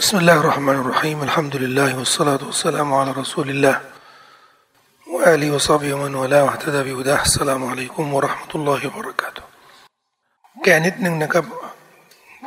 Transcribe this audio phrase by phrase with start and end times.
[0.00, 3.81] بسم الله الرحمن الرحيم الحمد لله والصلاة والسلام على رسول الله
[5.13, 9.43] وآله وصحبه ومن والاه واهتدى بهداه السلام عليكم ورحمة الله وبركاته
[10.63, 11.45] แก่นิดนึงนะครับ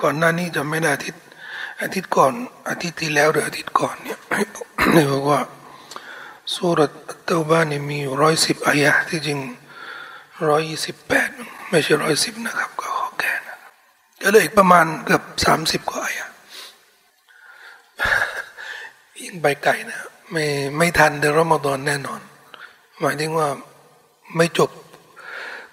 [0.03, 1.23] ก่อนหน้านี้จำไม่ได้อาทิตย์
[1.83, 2.33] อาทิตย์ก่อน
[2.69, 4.19] อาทิตย์ที่แล้วหรืออาทิตย์ก่อนเ นี่ย
[4.93, 5.41] เนี่ยบอกว่า
[6.55, 6.81] สุร
[7.25, 9.39] เตาบ้านเนี่ยมีร้อยสิบอายะที่จริง
[10.49, 11.29] ร้อยยี่สิบแปด
[11.71, 13.73] ไม่ใช่ร้อยสิบนะครับ ก็ขอแก่นะครับ
[14.23, 16.29] ก็เลยอีกประมาณเกือบสามสิบกว่าอายะ
[19.21, 20.01] ยิ่งไปไกลนะ
[20.31, 20.45] ไม่
[20.77, 22.21] ไม่ทันเดือนรอมฎอนแน่นอน
[23.01, 23.49] หมายถึงว่า
[24.37, 24.71] ไม่จบ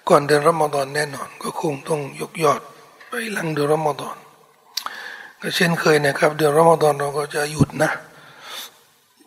[0.08, 2.60] ก่อนเดือนรอมฎอนแน่นอน ก็คงต้องยกยอด
[3.08, 4.16] ไปหลังเดือนรอมฎอน
[5.40, 7.90] ก็เช่นเคยนะครับ เดือนรอมฎอนเราก็จะหยุดนะ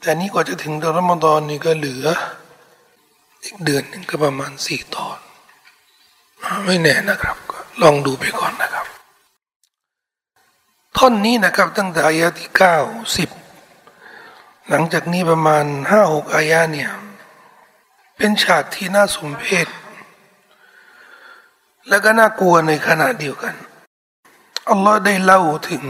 [0.02, 2.08] แต่นี้กว่าจะถึงเดือนรอมฎอนนี่ก็เหลือ
[3.44, 5.18] อีกเดือนหนึ่งก็ประมาณสี่ตอน
[6.66, 8.86] ไม่แน่นะครับก็ลองดูไปก่อนนะครับ
[10.98, 12.78] ท่อนนี้นะครับ ตั้งแต่อายะที่เก้า
[13.18, 13.30] สิบ
[14.70, 16.90] หลังจากนี้ประมาณห้าหกอายะเนี่ย
[18.18, 19.68] เป็นฉากที่น่าสมเพช
[21.90, 23.56] และก็น่ากลัวในขณะเดียวกัน
[24.70, 25.84] อัลลอฮ์ได้เล่าถึง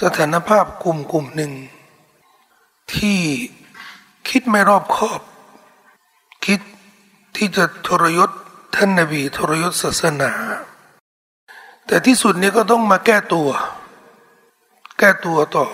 [0.00, 1.52] สถานภาพกลุ่มกลุ่มหนึ่ง
[2.94, 3.20] ที่
[4.28, 5.20] คิดไม่รอบคอบ
[6.46, 6.60] คิด
[7.36, 8.30] ที่จะทรยศ
[8.74, 10.32] ท่านนบีทรยศศาสนา
[11.86, 13.48] แต่ที่สุดนี้ก็ต้องมาแก้ตัว
[14.98, 15.66] แก้ตัวต่อ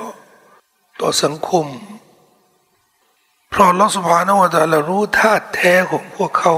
[1.01, 1.67] ต่อสังคม
[3.51, 6.55] เพราะลอสุภานวตาละรู้ธาตุแท้ของพวกเขา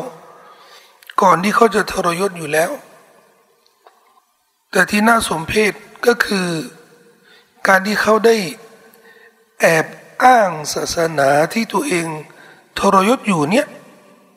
[1.23, 2.71] ก่อนที่เขาจะทรยศอยู่แล้ว
[4.71, 5.73] แต่ที่น่าสมเพช
[6.07, 6.49] ก็คือ
[7.67, 8.37] การที่เขาได้
[9.61, 9.87] แอบ
[10.25, 12.07] อ้างศาสนาที่ตัวเอง
[12.79, 13.67] ทรยศอยู่เนี่ย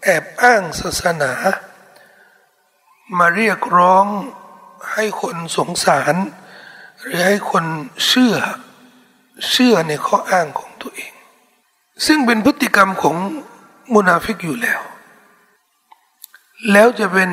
[0.04, 1.32] แอบอ้างศาสนา
[3.18, 4.06] มาเรียกร้อง
[4.92, 6.16] ให้คนสงสาร
[7.02, 7.66] หรือให้คน
[8.08, 8.36] เชื่อ
[9.50, 11.14] เชื่อในข้ออ้างของตัวเอง
[12.06, 13.16] ซึ่งเป็นพฤติกรรมของ
[13.94, 14.82] มุนาฟิกอยู่แล้ว
[16.72, 17.32] แล้วจะเป็น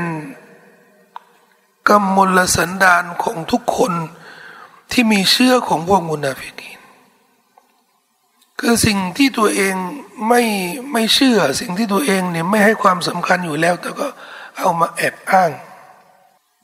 [1.88, 3.92] กรรมมลสันดานของทุกคน
[4.92, 6.80] ที่มีเชื่อของพวกมุนาฟิกีน
[8.60, 9.74] คือสิ่งที่ตัวเอง
[10.28, 10.42] ไม่
[10.92, 14.06] ไม่เชื่อสิ่งที่ตัวเองเนี่ยไม่ให้ความสำคัญอยู่แล้ว แต่ก็
[14.58, 15.50] เอามาแอบอ้าง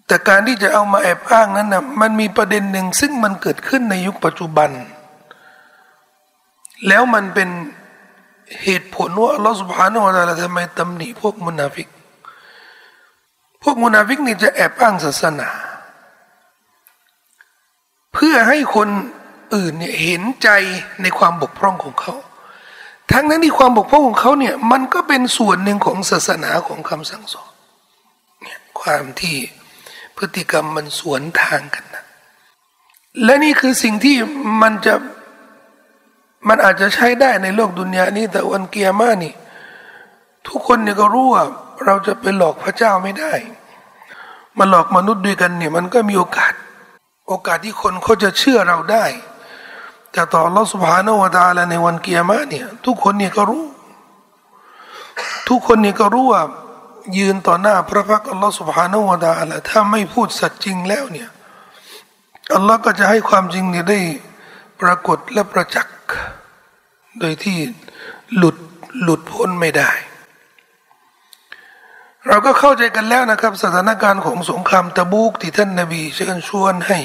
[0.07, 4.71] แต่การที่จะเอามาแอบอ้างนั้นนะมันมีประเด็นหนึ่งซึ่งมันเกิดขึ้นในยุคปัจจุบัน
[6.89, 7.49] แล้วมันเป็น
[8.63, 11.89] เหตุผลว่าอัลลอฮฺ سبحانه وتعالى ทำไมตำหนิพวกมุนาฟิก
[13.63, 15.49] พวกมุนาฟิกนี่จะแอบอ้างศาสนา
[18.15, 18.89] เพื่อให้คน
[19.55, 20.49] อื่นเนี่ยเห็นใจ
[21.03, 22.15] ในความบกพร่องของเขา
[23.13, 27.53] ทั้งนั้นที่ความบกพร่องของเขาเนี่ยมันก็เป็นส่วนหนึ่งของศาสนาของคำสั่งสอน
[28.43, 29.37] เนี่ยความที่
[30.17, 32.05] พฤติกรรมมันสวนทางกันนะ
[33.25, 34.17] และนี่คือสิ่งที่
[34.63, 34.95] มันจะ
[36.49, 39.35] มันอาจจะใช้ได้ในโลกดุนยานี้แต่วันเกียร์มานี่
[40.49, 41.45] ทุกคนเนี่ยก็รู้ว่า
[41.85, 43.33] เราจะไปหลอกพระเจ้าไม่ได้
[44.59, 46.53] มาหลอกมนุษย์ด้วยกันเนี่ย มันก็มีโอกาส
[47.29, 49.05] โอกาสที่คนเขาจะเชื่อเราได้
[50.13, 53.65] แต่ต่อลอสุภาโนวตาลในวันเกียร์มาเนี่ย ทุกคนเนี่ยก็รู้
[55.49, 56.43] ทุกคนเนี่ยก็รู้ว่า
[57.19, 61.29] ยืนต่อหน้าพระพักอัลลอฮฺสุบฮานาวะตาลาถ้าไม่พูดสัตย์จริงแล้วเนี่ย
[62.55, 64.01] อัลลอฮ์ก็จะให้ความจริงเนี่ยได้
[64.81, 65.97] ปรากฏและประจักษ์
[67.21, 67.59] โดยที่
[68.37, 68.57] หลุด
[69.03, 69.91] หลุดพ้นไม่ได้
[72.29, 76.99] เราก็เข้าใจกันแล้วนะครับ สถานการณ์ของสงครามตะบูกที่ท่านนาบีเชิญชวนให้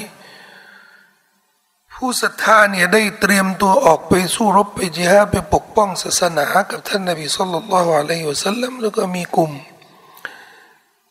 [1.94, 9.52] ผู้ศรัทธาเนี่ยได้เตรียมตัวออกไปสู้รบไปจิฮาไปปกป้องศาสนา กับท่านนาบีสุลต่านละฮ์อะลัยฮิวสัลลัมแล้วก็มีกลุ่ม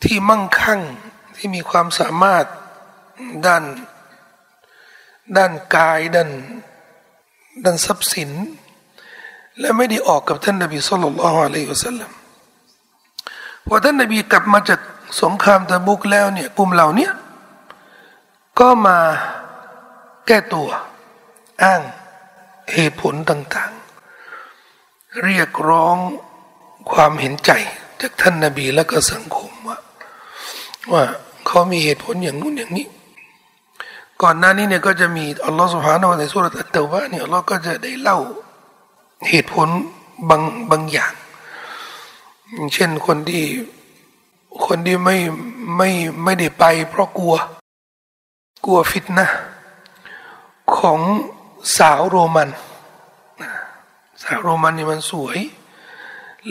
[0.02, 0.80] ที่มั่งคั่ง
[1.36, 2.44] ที่มีความสามารถ
[3.46, 3.64] ด้าน
[5.36, 6.30] ด้านกายด้าน
[7.64, 8.30] ด้านทรัพย์สิน
[9.58, 12.10] และไม่ได้ออกกับท่านนบีสุลต่านละฮ์อะลัยฮิวสัลลัม
[13.66, 14.80] พอท่านนบีกลับมาจาก
[15.22, 17.10] สงครามตะบุกแล้วเนี่ยกลุ่มเหล่านี้
[18.60, 18.98] ก็มา
[20.26, 20.68] แก้ตัว
[21.62, 21.82] อ้าง
[22.72, 25.96] เหตุผลต่างๆ เรียกร้อง
[26.90, 27.50] ความเห็นใจ
[28.00, 29.78] จากท่านนบีและก็สังคมว่า
[30.92, 31.04] ว่า
[31.46, 32.86] เขามีเหตุผลอย่างนู้นอย่างนี้
[34.22, 38.18] ก่อนหน้านี้เนี่ยก็จะมีอัลลอฮฺสุบฮานาในสุรตัตเตวะเนี่ยอัลลอฮ์ก็จะได้เล่า
[39.28, 39.68] เหตุผล
[40.28, 41.12] บางบางอย่าง
[42.74, 43.44] เช่นคนที่
[44.66, 45.16] คนที่ไม่
[45.76, 45.90] ไม่
[46.24, 47.34] ไม่ได้ไป เพราะกลัว
[48.64, 49.26] กลัวฟิตนะ
[50.76, 51.00] ของ
[51.78, 52.48] สาวโรมัน
[54.22, 55.38] สาวโรมันนี่มันสวย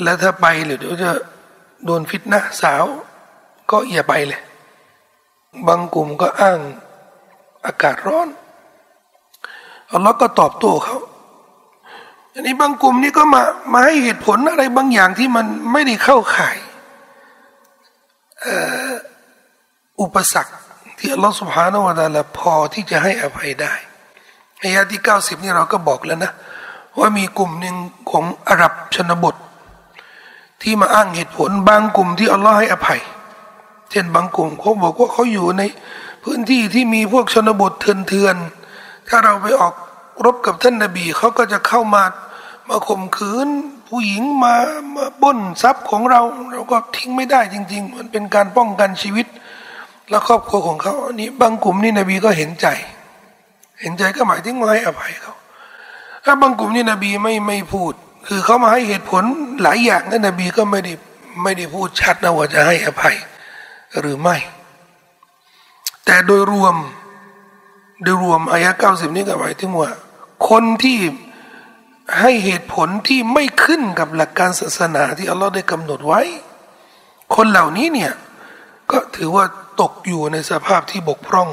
[0.01, 1.11] แล้วถ้าไปเดี๋ยวจะ
[1.85, 2.85] โดนฟิตนะสาว
[3.71, 4.41] ก็อย่าไปเลย
[5.67, 6.59] บางกลุ่มก็อ้าง
[7.65, 8.29] อากาศร้อน
[9.91, 10.97] อัลลอฮ์ก็ตอบโต้เขา
[12.33, 13.41] อันนี้บางกลุ่มนี่ก็มา
[13.73, 16.57] มาให้เหตุผลอะไรบางอย่างที่มันไม่ได้เข้าข่าย
[20.01, 20.53] อุปสรรค
[20.99, 23.73] ที่อัลลอฮ์สุบฮานาวะตาละพอที่จะให้อภัยได้
[24.59, 26.31] ในยาที่เก้าสิบนี่เราก็บอกแล้วนะ
[26.99, 27.75] ว่ามีกลุ่มหนึ่ง
[28.11, 29.35] ของอาหรับชนบท
[30.61, 33.01] ที่มาอ้างเหตุผลบางกลุ่มที่อัลลอฮ์ให้อภัย
[33.91, 35.63] เช่นบางกลุ่มเขาบอกว่าเขาอยู่ใน
[36.23, 39.73] พื้นที่ที่มีพวกชนบทเถื่อนๆถ้าเราไปออก
[40.25, 42.03] รบกับท่านนาบีเขาก็จะเข้ามา
[42.67, 43.47] มาข่มขืน
[43.87, 44.55] ผู้หญิงมา
[44.95, 46.21] มาบ้นทรัพย์ของเรา
[46.51, 49.27] เราก็ทิ้งไม่ได้จริง ๆ มันเป็นการป้องกันชีวิต
[50.09, 52.67] และครอบครัวของเขาอันนี้บางกลุ่มนี่นบีก็เห็นใจ
[53.81, 55.35] เห็นใจก็หมายถึงให้อภัยเขา
[56.25, 57.93] ถ้าบางกลุ่มนี่นบีไม่ไม่พูด
[58.27, 59.23] คือเขามาให้เหตุผล
[59.63, 60.93] หลายอย่างนั่นนบีก็ไม่ได้
[61.43, 63.15] ไม่ได้พูดชัดนะว่าจะให้อภัย
[64.00, 64.36] หรือไม่
[66.04, 66.76] แต่โดยรวม
[68.02, 69.90] โดยรวมอายะเก้าสิบนี้ก็หมายถึงว่า
[70.48, 70.98] คนที่
[72.20, 76.20] ให้เหตุผลที่ไม่ขึ้นกับหลักการศาสนาที่อัลลอฮ์ได้กำหนดไว้
[77.34, 78.12] คนเหล่านี้เนี่ย
[78.90, 79.44] ก็ถือว่า
[79.80, 81.48] ตกอยู่ในสภาพที่บกพร่อง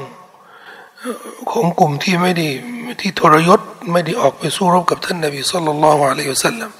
[1.52, 2.48] ของกลุ่มที่ไม่ได้
[3.00, 3.60] ที่ทรยศ
[3.92, 6.70] ไม่ได้ออกไปสู้รบกับท่านนบีสุลต่านละฮ์อะลัยฮิสซาลลัม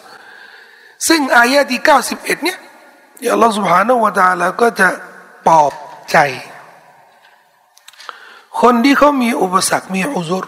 [1.08, 2.58] ซึ่งอายะที่เก้าสิบเอ็ดเนี่ย
[3.32, 4.88] อัลลอฮ์ سبحانه และ تعالى ก็จะ
[5.45, 5.73] ปลอบ
[6.11, 6.17] ใจ
[8.61, 10.45] คนที่เขามีอุปสรรคมีอุซุร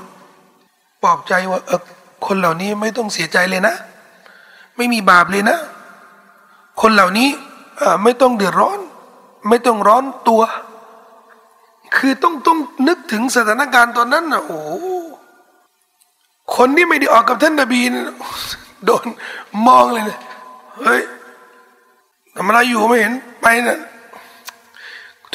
[1.03, 1.81] ปลอบใจว่าเออ
[2.25, 3.75] คนเหล่านี้ไม่ต้องเสียใจเลยนะ
[4.75, 5.57] ไม่มีบาปเลยนะ
[6.81, 7.29] คนเหล่านี้
[8.03, 8.79] ไม่ต้องเดือดร้อน
[9.49, 10.41] ไม่ต้องร้อนตัว
[11.95, 14.59] คือต้องต้องนึกถึงสถานการณ์ตอนนั้นนะโอ้
[16.55, 17.81] คนที่ไม่ได้ออกกับท่านนบี
[18.85, 19.05] โดน
[19.67, 20.19] มองเลยนะ
[20.79, 21.01] เฮ้ย
[22.35, 23.79] ทำอะไรอยู่ไม่เห็นไปนะ่ะ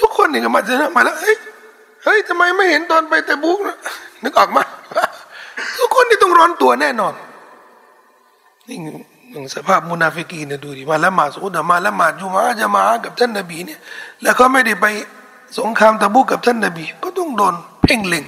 [0.00, 1.36] ทุกคนนี่ก็มาเจอมาแล้วเฮ้ย
[2.04, 3.76] เฮ้ยทำไมไม่เห็นตอนไปแต่บุกนะ
[4.22, 4.62] นึกออกมา
[5.78, 7.14] ทุกคนที่ต้องร้อนตัวแน่นอน
[8.68, 8.78] นี่
[9.30, 13.80] หนึ่งสภาพมุนาฟิกีเนี่ยดูดิมาละหมาดสุดมาละหมาดยูมาจะมากับท่านนบีเนี่ย
[14.22, 14.86] แล้วเขาไม่ได้ไป
[15.58, 18.24] สงครามตะบุกกับท่านนบี ก็ต้องโดนเพ่งเล็ง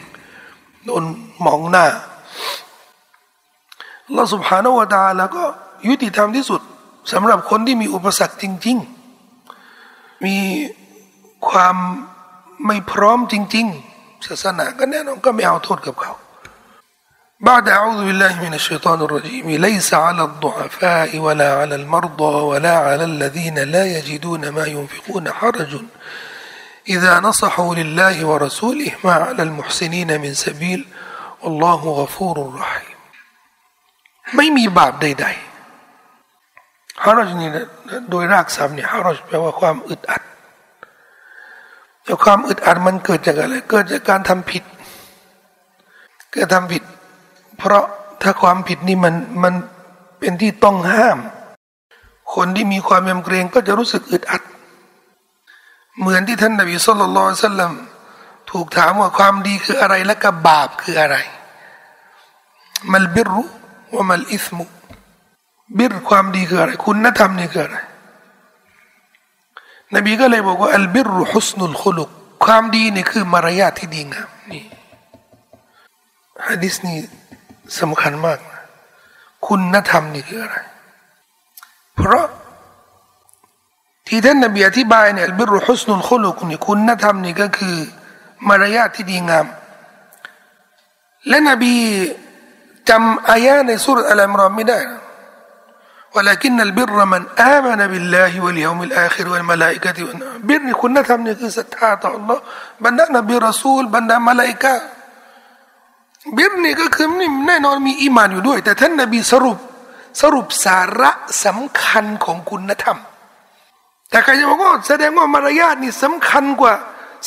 [0.86, 1.02] โดน
[1.44, 1.86] มองหน้า
[4.14, 5.42] เราสุภาโนวตาแล้วก็
[5.88, 6.60] ยุติธรรมที่สุด
[7.12, 8.76] สำหรับคนที่มีอุปสรรคจริง
[9.50, 10.36] ๆ มี
[11.49, 11.75] ความ
[12.65, 13.65] ไม่พร้อมจริง
[13.97, 16.13] ๆ ศาสนาก็แน่นอนก็ไม่เอาโทษกับเขา
[17.49, 23.59] بعد أعوذ بالله من الشيطان الرجيم ليس على الضعفاء ولا على المرضى ولا على الذين
[23.59, 25.81] لا يجدون ما ينفقون حرج
[26.89, 30.85] إذا نصحوا لله ورسوله ما على المحسنين من سبيل
[31.41, 32.97] والله غفور رحيم
[34.35, 37.49] ไม่มีบาปใดๆฮารจนี่
[38.09, 40.21] โดยรากศัพท์เนี่ยฮารจแปลว่าความอึดอัด
[42.06, 44.62] แต่ความอึดอัดมันเกิดจากอะไร เกิดจากการทำผิด
[46.32, 46.82] เกิดทำผิด
[47.58, 47.84] เพราะ
[48.22, 49.54] ถ้าความผิดนี่มันมัน
[50.18, 51.18] เป็นที่ต้องห้าม
[52.34, 54.42] คนที่มีความยำเกรงก็จะรู้สึกอึดอัด
[55.98, 57.72] เหมือนที่ท่านนบีสุลต่านสัลลัม
[58.50, 61.16] ถูกถามว่าความดีคืออะไรและกับบาปคืออะไร
[62.92, 63.42] มัลบิรุ
[63.94, 64.64] ว่ามัลอิสมุ
[65.78, 67.78] บิรความดีคืออะไร คุณธรรมนี่คืออะไร
[69.94, 72.08] นบีก็เลยบอกว่าอัลบิรุฮุสนุลคุลุก
[72.44, 74.64] ความดีนี่คือมารยาทที่ดีงามนี่
[76.46, 76.98] ฮะดิษนี้
[77.80, 78.38] สำคัญมาก
[79.46, 80.56] คุณธรรมนี่คืออะไร
[81.96, 82.26] เพราะ
[84.06, 87.76] ที่ท่านนบีอธิบายเนี่ยบิรุฮุสนุลคุลุกนี่คุณธรรมนี่ก็คือ
[88.48, 89.46] มารยาทที่ดีงาม
[91.28, 91.74] และนบี
[92.88, 94.78] จำอายะในสุรอัลอมรอไม่ได้
[96.15, 97.23] ولكن البر من
[97.55, 102.37] آمن بالله واليوم الآخر والملائكة والنبي บิรนี่คุณธรรมนี่คือศรัทธาต่อ Allah
[102.83, 104.73] บรรดานบีรอซูลบรรดามาลาอิกะ
[106.37, 109.57] บิรนี่ก็คือนี่แน่นอนมีอีมานอยู่ด้วย แต่ท่านนบีสรุป
[110.21, 111.11] สรุปสาระ
[111.45, 112.97] สำคัญของคุณธรรม
[114.09, 116.73] แต่ใครจะบอกว่าแสดงว่ามารยาทนี่สำคัญกว่า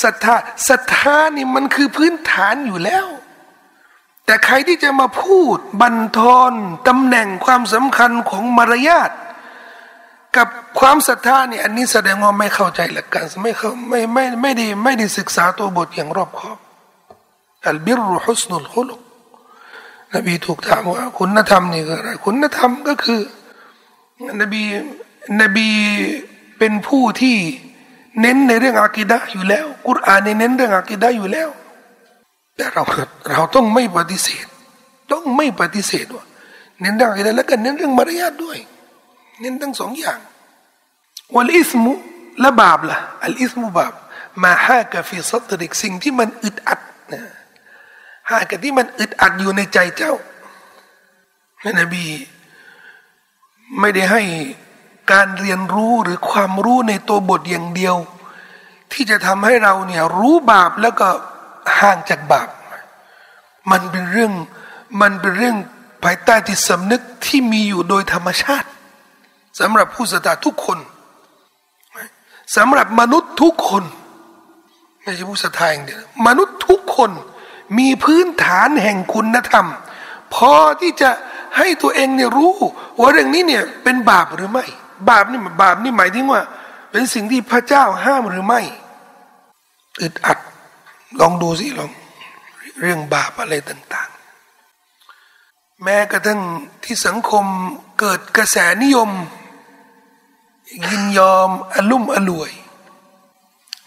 [0.03, 0.37] ศรัทธา
[0.69, 3.07] ศรัทธานี่มันคือพื้นฐานอยู่แล้ว
[4.30, 6.54] แต่ใครที่จะมาพูดบันทอน
[6.88, 9.12] ตำแหน่งความสำคัญของมารยาท
[10.38, 10.48] กับ
[10.80, 16.58] ความศรัทธาเนี่ยอันนี้แสดงว่าไม่เข้าใจหลักการไม่เข้าไม่ไม่ไม่ได้ไม่ได้ศึกษาตัวบทอย่างรอบคอบ
[17.68, 19.00] อัลบิรุฮุสนุลคุลุก
[20.16, 23.22] นบีถูกถามว่าคุณธรรมนี่คืออะไรคุณธรรมก็คือ
[24.42, 24.64] นบี
[25.42, 25.70] นบี
[26.58, 27.38] เป็นผู้ที่
[28.22, 31.50] เน้นในเรื่องอากิดะอยู่แล้วกุรอานเน้นเรื่องอากิดะอยู่แล้ว
[32.60, 32.84] แต่เรา
[33.34, 34.46] เราต้องไม่ปฏิเสธ
[35.12, 36.26] ต้องไม่ปฏิเสธว่า
[36.80, 38.58] เน้นเรื่องอากิดะแล้วก็เน้นเรื่องมารยาทด้วย
[39.40, 40.20] เน้นทั้งสองอย่าง
[41.36, 41.92] วัลอิสมุ
[42.42, 43.94] และบาปล่ะอัลอิสมุบาป
[44.44, 46.80] มาฮากะฟีซัตริกสิ่งที่มันอึดอัด
[47.12, 47.22] นะ
[48.32, 50.14] หากที่มันอึดอัดอยู่ในใจเจ้า
[51.64, 52.06] ท่นนบี
[53.80, 54.24] ไม่ได้ให้
[55.12, 57.96] การเรียนรู้หรือความรู้ในตัวบทอย่างเดียว
[58.92, 61.08] ที่จะทำให้เราเนี่ยรู้บาปแล้วก็
[61.80, 62.50] ห่างจากบาป
[63.72, 64.34] มันเป็นเรื่อง
[65.02, 65.56] มันเป็นเรื่อง
[66.04, 68.68] ภายใต้จิตสำนึกที่มีอยู่โดยธรรมชาติ
[69.60, 70.80] สำหรับผู้ศรัทธาทุกคน
[72.58, 73.84] สำหรับมนุษย์ทุกคน
[75.02, 77.12] ไม่ใช่ผู้ศรัทธาอย่างเดียวมนุษย์ทุกคน
[77.78, 79.68] มีพื้นฐานแห่งคุณธรรม
[80.36, 81.10] พอที่จะ
[81.58, 82.54] ให้ตัวเองเนี่ยรู้
[83.00, 84.66] ว่าเรื่องนี้เนี่ยเป็นบาปหรือไม่
[85.10, 86.42] บาปนี่บาปนี่หมายถึงว่า
[86.92, 88.62] เป็นสิ่งที่พระเจ้าห้ามหรือไม่
[90.02, 90.38] อึดอัด
[91.20, 91.92] ลองดูสิลอง
[92.80, 96.42] เรื่องบาปอะไรต่างๆ แม้กระทั่ง
[96.84, 97.46] ที่สังคม
[98.00, 99.10] เกิดกระแสนิยม
[100.88, 102.52] ยินยอมอลุ่มอล่วย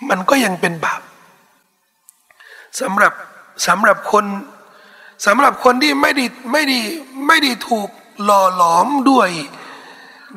[0.08, 1.02] มันก็ยังเป็นบาป
[2.80, 3.12] สำหรับ
[3.66, 4.24] สำหรับคน
[5.26, 6.78] สำหรับคนที่ไม่ได้ไม่ได้
[7.26, 7.88] ไม่ได้ถูก
[8.24, 9.30] หล่อหลอมด้วย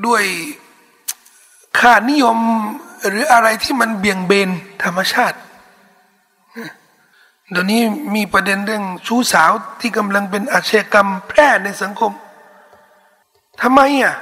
[0.06, 0.24] ด้วย
[1.80, 2.38] ค่านิยม
[3.08, 4.50] หรืออะไรที่มันเบี่ยงเบน
[4.84, 5.38] ธรรมชาติ
[7.52, 7.82] เดี๋ยวนี้
[8.16, 12.12] มีประเด็นเรื่องชู้สาวที่กำลังเป็นอาชญากรรมแพร่ในสังคม
[13.62, 14.16] ทำไมอะ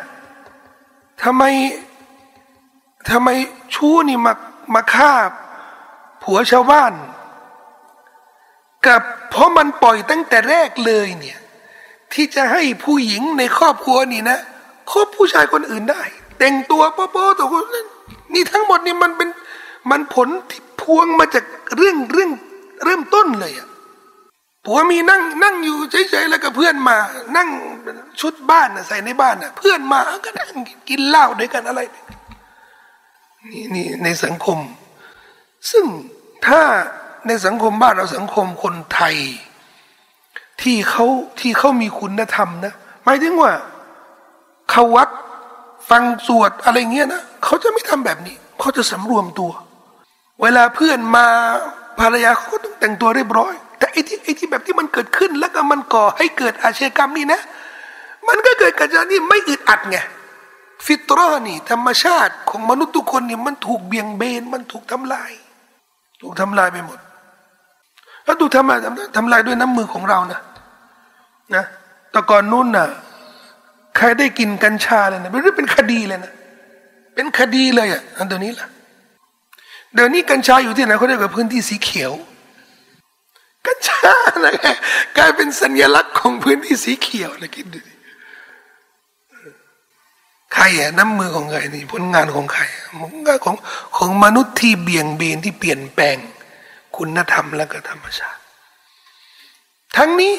[1.23, 1.43] ทำไม
[3.09, 3.29] ทำไม
[3.75, 4.33] ชู้นี่มา
[4.73, 5.11] มาฆ่า
[6.23, 6.93] ผัวชาวบ้าน
[8.85, 11.39] กับเพราะมันปล่อยตั้งแต่แรกเลยเนี่ย
[12.13, 14.39] ที่จะให้ผู้หญิงในครอบครัวนี่นะ
[14.91, 16.01] คบผู้ชายคนอื่นได้
[16.37, 17.87] แต่งตัวโป๊ะๆตัวคนนั้น
[18.33, 19.29] นี่ทั้งหมดนี่มันเป็น
[19.89, 22.31] มันผลที่พวงมาจากเรื่องเรื่อง
[22.85, 23.67] เริ่มต้นเลยอะ
[24.65, 26.97] ผัวมีนั่งนั่งอยู่เฉยๆแล้วก็เพื่อนมา
[27.37, 27.49] นั่ง
[28.21, 30.49] ชุดบ้านใส่ในบ้านนะเพื่อนมาก็นั่ง
[30.89, 31.81] กินเหล้าด้วยกันอะไร
[33.51, 34.59] นี่นี่ในสังคม
[35.71, 35.85] ซึ่ง
[36.47, 36.61] ถ้า
[37.27, 39.15] ในสังคมบ้านเราสังคมคนไทย
[40.61, 41.05] ที่เขา
[41.39, 42.73] ที่เขามีคุณธรรมนะ
[43.03, 43.53] หมายถึงว่า
[44.71, 45.09] เขาวัด
[45.89, 49.51] ฟังสวดอะไรเงี้ยนะเขาจะไม่ทำแบบนี้ เขาจะสำรวมตัว
[50.41, 51.27] เวลาเพื่อนมา
[51.99, 57.39] ภรรยาเขาก็ต้องแต่งตัวเรียบร้อย แต่ไอ้ที่ไอ้ที่แบบที่มันเกิดขึ้นแล้วก็มันก่อให้เกิดอาชญากรรมนี่นะ
[58.27, 59.97] มันก็เกิดกับการที่ไม่อึดอัดไง
[60.85, 65.31] ฟิตรอนี่ ธรรมชาติของมนุษย์ทุกคนเนี่ยมันถูกเบี่ยงเบนมันถูกทำลาย
[66.21, 66.99] ถูกทำลายไปหมด
[68.25, 68.79] แล้วดูกทำลาย
[69.15, 70.39] ทำลายด้วยน้ำมือของเรานะ
[71.55, 71.63] นะ
[72.11, 72.87] แต่ก่อนนู้นน่ะ
[73.97, 76.31] ใครได้กินกัญชาเลยนะเป็นเป็นคดีเลยนะ
[77.15, 78.67] เป็นคดีเลยอะอันเดี๋ยวนี้ล่ะ
[79.93, 82.13] เดี๋ยวนี้กัญชาอยู่ที่ไหนเขาเรียกว่าพื้นที่สีเขียว
[83.65, 84.13] กัญชา
[84.45, 84.53] นะ
[85.17, 87.93] กลายเป็นสัญลักษณ์ของพื้นที่สีเขียวนะคิดดูดิ
[90.53, 92.61] ใครอะน้ำมือของใครนี่ผลงานของใคร
[93.01, 93.55] ผลงานของ
[93.97, 96.17] ของมนุษย์ที่เบี่ยงเบนที่เปลี่ยนแปลง
[96.97, 98.41] คุณธรรมและก็ธรรมชาติ
[99.97, 100.33] ทั้งนี้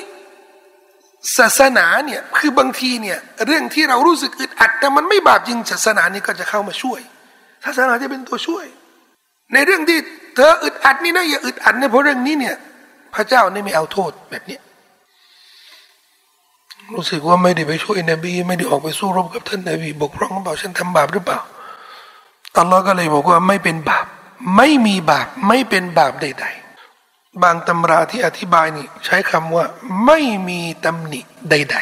[1.39, 7.01] ศาสนาเนี่ยคือบางทีเนี่ยเรื่องที่เรารู้สึกอึดอัดแต่มันไม่บาปจริงศาสนานี่ก็จะเข้ามาช่วย
[7.65, 8.67] ศาสนาจะเป็นตัวช่วย
[9.53, 9.99] ในเรื่องที่
[10.35, 12.55] เธออึดอัดนี่นะอย่าอึดอัดเนี่ยเพราะเรื่องนี้เนี่ย
[13.15, 14.59] พระเจ้านี่ไม่เอาโทษแบบนี้
[16.95, 21.39] รู้สึกว่าไม่ได้ไปช่วยนบีไม่ได้ออกไปสู้รบกับท่านนบีบกพร่องเปล่าฉันทำบาปหรือเปล่า
[22.57, 24.07] อัลลอฮ์ก็เลยบอกว่าไม่เป็นบาป
[24.57, 26.47] ไม่มีบาปไม่เป็นบาปใด
[26.93, 29.65] ๆ บางตำราที่อธิบายนี่ ใช้คำว่า
[30.07, 31.21] ไม่มีตำหนิ
[31.51, 31.77] ใด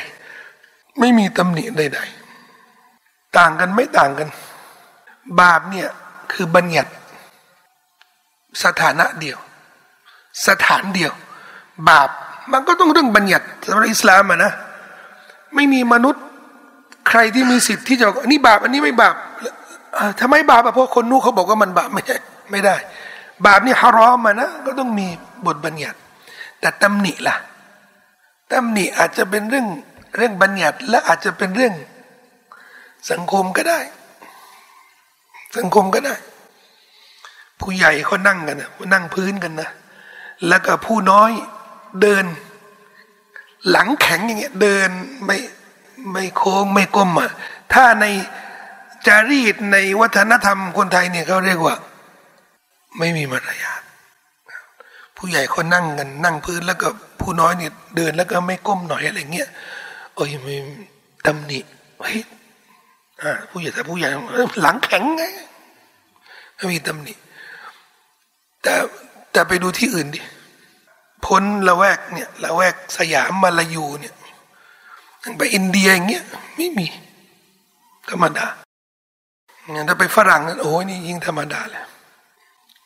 [0.45, 2.01] ๆ ไม่มีตำหนิใด
[2.67, 4.29] ๆ ต่างกันไม่ต่างกัน
[5.41, 5.89] บาปเนี่ย
[6.33, 6.93] คือบัญญัติ
[8.65, 9.39] สถานะเดียว
[10.47, 11.13] สถานเดียว
[11.89, 12.09] บาป
[12.53, 14.53] มันก็ต้องเรื่องบัญญัติสำหรับอิสลามอะนะ
[15.55, 16.25] ไม่มีมนุษย์
[17.09, 19.15] ใครที่มีสิทธิ์ที่จะอันนี้บาป อันนี้ไม่บาป
[20.21, 22.17] ทำไมบาปเพราะคนนู้เขาบอกว่ามันบาปไม่ใช่
[22.51, 22.77] ไม่ได้
[23.47, 25.07] บาปนี่ฮารอมมานะก็ต้องมี
[25.47, 25.99] บทบัญญัติ
[26.61, 27.37] แต่ตำหนิล่ะ
[28.53, 29.67] ตำหนิอาจจะเป็นเรื่อง
[30.17, 31.75] เรื่องบัญญัติ และอาจจะเป็นเรื่อง
[33.11, 33.81] สังคมก็ได้
[35.57, 36.15] สังคมก็ได้
[37.63, 39.71] ผู้ใหญ่เขานั่งกันนะนั่งพื้นกันนะ
[40.49, 41.31] แล้วก็ผู้น้อย
[42.03, 42.25] เดิน
[43.71, 44.89] หลังแข็งอย่างเงี้ยเดิน
[45.25, 45.37] ไม่
[46.13, 47.31] ไม่โค้งไม่ก้มอะ
[47.73, 48.07] ถ้าใน
[49.07, 51.75] จารีตในวัฒนธรรมคนไทยเนี่ยเขาเรียกว่า
[52.99, 53.83] ไม่มีมารยาท
[55.17, 56.89] ผู้ใหญ่เขานั่งกันนั่งพื้นแล้วก็
[57.21, 59.49] ผู้น้อยเนี่ยเดินแล้วก็ไม่ก้มหน่อยอะไรเงี้ย
[60.15, 60.55] โอ้ยไม่
[61.27, 61.59] ตำหนิ
[62.01, 62.19] เฮ้ย
[63.51, 64.09] ผู้ใหญ่แต่ผู้ใหญ่
[64.63, 65.25] หลังแข็งไง
[66.57, 67.15] ไม่มีตำหนิ
[68.63, 68.75] แต่
[69.33, 70.21] แต่ไปดูที่อื่นดิ
[71.27, 74.15] พ้นละแวกเนี่ยละแวกสยามมาลายูเนี่ย
[75.39, 76.25] ไปอินเดียอย่างเงี้ย
[76.57, 76.87] ไม่มี
[78.11, 78.47] ธรรมดา
[79.89, 81.85] ถ้าไปฝรั่งนั้นโอ้ยนี่ยิ่งธรรมดาเลย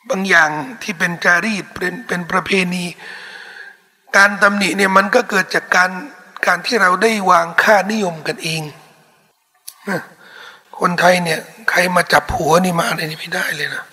[0.09, 0.49] บางอย่าง
[0.83, 2.83] ที่เป็นจารีตเป็นเป็นประเพณี
[4.17, 5.91] การตำหนิเนี่ยมันก็เกิดจากการ
[6.47, 8.61] การที่เราได้วางค่านิยมกันเอง
[10.79, 13.83] คนไทยเนี่ย ใครมาจับผัวนี่มาอะไรนี่ไม่ได้เลยนะ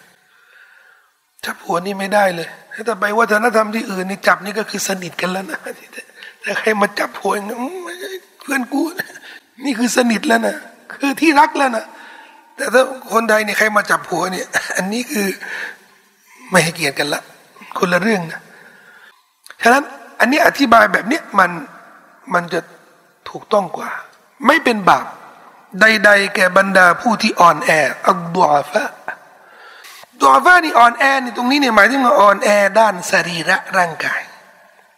[1.47, 2.49] จับผัวนี่ไม่ได้เลย
[2.89, 5.59] ถ้าไปวัฒนธรรมที่อื่นนี่จับนี่ก็คือสนิทกันแล้วนะ
[6.41, 7.33] แต่ใครมาจับผัว
[8.41, 8.83] เพื่อนกู
[9.65, 10.57] นี่คือสนิทแล้วนะ
[10.93, 11.85] คือที่รักแล้วนะ
[12.57, 12.83] แต่ถ้า
[13.13, 14.47] คนใดเนี่ยใครมาจับผัวเนี่ย
[14.77, 15.27] อันนี้คือ
[16.51, 17.23] ไม่ให้เกียรติกันละ
[17.79, 18.41] คนละเรื่องนะ
[19.63, 19.85] ฉะนั้น
[20.21, 21.51] อันนี้อธิบายแบบนี้มัน
[22.35, 22.61] มันจะ
[23.31, 23.91] ถูกต้องกว่า
[24.47, 25.07] ไม่เป็นบาป
[25.81, 27.71] ใด ๆ แก่บรรดาผู้ที่อ่อนแอ
[28.07, 28.85] อักดวฟะ
[30.21, 32.49] ดวฟะนี่อ่อนแอนี่ตรงนี้เนี่ยหมายถึงว่าอ่อนแอ
[32.81, 34.23] ด้านสรีระร่างกาย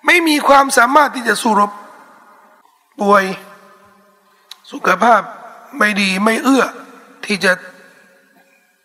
[0.06, 1.72] ไม่มีความสามารถที่จะสู้รบ
[3.00, 3.24] ป่วย
[4.70, 5.22] สุขภาพ
[5.78, 6.64] ไม่ดีไม่เอื้อ
[7.24, 7.52] ที่จะ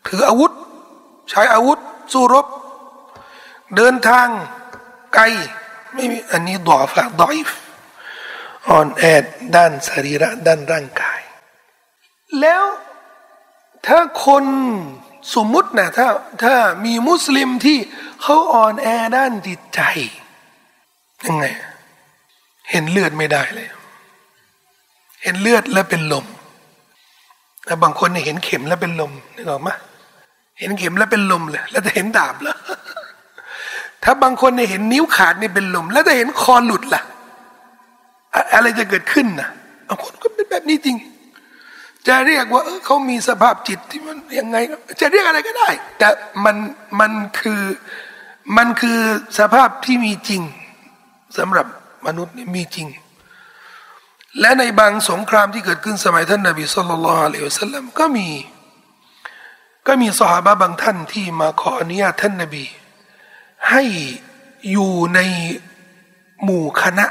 [0.07, 0.51] ถืออาวุธ
[1.29, 1.79] ใช้อาวุธ
[2.13, 2.45] สู้รบ
[3.75, 4.27] เดินทาง
[5.15, 5.23] ไกล
[5.93, 7.49] ไม่มีอันนี้ดอฟะดอยฟ
[8.69, 9.03] อ่อนแอ
[9.55, 11.21] ด้านสรีระด้านร่างกาย
[12.39, 12.63] แล้ว
[13.87, 14.45] ถ้าคน
[15.35, 16.07] สมมุตินะถ้า
[16.43, 17.77] ถ้ามีมุสลิมที่
[18.21, 18.87] เขาอ่อนแอ
[19.17, 19.81] ด้านจิตใจ
[21.27, 21.45] ยังไง
[22.71, 23.67] เห็นเลือดไม่ได้เลย
[25.23, 26.25] เห็นเลือดแล้วเป็นลม
[27.65, 29.69] แต่บางคนเนี่ยเห็นเข็มแล้วเป็นลมนึกออกไหม
[30.59, 32.57] เห็นเข็มแล้วเป็นลมเลย แล้วจะเห็นดาบแล้ว
[34.03, 37.03] ถ้าบางคนเนี่ยเห็นนิ้วขาดนี่เป็นลม แล้วจะเห็นคอหลุดล่ะ
[38.53, 39.49] อะไรจะเกิดขึ้นนะ
[39.87, 40.97] บางคนก็เป็นแบบนี้จริง
[42.07, 44.57] จะเรียกว่าเออเขามีสภาพจิตที่มันยังไง
[45.01, 46.07] จะเรียกอะไรก็ได้ แต่
[46.45, 46.55] มัน
[46.99, 47.61] มันคือ
[48.57, 48.99] มันคือ
[49.39, 50.41] สภาพที่มีจริง
[51.37, 51.65] สำหรับ
[52.07, 52.87] มนุษย์นี่มีจริง
[54.39, 58.29] และในบางสงครามที่เกิดขึ้นสมัยท่านนบีสุลต่านละอัลลอฮฺสัลลัมก็มี
[59.87, 62.65] ก็มีสหายบางท่านที่มาขออนุญาตท่านนบี
[63.69, 63.83] ให้
[64.71, 65.19] อยู่ใน
[66.43, 67.05] หมู่คณะ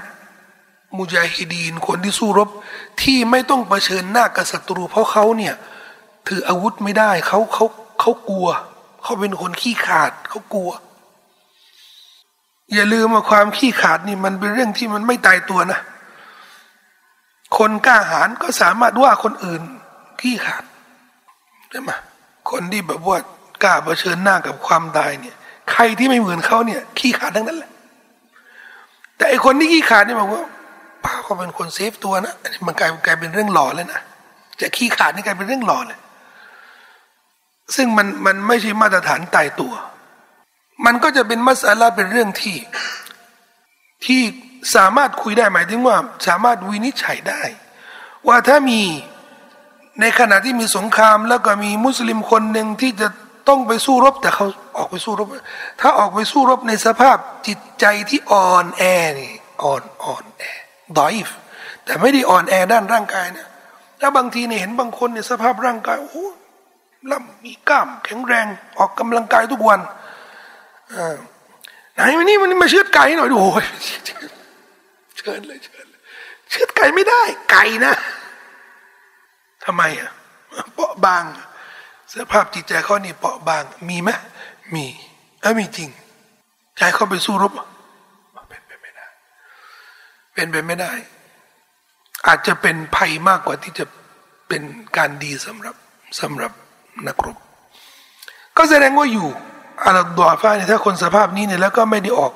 [0.96, 2.48] มุจาฮิดีนคนที่สู้รบ
[3.02, 5.54] ที่ไม่ต้องเผชิญหน้ากับศัตรู เพราะเขาเนี่ย
[6.28, 7.66] ถืออาวุธไม่ได้เขาเขา
[8.00, 8.48] เขากลัว
[9.02, 10.70] เขาเป็นคนขี้ขาดเขากลัว
[12.74, 15.80] อย่าลืมว่าความขี้ขาดนี่มันเป็นเรื่องที่มันไม่ตายตัวนะ
[17.58, 19.62] คนกล้าหาญก็สามารถว่าคนอื่น
[20.20, 20.64] ขี้ขาด
[21.70, 21.90] ใช่ไหม
[22.50, 23.18] คนที่แบบว่า
[23.62, 25.36] กล้าเผชิญหน้ากับความตายเนี่ย
[25.72, 27.70] ใครที่ไม่เหมือนเขาเนี่ย ขี้ขาดทั้งนั้นแหละ
[29.16, 30.44] แต่ไอคนที่ขี้ขาดเนี่ยบอกว่า
[31.04, 34.00] ป้าก็เป็นคนเซฟตัวนะอันนี้มันกลายกลายเป็นเรื่องหล่อเลยนะ
[34.60, 36.00] จะขี้ขาดนี่กลายเป็นเรื่องหล่อเลย
[37.76, 39.72] ซึ่งมันมันไม่ใช่มาตรฐานตายตัว
[40.84, 42.58] มันก็จะเป็นมัสลาเป็นเรื่องที่
[44.04, 44.20] ที่
[44.76, 47.42] สามารถคุยได้หมายถึงว่า สามารถวินิจฉัยได้
[48.28, 48.80] ว่าถ้ามี
[50.00, 53.08] ในขณะที่มีสงคราม แล้วก็มีมุสลิมคนหนึ่งที่จะ
[53.48, 55.28] ต้องไปสู้รบ แต่เขาออกไปสู้รบ
[55.80, 58.82] ถ้าออกไปสู้รบในสภาพจิตใจที่อ่อนแอ
[59.18, 60.44] นี่อ่อนอ่อนแอ
[60.98, 61.28] ดอยฟ
[61.84, 63.46] แต่ไม่ได้อ่อนแอด้านร่างกายนะ
[64.00, 66.26] แล้วบางทีเนี่ยเห็นบางคนเนี่ยสภาพร่างกายโอ้
[67.10, 68.46] ล่ำมีกล้าม แข็งแรง
[68.78, 69.80] ออกกำลังกายทุกวัน
[70.92, 70.96] อ
[71.94, 73.66] ไหนวันนี้มันมาเชือดไก่หน่อยดูโอ้ย
[75.16, 76.00] เชิญเลยเชิญเลย
[76.50, 77.94] เชือดไก่ไม่ได้ ไก่นะ
[79.64, 80.10] ทำไมอะ
[80.74, 81.24] เปาะบาง
[82.12, 84.10] สภาพจิตใจเขานี่เปาะบาง มีไหม
[84.74, 84.84] มี
[85.40, 85.88] เออมีจริง
[86.78, 87.52] ใจเขาไปสู้รบ
[90.40, 90.92] เป็นไปไม่ได้
[92.26, 93.84] อาจจะเป็นภัยมากกว่าที่จะ
[94.48, 94.62] เป็น
[94.96, 95.74] การดีสำหรับ
[96.20, 96.52] สำหรับ
[97.06, 97.36] นักรบ
[98.56, 99.28] ก็แสดงว่าอยู่
[99.84, 102.32] อาลัดอฟ้าเนี่ยถ้าคนสภาพนี้เนี่ยแล้วก็ไม่ได้ออก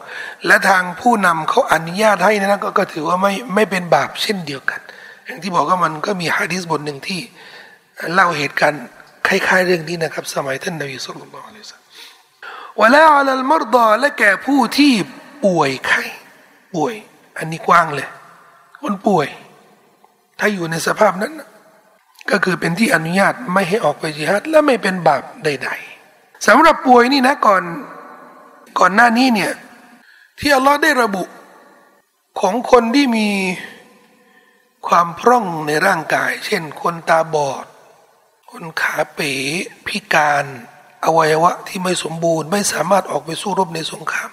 [0.46, 4.80] และทางผู้นำเขาอนุญาตให้นะก็ก็ถือว่าไม่ไม่เป็นบาปเช่นเดียวกัน
[5.26, 7.20] อย่างที่บอกว่ามันก็มีฮะดิษบทหนึ่งที่
[8.12, 8.84] เล่าเหตุการณ์
[9.26, 11.80] คล้ายๆเรื่องนี้นะครับ สมัยท่านนบีสุลต่านละอัลลอฮฺ
[12.80, 14.92] วะลาอัลลมรดาและแก่ผู้ที่
[15.44, 16.02] ป่วยไข้
[16.74, 16.94] ป่วย
[17.38, 18.08] อันนี้กว้างเลย
[18.80, 19.28] คนป่วย
[20.38, 21.32] ถ้าอยู่ในสภาพนั้น
[22.30, 25.70] ก็คือเป็นที่อนุญาตไม่ให้ออกไปจิฮัดและไม่เป็นบาปใด
[26.06, 27.62] ๆสำหรับป่วยนี่นะก่อน
[28.78, 29.52] ก่อนหน้านี้เนี่ย
[30.38, 31.24] ที่อัลลอฮ์ได้ระบุ
[32.40, 33.28] ของคนที่มี
[34.88, 37.66] ความพร่องในร่างกาย เช่น คนตาบอด
[38.50, 39.32] คนขาเป๋
[39.86, 40.44] พิการ
[41.04, 44.30] อวัยวะที่ไม่สมบูรณ์ ไม่สามารถออกไปสู้รบในสงคราม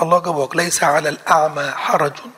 [0.00, 2.30] อัลลอฮ์ก็บอกเลสาลอามาฮารจุน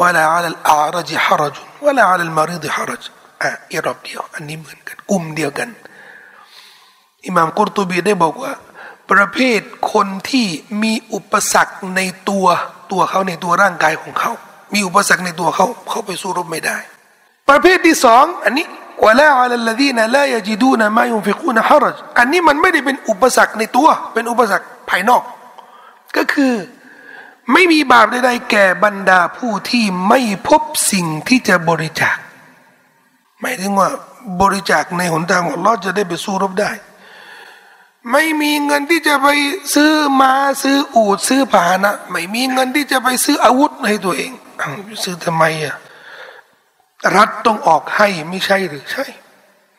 [0.00, 3.04] วะลาอัลอาระจิฮารจุนวะลาอัลมาริดฮารจ
[3.42, 5.68] อะอีรอบเดียว อันนี้เหมือนกัน กลุ่มเดียวกัน
[7.26, 8.52] อิหม่ามกุรตูบีได้บอกว่า
[9.10, 9.60] ประเภท
[9.92, 10.46] คนที่
[10.82, 12.46] มีอุปสรรคในตัว
[12.92, 14.32] ตัวเขาในตัวร่างกายของเขา
[14.74, 16.76] มีอุปสรรคในตัวเขาเขาไปสู้รบไม่ได้
[17.48, 18.66] ประเภทที่สองอันนี้
[19.04, 25.22] วะลาอัลลดีนั่นลายจิดูนะไม่ยุงฟิกูนะฮารจอันนี้มันไม่ได้เป็นอุปสรรคในตัว เป็นอุปสรรคภายนอก
[26.16, 26.54] ก็คือ
[27.52, 32.16] ไม่มีบาปใดๆแก่บรรดาผู้ที่ไม่พบสิ่งที่จะบริจาค
[33.40, 33.88] หมายถึงว่า
[34.40, 36.70] บริจาคในหนทางของลอจะได้ไปสู้รบได้
[38.12, 39.28] ไม่มีเงินที่จะไป
[39.74, 44.32] ซื้อมาซื้ออูดซื้อผานะไม่มีเงินที่จะไปซื้ออาวุธให้ตัวเอง
[45.02, 45.76] ซื้อทำไมอะ
[47.16, 49.04] รัฐต้องออกให้ไม่ใช่หรือใช่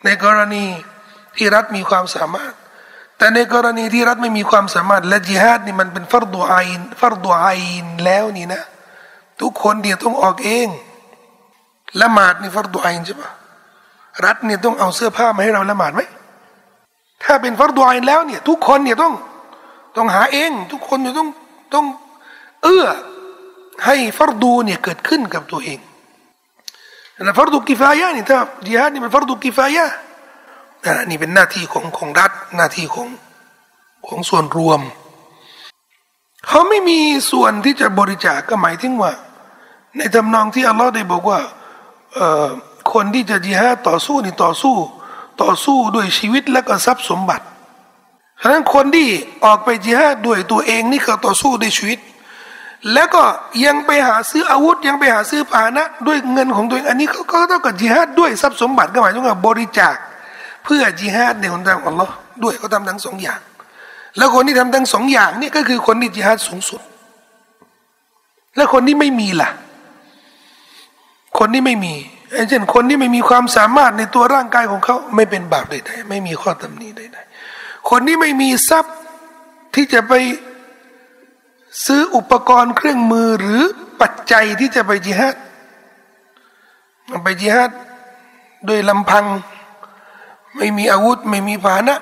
[0.03, 0.65] ในกรณี
[1.35, 2.53] ที่รัฐมีความสามารถ
[3.17, 8.61] แต่ในกรณีที่รัฐไม่มีความสามารถและจิฮาดนี่มันเป็นฟัรดูอินฟัรดูอินแล้วนี่นะ
[9.41, 10.67] ทุกคนเดี๋ยวต้องออกเอง
[12.01, 13.31] ละหมาดนี่ฟัรดูอินใช่ปะ
[14.25, 16.01] รัฐเนี่ยต้องเอาเสื้อผ้ามาให้เราละหมาดไหม
[17.23, 19.13] ถ้าเป็นฟัรดูอินแล้วเนี่ย ทุกคนเนี่ยต้อง
[19.97, 21.27] ต้องหาเอง ทุกคนเนี่ยต้อง
[21.73, 21.85] ต้อง
[22.63, 22.85] เอื้อ
[23.85, 25.79] ให้ฟัรดูเนี่ยเกิดขึ้นกับตัวเอง
[27.25, 29.85] แต่ฟัรดูกิฟายะนี่ถ้าจิฮาดนี่มันฟัรดูกิฟายะ
[31.09, 33.07] นี่เป็นหน้าที่ของของรัฐหน้าที่ของ
[34.07, 34.81] ของส่วนรวม
[36.47, 36.99] เขาไม่มี
[37.31, 39.11] ส่วนที่จะบริจาคก็หมายถึงว่า
[39.97, 41.39] ในทำนองที่อัลลอฮ์ได้บอกว่า
[42.93, 44.75] คนที่จะจิฮาต่อสู้นี่ต่อสู้
[45.43, 47.45] ต่อสู้ด้วยชีวิตและก็ทรัพย์สมบัติ
[48.41, 49.07] ฉะนั้นคนที่
[49.45, 51.99] ออกไปจิฮาด้วยตัวเองนี่เขาต่อสู้ด้วยชีวิต
[52.93, 53.23] แล้วก็
[53.65, 59.95] ยังไปหาซื้ออาวุธ ยังไปหาซื้อผานะ ด้วยเงินของตัวเองอันนี้เขาก็เท่ากับจิฮาดด้วยทรัพย์สมบัติก็หมายถึงว่าบริจาค
[60.65, 63.39] เพื่อจิฮาดในหนทางของอัลลอฮ์ด้วยเขาทำทั้งสองอย่าง
[64.17, 66.81] แล้วคนที่ทำทั้งสองอย่างนี่ก็คือคนที่จิฮาดสูงสุด
[68.55, 69.49] แล้วคนที่ไม่มีล่ะ
[71.39, 71.93] คนที่ไม่มี
[72.49, 78.95] เช่นคนที่ไม่มีความสามารถในตัวร่างกายของเขาไม่เป็นบาปใดๆไม่มีข้อตำหนิใดๆคนที่ไม่มีทรัพย์
[79.75, 80.13] ที่จะไป
[81.85, 83.61] ซื้ออุปกรณ์เครื่องมือหรือ
[84.01, 85.35] ปัจจัยที่จะไปจิฮาด
[87.23, 87.71] ไปจิฮาด
[88.65, 89.25] โดยลำพัง
[90.57, 91.95] ไม่มีอาวุธไม่มีภานะ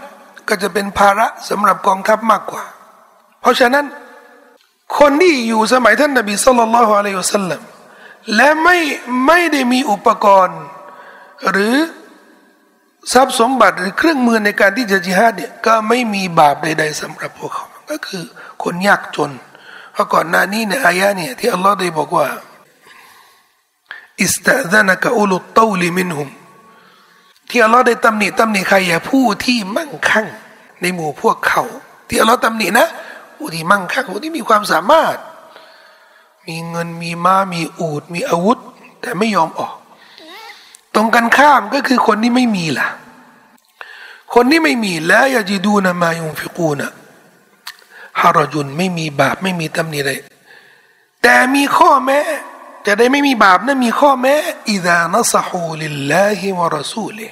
[0.48, 2.64] ก็จะเป็นภาระสำหรับกองทัพมากกว่า
[3.42, 3.86] เพราะฉะนั้น
[4.98, 7.62] คนที่อยู่สมัยท่านนบีสุลต่านละฮ์อะลัยฮุสัลลัม
[8.36, 8.78] และไม่
[9.28, 10.62] ไม่ได้มีอุปกรณ์
[11.52, 11.76] หรือ
[13.14, 18.24] ทรัพย์สมบัติหรือเครื่องมือในการที่จะจิฮาดเนี่ยก็ไม่มีบาปใด ๆสำหรับพวกเขา ก็คือ
[18.64, 19.32] คนยากจน
[19.94, 22.28] เพราะก่อนหน้านี้ในอายะเนี่ยที่อัลลอฮ์ได้บอกว่า
[24.22, 26.30] อิสตะซานกะอุลุตตูลิมินหุม
[27.56, 30.28] ที่อัลลอฮ์ได้ตำหนิตำหนิใครอย่าผู้ที่มั่งคั่ง
[30.82, 31.64] ในหมู่พวกเขา
[32.08, 32.88] ที่อัลลอฮ์ตำหนินะ
[33.36, 35.18] ผู้ที่มั่งคั่งผู้ที่มีความสามารถ
[36.48, 38.58] มีเงินมีม้ามีอูดมีอาวุธ
[39.02, 39.74] แต่ไม่ยอมออก
[40.96, 42.88] ตรงกันข้ามก็คือคนที่ไม่มีล่ะ
[44.34, 46.92] คนที่ไม่มีแล้วอย่าจีดูนะมายุงฟิกูนะ
[48.22, 50.20] ฮารจุนไม่มีบาปไม่มีตำหนิเลย
[51.22, 52.20] แต่มีข้อแม้
[52.86, 54.34] จะได้ไม่มีบาปนะมีข้อแม้
[54.70, 57.28] อิดานสฮูลิลลาฮิวะรสูลิ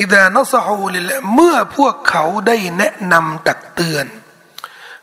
[0.00, 4.06] อิดานสฮูลิลลาเมื่อพวกเขาได้แนะนำตักเตือน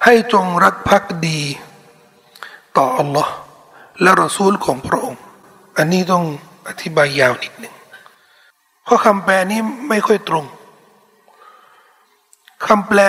[0.04, 1.42] ให้จงรักภักดี
[2.78, 3.34] ต่ออัลลอฮ์
[4.02, 5.22] และรอซูลของพระองค์
[5.78, 6.26] อันนี้ต้อง
[6.68, 7.76] อธิบายยาวนิดหนึ่ง
[8.84, 10.46] เพราะคำแปลนี้ไม่ค่อยตรง
[12.68, 13.00] คำแปล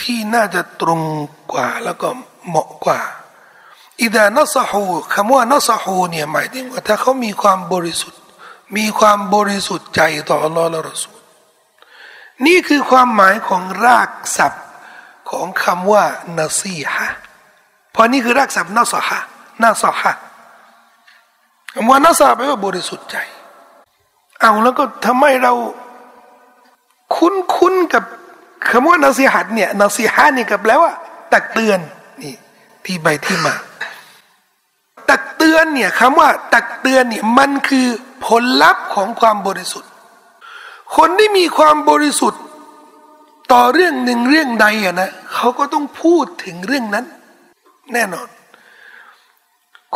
[0.00, 1.00] ที่น่าจะตรง
[1.52, 2.08] กว่าแล้วก็
[2.48, 3.00] เหมาะกว่า
[4.02, 8.18] อิดานสฮูคำว่านสฮูเนี่ยหมายถึงว่าถ้าเขามีความบริสุทธิ
[8.76, 11.16] มีความบริสุทธิ์ใจต่ออัลลอฮ์และรอสูล
[12.46, 14.64] นี่คือความหมายของรากศัพท์
[15.30, 16.04] ของคำว่า
[16.38, 17.08] นาซีฮะ
[17.92, 19.18] เพราะนี่คือรากศัพท์นาสฮะ
[19.62, 20.12] นาสฮะ
[21.74, 23.16] คำว่านาซาแปลว่าบริสุทธิ์ใจ
[24.40, 25.52] เอาแล้วก็ทำไมเรา
[27.16, 28.04] คุ้นคุ้นกับ
[28.70, 30.92] คำว่านาซีฮัดเนี่ยนาซีฮะนี่กับแปลว่า
[31.32, 31.80] ตักเตือน
[32.22, 32.34] นี่
[32.84, 33.54] ที่ใบที่มา
[35.12, 37.86] ตักเตือนเนี่ยคำว่า ตักเตือนเนี่ยมันคือ
[38.26, 39.90] ผลลัพธ์ของความบริสุทธิ์
[40.96, 42.42] คนที่มีความบริสุทธิ์
[43.52, 47.04] ต่อเรื่องหนึ่งเรื่องใดอะนะเขาก็ต้องพูดถึงเรื่องนั้น
[47.92, 48.28] แน่นอน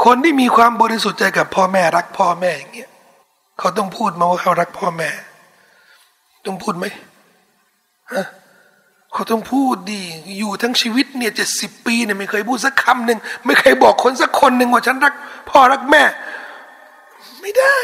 [0.04, 2.90] คนที่มีความบริสุทธิ์ใจกับพ่อแม่รักพ่อแม่อย่างเงี้ย
[3.58, 5.10] เขาต้องพูดมาว่าเขารักพ่อแม่
[6.46, 6.86] ต้องพูดไหม
[8.12, 8.26] ฮะ
[9.16, 10.02] เขาต้องพูดดี
[10.38, 15.14] อยู่ทั้งชีวิตเนี่ยเจ็ดสิบปีเนี่ยไม่เคยพูดสักคำหนึ่งไม่เคยบอกคนสักคนหนึ่งว่าฉันรัก
[15.50, 16.02] พ่อรักแม่
[17.40, 17.78] ไม่ได้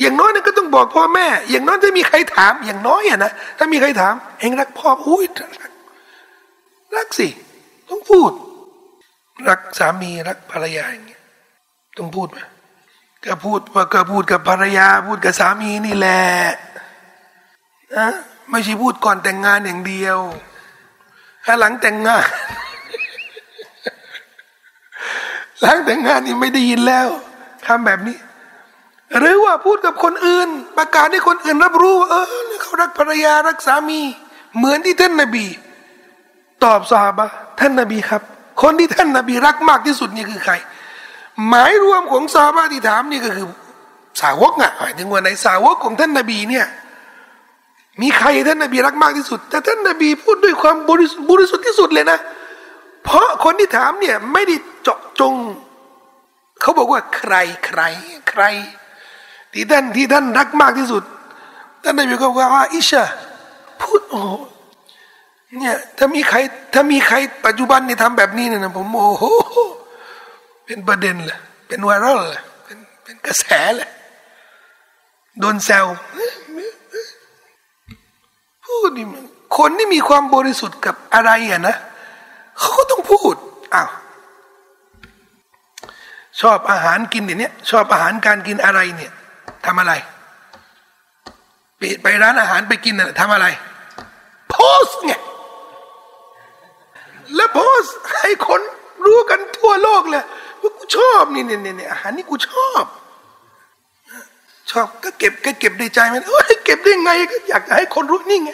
[0.00, 5.24] อย่างน้อยนี่ก็ต้องบอกพ่อแม่ อย่างน้อยถ้ามีใครถาม อย่างน้อยอะนะถ้ามีใครถาม เองรักพ่ออุ้ย
[5.60, 5.72] รัก
[6.96, 7.28] รักสิ
[7.88, 8.30] ต้องพูด
[9.48, 11.22] รักสามีรักภรรยาอย่างเงี้ย
[11.96, 12.38] ต้องพูดไหม
[13.24, 16.22] ก็พูดว่าก็พูดกับภรรยา พูดกับสามีนี่แหละ
[17.96, 18.08] นะ
[18.50, 20.18] ไม่ใช่พูดก่อนแต่งงานอย่างเดียว
[21.50, 22.26] ถ้าหลังแต่งงาน
[25.60, 27.08] หลังแต่งงานนี่ไม่ได้ยินแล้ว
[27.66, 28.16] ทำแบบนี้
[29.18, 32.24] หรือว่าพูดกับคนอื่น ประกาศให้คนอื่นรับรู้ว่าเออ
[32.62, 34.00] เขารักภรรยารักสามี
[34.56, 35.46] เหมือนที่ท่านนบี
[36.64, 37.28] ตอบสาบะ
[37.60, 38.22] ท่านนบีครับ
[38.62, 40.54] คนที่ท่านนบีรักมากที่สุดนี่คือใคร
[41.48, 43.46] หมายรวมของซาบะที่ถามนี่ก็คือ
[44.20, 46.66] สาวกอะหมายถึงว่าในสาวกของท่านนบีเนี่ย
[48.02, 52.18] มีใครท่านนบีรักมากที่สุด แต่ท่านนบีพูดด้วยความบริสุทธิ์บริสุทธิ์ที่สุดเลยนะ
[53.04, 55.34] เพราะคนที่ถามเนี่ยไม่ได้เจาะจง
[56.60, 57.34] เขาบอกว่าใคร
[57.66, 57.80] ใคร
[58.30, 58.42] ใคร
[59.52, 61.02] ที่ท่านที่ท่านรักมากที่สุด
[61.82, 63.04] ท่านนบีก็บอกว่าอิชา
[63.80, 64.22] พูดโอ้
[65.58, 66.36] เนี่ยถ้ามีใคร
[66.74, 69.24] ถ้ามีใครปัจจุบันนี่ทำแบบนี้เนี่ยนะผมโอ้โห
[70.66, 73.44] เป็นประเด็นเลยเป็นไวรัลเลยเป็นเป็นกระแส
[73.76, 73.90] เลย
[75.40, 75.86] โดนแซว
[78.68, 79.24] พูดนี่มัน
[79.58, 81.76] คนที่มีความบริสุทธิ์กับอะไรอะนะ
[82.58, 83.34] เขาก็ต้องพูด
[83.74, 83.90] อ้าว
[86.40, 89.12] ชอบอาหารกินเนี่ยชอบอาหารการกินอะไรเนี่ย
[89.66, 89.92] ทำอะไร
[91.78, 93.46] ไปไปร้านอาหารไปกินน่ะทำอะไร
[94.50, 95.12] โพสไง
[97.34, 97.82] แล้วโพส
[98.20, 98.60] ให้คน
[99.04, 100.24] รู้กันทั่วโลกเลย
[100.60, 102.84] ว่ากูชอบนี่เนี่ยเนี่ยอาหารนี่กูชอบ
[104.70, 108.52] ชอบก็เก็บก็เก็บในใจมันโอ้ยเก็บได้ไงก็อยากให้คนรู้นี่ไง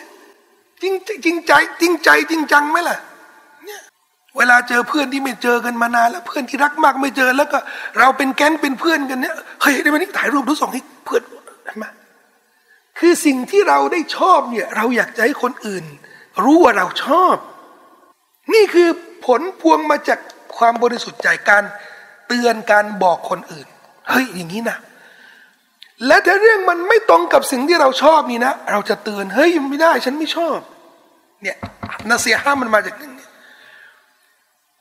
[0.83, 2.99] จริงจริงใจจริงใจจริงจังไหมล่ะ
[3.65, 3.81] เนี่ย
[4.37, 7.59] เวลาเจอเพื่อนที่ไม่เจอกันมานานแล้วเพื่อนที่รักมากไม่เจอแล้วก็
[7.99, 11.23] เราเป็นแก๊งเป็นเพื่อนกันเนี่ยเฮ้ยในวันนี้ถ่ายรูปดูส่งให้เพื่อน
[11.65, 11.85] เห็นไหม
[12.99, 15.85] คือสิ่งที่เราได้ชอบเนี่ยเราอยากจะให้คนอื่น
[16.45, 17.37] รู้ว่าเราชอบ
[18.55, 18.89] นี่คือ
[19.27, 20.19] ผลพวงมาจาก
[20.57, 21.65] ความบริสุทธิ์ใจการ
[22.27, 23.67] เตือนการบอกคนอื่น
[24.09, 24.79] เฮ้ยอย่างนี้นะ
[26.07, 30.59] และถ้าเรื่องมันไม่ตรงกับสิ่งที่เราชอบนี่นะ เราจะเตือนเฮ้ยไม่ได้ ฉันไม่ชอบ
[31.43, 31.57] เนี่ย
[32.09, 33.09] นาเสียห้ามมันมาจากนี้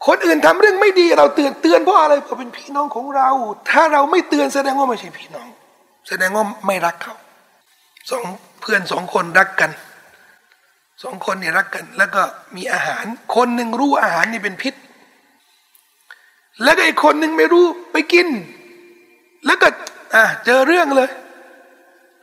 [0.07, 3.29] คนอื่นทำเรื่องไม่ดีเราเตือนเตือนเพราะอะไรเพราะเป็นพี่น้องของเรา
[3.69, 5.47] ถ้าเราไม่เตือนแสดงว่าไม่ใช่พี่น้อง
[6.07, 7.15] แสดงว่าไม่รักเขา
[8.11, 8.23] สอง
[8.61, 9.71] เพื่อนสองคนรักกัน
[11.03, 12.21] สองคนเนี่ยรักกัน แล้วก็
[12.55, 14.73] มีอาหาร คนหนึ่งรู้อาหารนี่เป็นพิษ
[16.63, 18.27] แล้วก็อีกคนหนึ่งไม่รู้ไปกิน
[19.45, 19.67] แล้วก็
[20.15, 21.09] อะเจอเรื่องเลย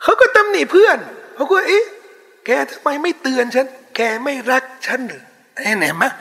[0.03, 0.99] เขาก็ตำหนิเพื่อน
[1.35, 1.85] เขาก็เอ๊ะ
[2.47, 5.25] แกทำไมไม่เตือนฉัน แกไม่รักฉันหรือ
[5.55, 6.13] ไอ้ไหมะ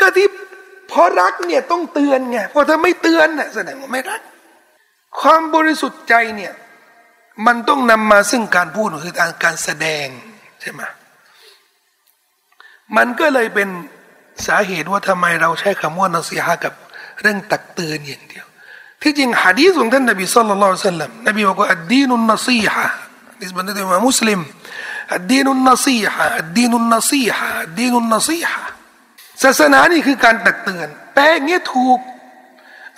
[0.00, 0.28] ก็ที่
[0.90, 4.20] พอรักเนี่ยต้องเตือนไงเพอเธอไม่เตือนน่ะแสดงว่าไม่รัก
[5.20, 6.52] ความบริสุทธิ์ใจเนี่ย
[7.46, 10.06] มันต้องนำมาซึ่งการพูดคือการแสดง
[10.60, 10.80] ใช่ไหม
[12.96, 13.68] มันก็เลยเป็น
[14.46, 16.74] สาเหตุว่าทำไมเราใช้คำว่า نصيحة กับ
[17.20, 18.46] เรื่องตักเตือนอย่างเดียว
[19.04, 24.40] ที่จริงฮะดีษของท่านนบี صلى الله عليه وسلم นบีบอกว่า الدين النصيحة หะดีษบันทึกโดยอิหม่ามมุสลิม
[25.14, 28.62] الدين النصيحة الدين النصيحة الدين النصيحة
[29.42, 31.98] ศาสนานี่คือการตักเตือน แปลงเงี้ยถูก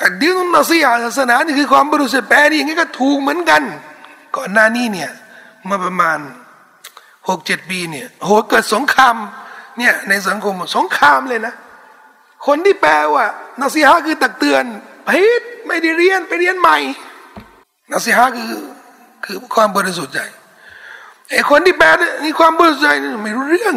[0.05, 3.62] อัดดีนุนนัสีฮะศาสนานี่คือความบริสุทธิ์แปลนี่อย่างงี้ก็ถูกเหมือนกัน
[4.37, 5.11] ก่อนหน้านี้เนี่ย
[5.69, 6.19] มาประมาณ
[7.29, 9.16] หกเจ็ดปีเนี่ยโหเกิดสงคราม
[9.79, 11.55] เนี่ยในสังคมสงครามเลยนะ
[12.47, 13.25] คนที่แปลว่า
[13.61, 14.64] นักสีฮะคือตักเตือน
[15.09, 16.79] พิษไม่ได้เรียนไปเรียนใหม่
[17.90, 18.62] นักสีฮะคือ
[19.25, 20.21] คือความบริสุทธิ์ใจ
[21.31, 21.88] ไอ้คนที่แปล
[22.25, 22.88] นี่ความบริสุทธิ์ใจ
[23.25, 23.77] ไม่รู้เรื่อง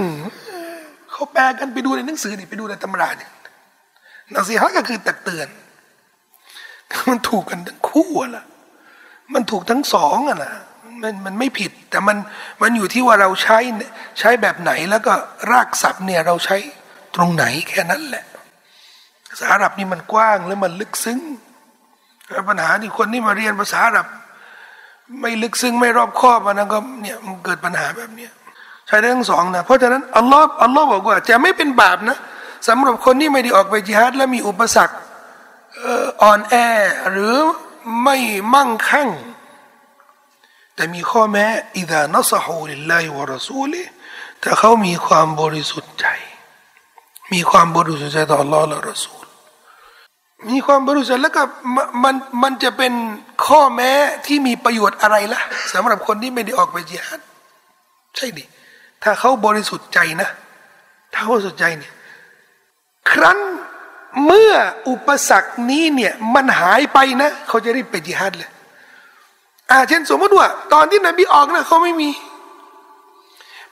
[1.11, 3.31] เขาแปลกันไปดูในหนังสือนี่ไปดูในตำราเนี่ย
[4.33, 5.47] นักสีฮะก็คือตักเตือน
[7.09, 8.45] มันถูกกันทั้งคู่ละ
[9.33, 10.53] มันถูกทั้งสองอะนะ
[11.03, 12.17] มันมันไม่ผิด แต่มัน
[12.61, 13.57] มันอยู่ที่ว่าเราใช้
[14.19, 15.13] ใช้แบบไหนแล้วก็
[15.51, 16.57] รากศัพท์เนี่ยเราใช้
[17.15, 18.23] ตรงไหนแค่นั้นแหละ
[19.29, 21.19] ภาษาอาหรับนี่มันกว้างแล้วมันลึกซึ้ง
[22.49, 24.07] ปัญหาที่คนที่มาเรียนภาษาอาหรับ
[25.21, 28.31] ไม่ลึกซึ้งไม่รอบคอบอันะก็เนี่ยมันเกิดปัญหาแบบเนี้ย
[28.87, 32.17] ใช้ได้ทั้งสองนะเพราะฉะนั้นอัลลอฮ์อัลลอฮ์บอกว่า จะไม่เป็นบาปนะ
[32.67, 34.95] สำหรับคนที่ไม่ได้ออกไปจิฮัดและมีอุปสรรค
[36.21, 36.55] อ่อนแอ
[37.11, 37.35] หรือ
[38.03, 38.17] ไม่
[38.53, 39.09] มั่งคั่ง
[40.75, 41.45] แต่มีข้อแม้
[41.77, 43.81] อิดานัสฮูลิลลาฮิวะรอซูลิ
[44.43, 46.05] ถ้าเขามีความบริสุทธิ์ใจ
[47.33, 49.25] มีความบริสุทธิ์ใจต่อ Allah และรอซูล
[50.49, 51.41] มีความบริสุทธิ์แล้วก็
[52.03, 52.93] มันมันจะเป็น
[53.45, 53.91] ข้อแม้
[54.25, 55.41] ที่มีประโยชน์อะไรล่ะ
[55.73, 57.21] สำหรับคนที่ไม่ได้ออกไปจิฮัด
[58.15, 58.43] ใช่ดิ
[59.03, 60.29] ถ้าเขาบริสุทธิ์ใจนะ
[61.13, 61.93] ถ้าเขาบริสุทธิ์ใจเนี่ย
[63.11, 63.39] ครั้น
[64.25, 64.53] เมื่อ
[64.89, 68.49] อุปสรรคนี้เนี่ยมันหายไปนะ เขาจะรีบไปจิฮัดเลย
[69.71, 72.09] อ่าเช่นสมมติว่า ตอนที่นบีออกนะเขาไม่มี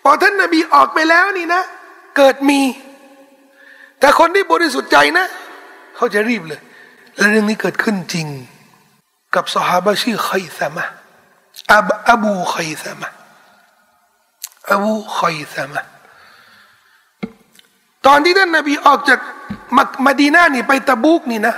[0.04, 1.62] พอท่านนบีออกไปแล้วนี่นะ
[2.17, 2.62] เกิดมี
[4.00, 5.26] แต่คนที่บริสุทธิ์ใจนะ
[5.96, 6.62] เขาจะรีบเลย
[7.18, 8.28] และเรื่องนี้เกิดขึ้นจริง
[9.36, 10.86] กับสหายชื่อไคซามะ
[11.74, 13.10] อับอบูไคซามะ
[14.72, 15.20] อบูไค
[15.54, 15.82] ซามะ
[18.06, 19.20] ตอนที่ท่านนบีออกจาก
[19.76, 21.56] มามาดีนานี่ไปตะบุกนี่นะ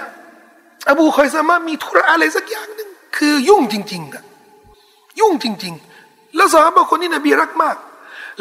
[0.89, 4.23] อบูคซามามีธุระอะไรสักอย่างหนึ่งคือยุ่งจริงๆอะ
[5.19, 5.73] ยุ่งจริง
[6.06, 7.78] ๆ แล้วสาบคนที่นบีรักมาก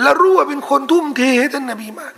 [0.01, 2.15] และรู้ว่าเป็นคนทุ่มเทให้ท่านนบีมาก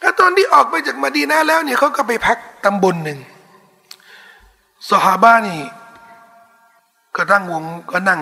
[0.00, 3.18] แล้วตอนที่ออกไปจากมาดีนาแล้วเนี่ยเขาก็ไปพักตำบลหนึ่ง
[4.88, 5.60] สหาบ้านี่
[7.16, 8.20] ก็ตั้งวงก็นั่ง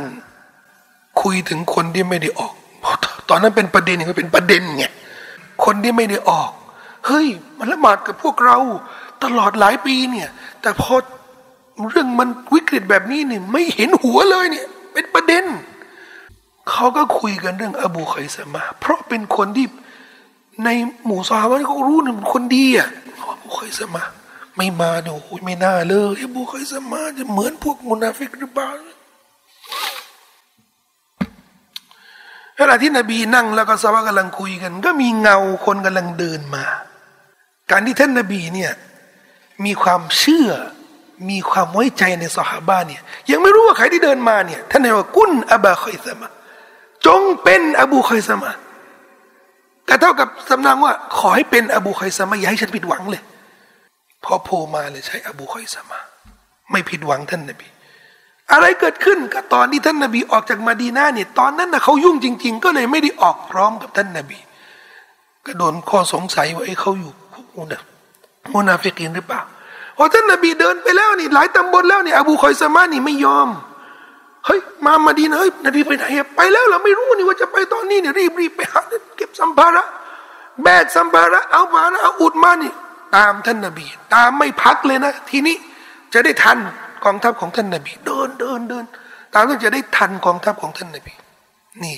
[1.21, 2.55] คุยถึงคนที่ไม่ได้ออก
[3.29, 4.85] ตอนนั้นเป็นประเด็นมันเป็นประเด็นไง
[5.65, 6.51] คนที่ไม่ได้ออก
[7.07, 7.27] เฮ้ย
[7.59, 8.57] มันละหมาดกับพวกเรา
[9.25, 10.29] ตลอดหลายปีเนี่ย
[10.61, 10.95] แต่พอ
[11.91, 15.45] เรื่องมันวิกฤตแบบนี้เนี่ยไม่เห็นหัวเลยเนี่ย เป็นประเด็น
[16.71, 19.67] เขาก็คุยกันเรื่องอบูไคสมา เพราะเป็นคนที่
[20.64, 20.69] ใน
[21.05, 22.88] หมู่ซาบะเขารู้เนี่ยเป็นคนดีอะ
[23.31, 24.03] อบูไคสมา
[24.57, 28.71] ไม่มาเดี๋ยวไม่น่าเลยอบูไคสมาจะเหมือนพวกมุนาฟิกหรือเปล่า
[32.59, 36.64] ขณะที่นบีนั่งแล้วก็ซาบะกำลังคุยกัน ก็มีเงาคนกำลังเดินมา
[37.71, 38.73] การที่ท่านนบีเนี่ย
[39.64, 40.51] มีความเชื่อ
[41.31, 46.29] มีความไว้ใจในสหาบ้านเนี่ย ยังไม่รู้ว่าใครที่เดินมาเนี่ยท่านนายว่ากุนอับาคอยสมา
[47.07, 48.51] จงเป็นอบูคอยสมา
[49.88, 53.23] ก็เท่ากับสำนวนว่า ขอให้เป็นอบูคอยสมาอย่าให้ฉันผิดหวังเลย
[54.25, 55.99] พอโผล่มาเลยใช้อบูคอยสมา
[56.70, 57.68] ไม่ผิดหวังท่านนบี
[58.53, 64.38] อะไรเกิดขึ้นก็ตอนที่ท่านนบีออกจากมาดีนาเนี่ยตอนนั้นนะเขายุ่งจริง ๆ ก็เลยไม่ได้ออกพร้อมกับท่านนบี
[65.47, 67.12] ก็โดนข้อสงสัยว่าไอ้เขาอยู่
[67.57, 67.81] มุนา
[68.53, 69.40] มุนาฟิกินหรือเปล่า
[69.97, 73.49] พอท่านนบีเดินไปแล้วนี่หลายตำบลแล้วนี่อบูคอยสมานี่ไม่ยอม
[74.46, 76.04] เฮ้ยมามาดีนะเฮ้ยนบีไปไหน
[76.37, 78.80] ไปแล้วเราไม่รู้นี่ว่าจะไปตอนนี้เนี่ยรีบรีบไปหา
[79.16, 79.85] เก็บสัมภาระ
[80.62, 82.72] แบกสัมภาระเอามานะเอาอุดมานี่
[83.16, 85.57] ตามท่านนบี ตามไม่พักเลยนะ ทีนี้
[86.12, 86.59] จะได้ทัน
[87.04, 88.85] กองทัพของท่านนบี เดินเดินเดิน
[89.35, 91.14] ตามต้อจะได้ทันกองทัพของท่านนบี
[91.85, 91.96] นี่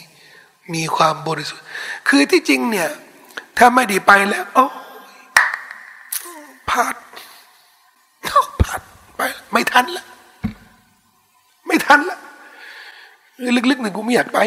[0.75, 1.65] มีความบริสุทธิ์
[2.09, 2.89] คือที่จริงเนี่ย
[3.59, 4.65] ถ้าไม่ได้ไปแล้วโอ้
[6.69, 6.95] พลาด
[8.27, 8.81] พลาด
[9.17, 9.21] ไป
[9.53, 10.05] ไม่ทันละ
[11.67, 12.19] ไม่ทันละ
[13.71, 14.41] ลึกๆหนึ่งกูไม่อยากไป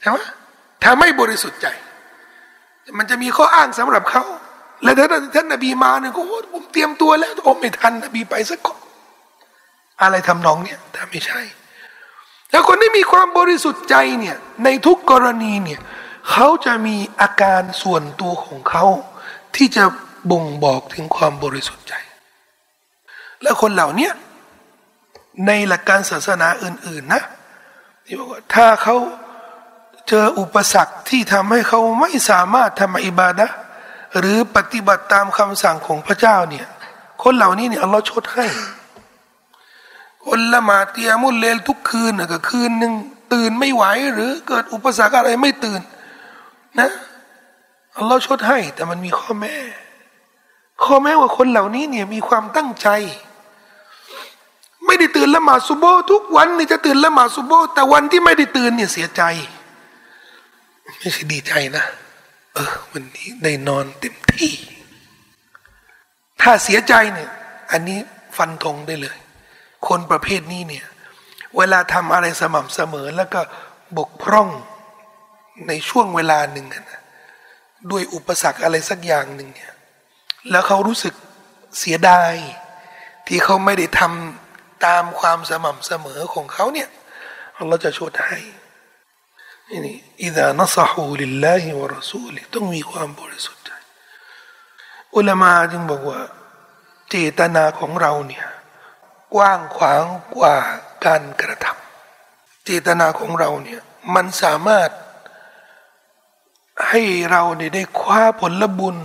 [0.00, 0.16] ใช่ไหม
[0.82, 1.66] ถ้าไม่บริสุทธิ์ใจ
[2.98, 4.24] มันจะมีข้ออ้างสำหรับเขา
[4.82, 6.20] แล้วถ้าท่านนบีมาเนี่ยก็
[6.52, 8.78] ผมเตรียมตัวแล้วโอ้ไม่ทันนบีไปสักคน
[10.02, 11.40] อะไรทำนองเนี่ยแต่ไม่ใช่
[12.50, 15.80] แล้วคนที่มีความบริสุทธิ์ใจเนี่ยในทุกกรณีเนี่ย
[16.30, 18.84] เขาจะมีอาการส่วนตัวของเขา
[19.56, 19.84] ที่จะ
[20.30, 21.94] บ่งบอกถึงความบริสุทธิ์ใจ
[23.42, 24.10] และคนเหล่านี้
[25.46, 27.22] ในหลักการศาสนาอื่น ๆ นะ
[28.04, 28.96] ที่บอกว่าถ้าเขา
[30.08, 33.46] เจออุปสรรคที่ทำให้เขาไม่สามารถทำอิบาดะ
[34.18, 36.66] หรือปฏิบัติตามคำสั่งของพระเจ้าเนี่ย
[37.22, 38.46] คนเหล่านี้เนี่ยอัลลอฮ์ชดให้
[40.24, 42.92] คนละหมาดเตียมุลเลลทุกคืนก็คืนหนึ่ง
[43.32, 45.80] ตื่นไม่ไหวหรือเกิดอุปสรรคอะไรไม่ตื่น
[46.80, 46.90] นะ
[47.96, 49.54] อัลลอฮ์ชดให้ แต่มันมีข้อแม้
[50.84, 52.88] ข้อแม้ว่าคนเหล่านี้เนี่ยมีความตั้งใจ
[54.86, 59.22] ไม่ได้ตื่นละหมาดซุโบทุกวันนี่จะตื่นละหมาดซุโบแต่วันที่ไม่ได้ตื่นเนี่ยเสียใจ
[60.98, 61.84] ไม่ใช่ดีใจนะ
[62.54, 64.52] เออ วันนี้ได้นอนเต็มที่
[66.42, 67.30] ถ้าเสียใจเนี่ย
[67.72, 67.98] อันนี้
[68.36, 69.16] ฟันธงได้เลย
[69.88, 70.86] คนประเภทนี้เนี่ย
[71.56, 73.40] เวลาทำอะไรสม่ำเสมอ แล้วก็
[73.96, 74.48] บกพร่อง
[75.68, 77.00] ในช่วงเวลาหนึ่งนะ
[77.90, 79.72] ด้วยอุปสรรคอะไรสักอย่างหนึ่งเนี่ย
[80.50, 81.14] แล้วเขารู้สึก
[81.78, 82.32] เสียดาย
[83.26, 84.43] ที่เขาไม่ได้ทำ
[84.84, 86.88] ตามความสม่ำเสมอของเขาเนี่ย
[87.68, 88.38] เราจะชดให้
[89.86, 93.70] นี่อิดานัสฮูลิลลาฮิวะรอซูลิต้องมีความบริสุทธิ์ใจ
[95.16, 96.20] อุลามาจึงบอกว่า
[97.10, 98.46] เจตนาของเราเนี่ย
[99.34, 100.04] กว้างขวาง
[100.36, 100.56] กว่า
[101.04, 103.80] การกระทำเจตนาของเราเนี่ย
[104.14, 104.90] มันสามารถ
[106.88, 108.96] ให้เราเนี่ยได้คว้าผลบุญ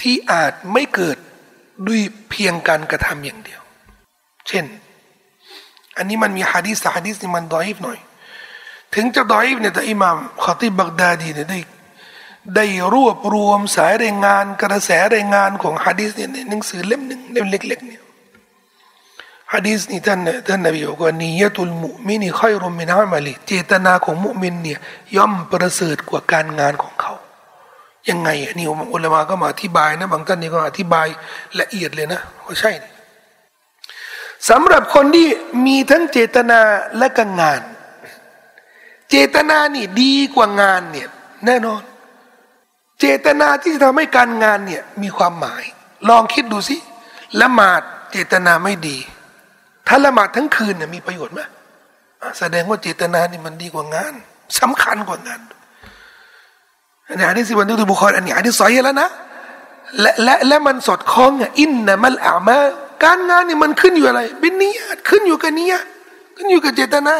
[0.00, 1.18] ที่อาจไม่เกิด
[1.86, 3.61] ด้วยเพียงการกระทำอย่างเดียว
[4.48, 4.64] เช่น
[5.96, 7.98] อันนี้มันมีฮะดีษฮะดีษนี่มันดอยฟหน่อย
[8.94, 11.58] ถึงจะดอยฟเนี่ยแต่อิหม่ามขอติบักดาดีเนี่ยได้
[12.56, 18.02] ได้รวบรวมสายรายงานกระแสรายงานของฮะดีษเนี่ยในหนังสือเล่มหนึ่งเล่มเล็กๆเนี่ย
[19.52, 24.78] ฮะดีษนี่ท่านท่านนบีบอกว่านียตุลมุมินีค่อยรมินอามาลีเจตนาของมุมินเนี่ย
[25.16, 27.12] ย่อมประเสริฐกว่าการงานของเขา
[28.10, 31.06] ยังไงอันนี้อุลามาก็มาอธิบายนะ บางท่านนี่ก็อธิบาย
[31.60, 32.70] ละเอียดเลยนะว่าใช่
[34.50, 35.28] สำหรับคนที่
[35.66, 36.60] มีทั้งเจตนา
[36.98, 37.62] และก็งาน
[39.10, 41.08] เจตนานี่ดีกว่างานเนี่ย
[41.46, 41.82] แน่นอน
[43.00, 45.62] เจตนาที่จะทำให้การงานเนี่ยมีความหมาย
[46.08, 46.76] ลองคิดดูสิ
[47.40, 47.80] ละหมาด
[48.10, 48.96] เจตนาไม่ดี
[49.86, 51.40] ถ้าละหมาดทั้งคืนเนี่ยมีประโยชน์ไหม
[52.38, 54.14] แสดงว่าเจตนานี่มันดีกว่างาน
[54.60, 55.40] สำคัญกว่างาน
[57.08, 59.08] อันนี้อันนี้สิวันนี้ตุบุคอยอันนี้อันนี้สอยแล้วนะ
[60.00, 62.56] และและและมันสอดคล้องอะอินนะมันอามา
[63.04, 65.84] การงานนี่มันขึ้นอยู่อะไร เป็นนิยตขึ้นอยู่กับนิยต
[66.36, 67.16] ขึ้นอยู่กับเจตนา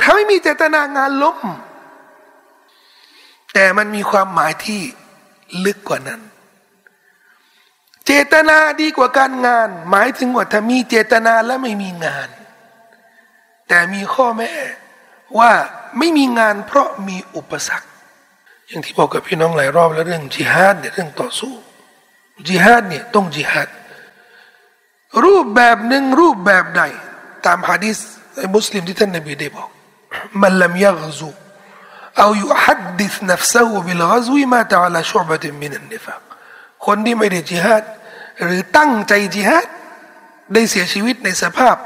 [0.00, 1.38] ถ้าไม่มีเจตนางานล้ม
[3.54, 4.80] แต่มันมีความหมายที่
[5.64, 6.20] ลึกกว่านั้น
[8.06, 12.28] เจตนาดีกว่าการงาน หมายถึงว่าถ้ามีเจตนาและไม่มีงาน
[13.68, 14.50] แต่มีข้อแม้
[15.38, 15.52] ว่า
[15.98, 17.88] ไม่มีงานเพราะมีอุปสรรค
[18.68, 21.54] อย่างที่บอกกับพี่น้องหลายรอบแล้วเรื่องจิฮาดเนี่ยเรื่องต่อสู้
[22.48, 23.68] จิฮาดเนี่ยต้องจิฮาด
[25.24, 26.82] รูปแบบหนึ่งรูปแบบใด
[27.46, 27.98] ตามฮะดิษ
[28.54, 29.68] มุสลิมที่ท่านนบีได้บอก
[30.42, 31.30] มันลมยักซู
[32.16, 36.14] เอาอยู่ฮัดดิษนัฟซะฮูบิลกซูมาตะลาชอบะติมินันนิฟา
[36.84, 37.84] คนที่ไม่ได้จิฮัด
[38.44, 39.66] หรือตั้งใจจิฮัด
[40.52, 41.76] ได้เสียชีวิตในสภาพ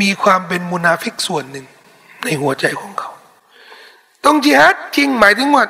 [0.00, 1.66] มีความเป็นมุนาฟิกส่วนหนึ่ง
[2.24, 3.10] ในหัวใจของเขา
[4.24, 5.64] ต้องจิฮัดจริงหมายถึงว่า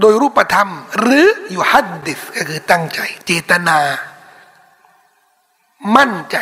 [0.00, 0.68] โดยรูปธรรม
[0.98, 3.78] หรืออยู่ฮัดดิษก็คือตั้งใจ เจตนา
[5.96, 6.36] มั่นใจ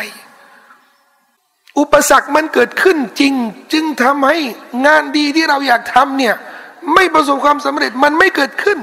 [1.79, 3.33] อุปสรรคมันเกิดขึ้นจริง
[3.73, 4.37] จึงทำให้
[4.85, 6.35] งานดีที่เราอยากทำเนี่ย
[6.93, 8.79] ไม่ประสบความสำเร็จมันไม่เกิดขึ้น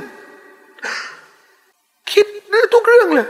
[2.10, 2.26] คิด
[2.74, 3.28] ทุกเรื่องเลย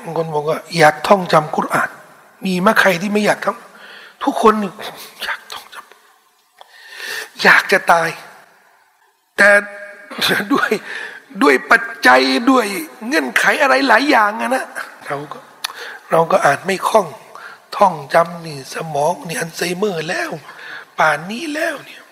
[0.00, 1.90] บางคนบอกว่าอยากท่องจำกุรอาน
[2.44, 4.54] มีมะใครที่ไม่อยากทำทุกคน
[5.24, 8.08] อยากท่องจำอยากจะตาย
[9.36, 9.50] แต่
[10.52, 10.70] ด้วย
[11.42, 12.20] ด้วยปัจจัย
[12.50, 12.66] ด้วย
[13.06, 14.66] เงื่อนไขอะไรหลายอย่างนะ
[15.06, 15.38] เราก็
[16.10, 17.08] เราก็อ่านไม่คล่อง
[17.76, 20.30] ท่องจำนี่สมองนี่อัลไซเมอร์แล้ว
[20.98, 22.02] ป่านนี้แล้วเนี่ย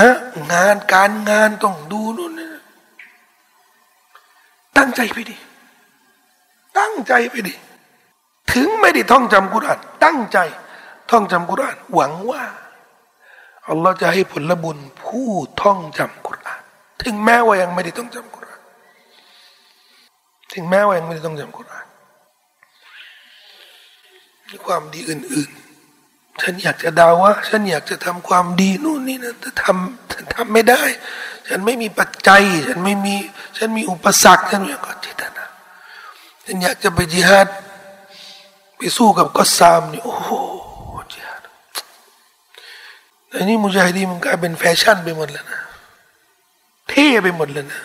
[0.00, 0.16] ฮะ
[0.52, 2.32] งานการงานต้องดูนู่น
[4.76, 5.36] ตั้งใจไปดิ
[6.78, 7.54] ตั้งใจไปดิ
[8.52, 10.38] ถึงไม่ได้ท่องจำกุรานตั้งใจ
[11.10, 12.42] ท่องจำกุรานหวังว่า
[13.68, 15.30] อัลลอฮ์จะให้ผลบุญผู้
[15.62, 16.62] ท่องจำกุราน
[17.02, 18.60] ถึงแม้ว่ายังไม่ได้ท่องจำกุราน
[20.52, 21.86] ถึงแม้ว่ายังไม่ได้ท่องจำกุรอาน
[24.66, 30.82] ความดีอื่นๆ ฉันอยากจะดาวะฉันอยากจะทำความดีนู่นนี่นะแต่ทำทำไม่ได้
[31.48, 33.14] ฉันไม่มีปัจจัย ฉันไม่มี
[33.56, 35.46] ฉันมีอุปสรรคฉันอยากก็จิตนา
[36.44, 37.48] ฉันอยากจะไปจิฮัด
[38.76, 40.28] ไปสู้กับก็ซามนี่โอ้โห
[41.12, 41.42] จิฮัด
[43.28, 45.60] แต่นี่มุจาฮิดีมันกลายเป็นแฟชั่นไปหมดแล้วนะ
[46.88, 47.80] เท่ไปหมดเลยนะ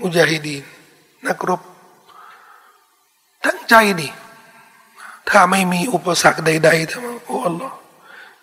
[0.00, 0.62] มุจาฮิดีน
[1.26, 1.60] นักรบ
[3.44, 4.08] ตั้งใจดิ
[5.30, 7.74] ถ้าไม่มีอุปสรรคใดๆทั้งโอ้อัลลอฮ์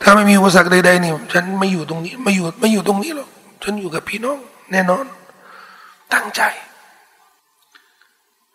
[0.01, 3.29] ถ้าไม่มีอุปสรรคใดๆนี่ฉันไม่อยู่ตรงนี้ไม่อยู่ไม่อยู่ตรงนี้หรอก
[3.63, 4.38] ฉันอยู่กับพี่น้อง
[4.71, 5.05] แน่นอน
[6.13, 6.41] ตั้งใจ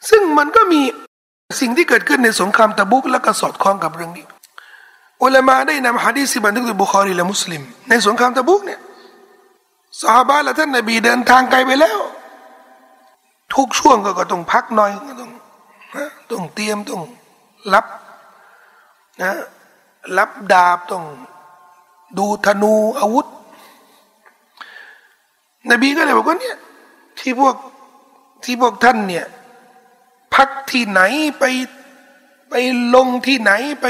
[0.09, 0.81] ซึ่งมันก็มี
[1.61, 4.25] สิ่งที่เกิดขึ้นในสงครามตะบุกแล้วก็สอดคล้องกับเรื่องนี้
[5.23, 8.81] อุลามาได้นำฮะดีษบันทึกโดยบุคอรีและมุสลิม ในสงครามตะบุกเนี่ย
[10.03, 11.99] สหบาและท่านนบีเดินทางไกลไปแล้ว
[13.55, 15.31] ทุกช่วงก็ต้องพักหน่อยต้อง
[16.31, 17.03] ต้องเตรียมต้อง
[17.75, 17.85] รับ
[19.23, 19.33] นะ
[20.19, 21.05] รับดาบต้อง
[22.19, 23.27] ดูธนูอาวุธ
[25.71, 26.57] นบีก็เลยบอกว่าเนี่ย
[27.19, 27.57] ที่พวก
[28.45, 29.27] ที่พวกท่านเนี่ย
[30.35, 31.01] พักที่ไหน
[31.39, 31.45] ไป
[32.51, 32.55] ไป
[32.95, 33.87] ลงที่ไหนไป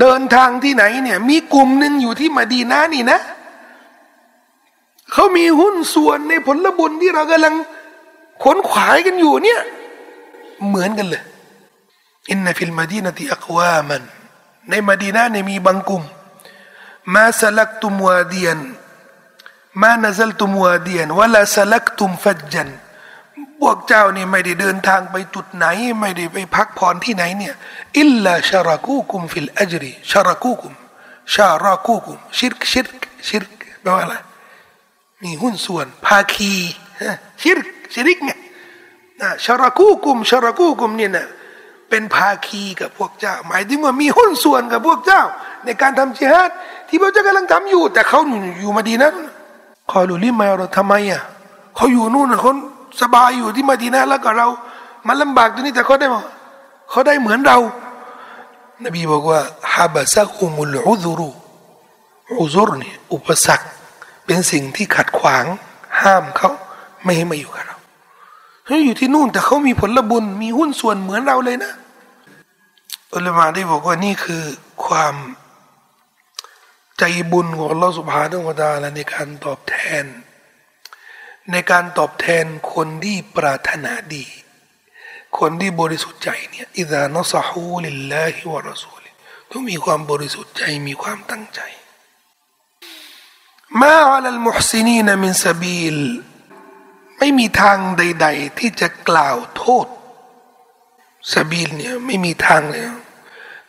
[0.00, 3.18] เดินทางที่ไหนเนี่ย มีกลุ่มหนึ่งอยู่ที่มาดีนานี่นะ
[5.12, 7.54] เขามีหุ้นส่วนในผลบุญที่เรากำลัง
[8.42, 9.60] ขนขวายกันอยู่เนี่ย
[10.68, 11.24] เหมือนกันเลย
[12.30, 14.02] อินนฟิลมาดีนติอักวามัน
[14.68, 16.02] ในมาดีนาเนี่ยมีบางกลุ่ม
[17.14, 22.68] ما سلكتم واديا ما نزلتم واديا ولا سلكتم فجا
[23.60, 25.66] พวกเจ้านี่ไม่ได้เดินทางไปจุดไหน
[26.00, 27.54] ไม่ได้ไปพักผ่อนที่ไหนเนี่ย
[27.98, 30.72] إلا شركوكم في الأجر شركوكم
[31.34, 34.14] شركوكم شرك شرك شرك แปลว่าอะไร
[35.22, 36.52] มีหุ้นส่วนภาคี
[37.42, 38.30] شرك شرك ไง
[39.44, 41.26] شركوكم شركوكم เนี่ยนะ
[41.92, 45.22] เป็นภาคีกับพวกเจ้า หมายถึงว่ามีหุ้นส่วนกับพวกเจ้า
[45.64, 46.50] ในการทำจิฮัด
[46.88, 48.20] ที่พวกเจ้ากำลังทำอยู่ แต่เขา
[48.60, 49.14] อยู่มาดีนั้น
[49.90, 51.22] คอยรู้ลิมาเราทำไมอะ
[51.76, 52.52] เขาอยู่นู่นเขา
[53.00, 54.48] สบายอยู่ที่มาดีนะแล้วก็เรา
[55.06, 56.22] มันลำบากตรงนี้แต่เขาได้มา
[56.90, 57.58] เขาได้เหมือนเรา
[58.84, 59.40] นบีบอกว่า
[59.74, 61.30] ฮาบะซักอุมุลอุซุรุ
[62.40, 63.66] อุซุรนี่อุปสรรค
[64.24, 65.44] เป็นสิ่งที่ขัดขวาง
[66.02, 66.50] ห้ามเขา
[67.04, 67.76] ไม่ให้มาอยู่กับเรา
[68.64, 71.72] เขาอยู่ที่นู่นแต่เขามีผลบุญมีหุ้นส่วนเหมือนเราเลยนะ
[73.14, 74.44] อุลมาได้บอกว่านี่คือ
[74.86, 75.14] ความ
[76.98, 80.04] ใจบุญของเราสุภาพของตาและในการตอบแทน
[81.52, 84.26] ในการตอบแทนคนที่ปรารถนาดี
[85.38, 89.04] คนที่บริสุทธิ์ใจเนี่ยอิดานสฮูลิลลาฮิวะรอซูล
[89.50, 91.60] ต้องมีความบริสุทธิ์ใจมีความตั้งใจ
[93.80, 95.98] มาอัลลมุฮซินีนมินซาบีล
[97.18, 99.86] ไม่มีทางใด ๆ ที่จะกล่าวโทษ
[101.34, 102.84] สบีลเนี่ยไม่มีทางเลย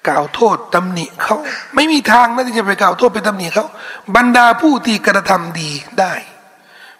[0.07, 1.35] กล่าวโทษตำหนิเขา
[1.75, 3.65] ไม่มีทางนะที่จะไปกล่าวโทษไปตำหนิเขา
[4.15, 6.13] บรรดาผู้ที่กระทำดีได้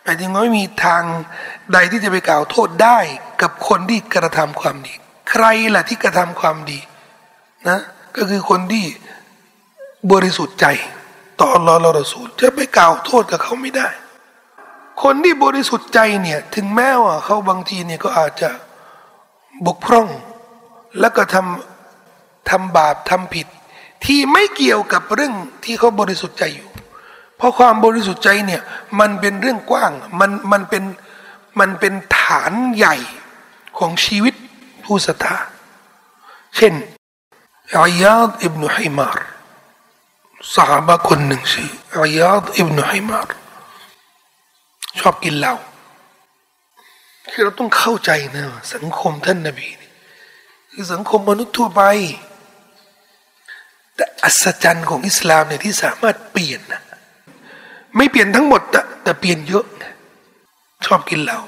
[0.04, 1.04] หมายถึงว่าไม่มีทาง
[1.74, 2.98] ใดที่จะไปกล่าวโทษได้
[3.42, 4.94] กับคนที่กระทำความดี
[5.30, 5.46] ใคร
[5.76, 6.80] ล่ะที่กระทำความดี
[7.68, 7.80] นะ
[8.16, 8.86] ก็คือคนที่
[10.12, 10.66] บริสุทธิ์ใจ
[11.40, 13.90] ต่ออัลลอฮ์ละรอสูลจะไปกล่าวโทษกับเขาไม่ได้
[15.04, 18.50] คนที่บริสุทธิ์ใจเนี่ยถึงแม้ว่าเขาบางทีเนี่ยก็อาจจะ
[19.66, 20.08] บกพร่อง
[21.00, 21.73] แล้วก็ทำ
[22.50, 23.48] ทำบาปทำผิด
[24.06, 25.34] ที่ไม่เกี่ยวกับเรื่อง
[25.64, 26.70] ที่เขาบริสุทธิ์ใจอยู่
[27.38, 28.62] เพราะความบริสุทธิ์ใจเนี่ย
[29.00, 30.84] มันเป็นเรื่องกว้างมันมันเป็น
[31.60, 32.96] มันเป็นฐานใหญ่
[33.78, 34.34] ของชีวิต
[34.84, 35.38] ผู้ศรัทธา
[36.56, 36.74] เช่น
[37.78, 39.20] อายาดอิบนุฮิมาร
[40.56, 43.28] สหายคนหนึ่งชื่ออายาดอิบนุฮิมาร
[45.00, 45.56] ชอบกินเหล้า
[47.32, 49.70] คือเราต้องเข้าใจนะสังคมท่านนบี
[50.72, 51.82] คือสังคมมนุษย์ทั่วไป
[53.96, 56.82] แต่อัศจรรย์ของอิสลามเนี่ยที่สามารถเปลี่ยนนะ
[57.98, 58.62] ไม่เปลี่ยนทั้งหมด
[59.04, 59.94] แต่เปลี่ยนเยอะนะ
[60.86, 61.40] ชอบกินเหล้า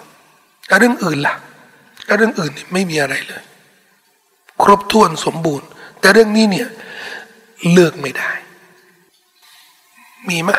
[0.67, 1.35] แล้วเรื่องอื่นล่ะ
[2.05, 3.43] แล้วเรื่องอื่นนี่ไม่มีอะไรเลย
[4.63, 5.67] ครบถ้วนสมบูรณ์
[5.99, 6.67] แต่เรื่องนี้เนี่ย
[7.71, 8.31] เลือกไม่ได้
[10.29, 10.49] มีไหม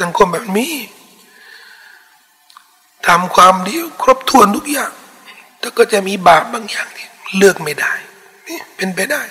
[0.00, 0.72] สังคมแบบนี้
[3.06, 4.92] ทำความดีครบถ้วนทุกอย่าง
[5.58, 7.06] แต่ก็จะมีบาปบางอย่างที่
[7.36, 7.92] เลือกไม่ได้
[8.46, 9.22] นี่เป็นไปได้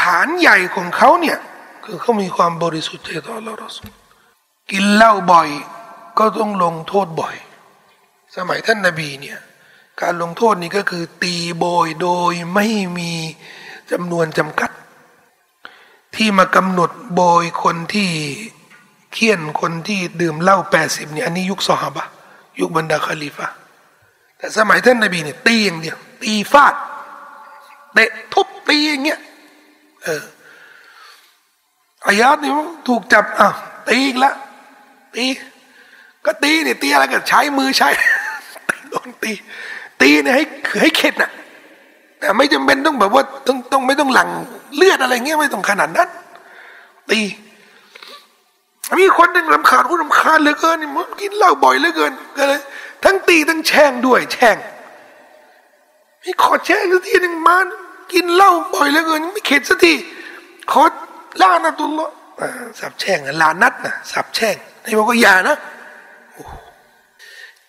[0.00, 1.38] ฐานใหญ่ของเขาเนี่ย
[1.84, 3.70] คือเขามีความบริสุทธิ์ใจต่อเราเรา
[4.70, 5.48] กินเหล้าบ่อย
[6.18, 7.36] ก็ต้องลงโทษบ่อย
[8.36, 9.38] สมัยท่านนาบีเนี่ย
[10.02, 12.66] การลงโทษนี้ก็คือ ตีโบยโดยไม่
[12.98, 13.12] มี
[13.90, 14.70] จำนวนจำกัด
[16.14, 18.10] ที่มากำหนดโบยคนที่
[19.12, 22.04] เคี่ยนคนที่ดื่มเหล้าแปดสิบเนี่ยอันนี้ยุคสฮาบะ
[22.60, 23.48] ยุคบรรดาคาลิฟะ
[24.38, 26.74] แต่สมัยท่านนบีเนี่ยตีอย่างเดียวตีฟาด
[27.94, 29.20] เตะทุบตีอย่างเงี้ย
[30.06, 30.22] เออ
[32.06, 32.52] อายาตนี่
[32.88, 33.48] ถูกจับอะ
[33.88, 34.32] ตีอีกละ
[35.14, 35.24] ตี
[36.24, 37.88] ก็ตีเนี่ยตีอะไรกันใช้มือใช้
[38.90, 39.32] โดนตี
[40.00, 40.44] ตีเนี่ยให้
[40.80, 41.30] ให้เข็ดน่ะ
[42.18, 44.28] แต่ไม่จำเป็นต้องแบบว่าต้องต้องไม่ต้องหลัง
[44.76, 46.08] เลือดอะไรเงี้ยไม่ต้องขนาดนั้น
[47.10, 47.20] ตี
[49.00, 52.60] มีคนหนึ่งรำคาญผู้รำคาญเหลือเกินมันกินเหล้าบ่อยเหลือเกินก็เลย
[53.04, 54.56] ทั้งตีทั้งแช่งด้วย แช่ง
[56.22, 57.58] มีขอแช่งทีหนึ่งมา
[58.12, 59.94] กินเหล้าบ่อยเหลือเกินไม่เข็ดสักที
[60.70, 60.82] ขอ
[61.42, 62.10] ลานะตุลละ
[62.80, 65.56] สับแช่งลานัดนะสับแช่งในบอกว่าอย่านะ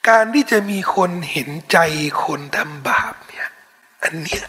[0.08, 1.78] การที่จะมีคนเห็นใจ
[2.26, 3.48] คนทำบาปเนี่ย
[4.04, 4.44] อันเนี้ย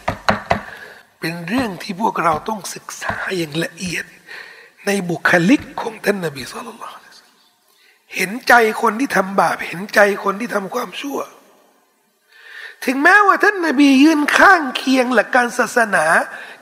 [1.19, 4.05] เป็นเรื่องที่พวกเราต้องศึกษาอย่างละเอียด
[4.85, 7.07] ในบุคลิกของท่านนบีสุลต่าน
[8.15, 11.17] เห็นใจคนที่ทำบาป เห็นใจคนที่ทำความชั่ว
[12.85, 16.05] ถึงแม้ว่าท่านนบียืนข้างเคียงหลักการศาสนา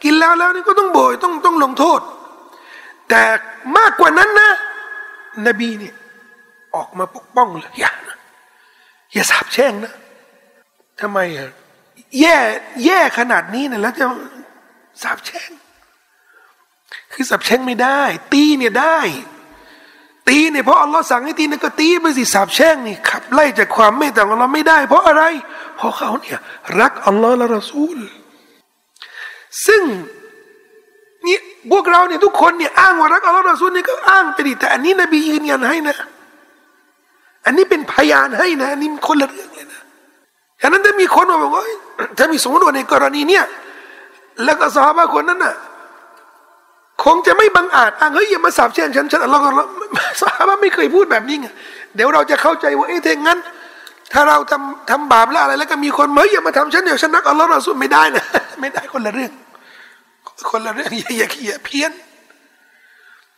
[0.03, 2.01] กินแล้วแล้วนี่ก็ต้องโบยต้องต้องลงโทษ
[3.09, 3.23] แต่
[3.77, 4.51] มากกว่านั้นนะ
[5.47, 5.93] นบีเนี่ย
[6.75, 8.17] ออกมาปกป้องเลยอย่านะ
[9.13, 9.93] อย่าสาบแช่งนะ
[11.01, 11.49] ทำไมอะ
[12.19, 12.35] แย่
[12.85, 14.05] แย่ขนาดนี้นะแล้วจะ
[15.03, 15.49] สาบแช่ง
[17.13, 18.01] คือสับแช่งไม่ได้
[18.33, 18.97] ตีเนี่ยได้
[20.29, 25.23] ตีเนี่ยเพราะอัลลอฮ์สั่งให้ตีเนี่ยก็ตีไปสิสับแช่งนี่ขับไล่จากความเมตตาของอัลลอฮ์ไม่ได้ เพราะอะไร
[25.77, 26.37] เพราะเขาเนี่ย
[26.79, 27.97] รักอัลลอฮ์และรอซูล
[29.65, 29.81] ซึ่ง
[31.25, 31.37] นี่
[31.71, 35.97] พวกเราเนี่ยทุกคนเนี่ยอ้างว่ารักอัลลอฮ์รอซูลนี่ก็อ้างไปดิแต่อันนี้นบียืนยันให้นะ
[37.45, 39.81] อันนี้เป็นพยานให้นะอันนี้คนละเรื่องเลยนะ
[40.61, 41.63] ฉะนั้นถ้ามีคนมาบอกว่า
[42.17, 43.45] ถ้ามีสมมติว่าในกรณีเนี่ย
[44.43, 45.55] แล้วก็สาบะคนนั้นน่ะ
[47.03, 49.49] คงจะไม่บังอาจอะเฮ้ยอย่ามาสาบแช่งฉันฉันอัลลอฮ์ก็
[50.21, 51.47] สาบะไม่เคยพูดแบบนี้ไง
[51.95, 53.39] เดี๋ยวเราจะเข้าใจว่าเอ้ยถ้างั้น
[54.13, 58.25] ถ้าเราทำทำบาปแล้วอะไร แล้วก็มีคนเฮ้ยอย่ามาทำฉันเดี๋ยวฉันนักอัลลอฮ์เราสู้ไม่ได้นะ
[58.61, 59.31] ไม่ได้คนละเรื่อง
[60.49, 61.91] คนละเรื่องอย่าอย่าอย่าเพี้ยน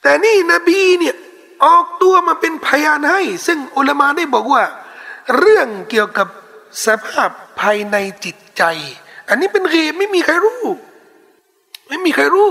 [0.01, 1.16] แต่นี่นบีเนี่ย
[1.66, 4.64] ออกตัวมาเป็นพยานให้ ซึ่งอุลามาได้บอกว่า
[5.38, 6.28] เรื่องเกี่ยวกับ
[6.86, 7.30] สภาพ
[7.60, 7.95] ภายใน
[8.26, 8.64] จิตใจ
[9.30, 10.62] อันนี้เป็นเกบไม่มีใครรู้
[11.88, 12.49] ไม่มีใครรู้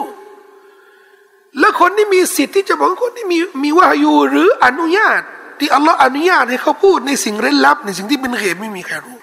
[1.58, 5.20] แล้วคนที่มีสิทธิ์ที่จะบอกคนที่มีมีวายูหรืออนุญาต
[5.58, 9.18] ที่อัลลอฮ์อนุญาตให้เขาพูดในสิ่งเร้นลับ ในสิ่งที่เป็นเหตุไม่มีใครรู้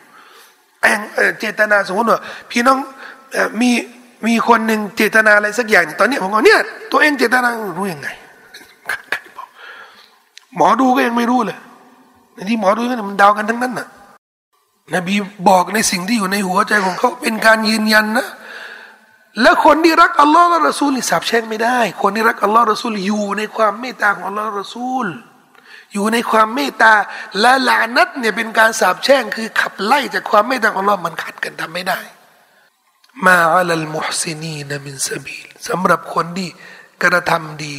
[0.81, 0.99] แอง
[1.39, 2.19] เจตนาสมมติว่า
[2.51, 2.77] พี่น้อง
[3.61, 3.71] มี
[4.27, 6.59] มีคนหนึ่งเจตนาอะไรสักอย่างตอนนี้ผมบอกเนี่ย
[6.91, 8.07] ตัวเองเจตนารู้ยังไง
[10.55, 11.57] หมอดูก็ยังไม่รู้เลย
[12.33, 13.87] ในที่หมอดูก็มันเดากันทั้งนั้นน่ะ
[14.95, 15.15] นบี
[15.49, 18.27] บอกในสิ่งที่อยู่ในหัวใจของเขาเป็นการยืนยันนะ
[19.41, 25.07] แล้วคนที่รักอัลลอฮ์และรอซูลสับแช่งไม่ได้ คนที่รักอัลลอฮ์รอซูลอยู่ในความเมตตาของอัลลอฮ์รอซูล
[25.93, 26.93] อยู่ในความเมตตา
[27.39, 31.99] และลานัตเนี่ยเป็นการสาบแช่งคือขับไล่จากความเมตตาของอัลลอฮ์มันขัดกันทำไม่ได้
[33.25, 36.49] มาอัลลมุฮซินีนมินซาบีลสำหรับคนที่
[37.03, 37.75] กระทำดี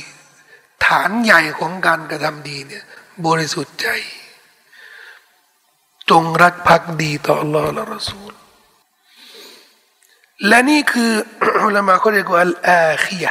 [0.87, 2.85] ฐานใหญ่ของการกระทำดีเนี่ย
[3.27, 3.89] บริสุทธิ์ใจ
[6.11, 8.26] จงรักภักดีต่อ Allah และ Rasul
[10.49, 11.13] และนี่คือ
[11.65, 13.27] อุลามะเขาเรียกว่าอาคีย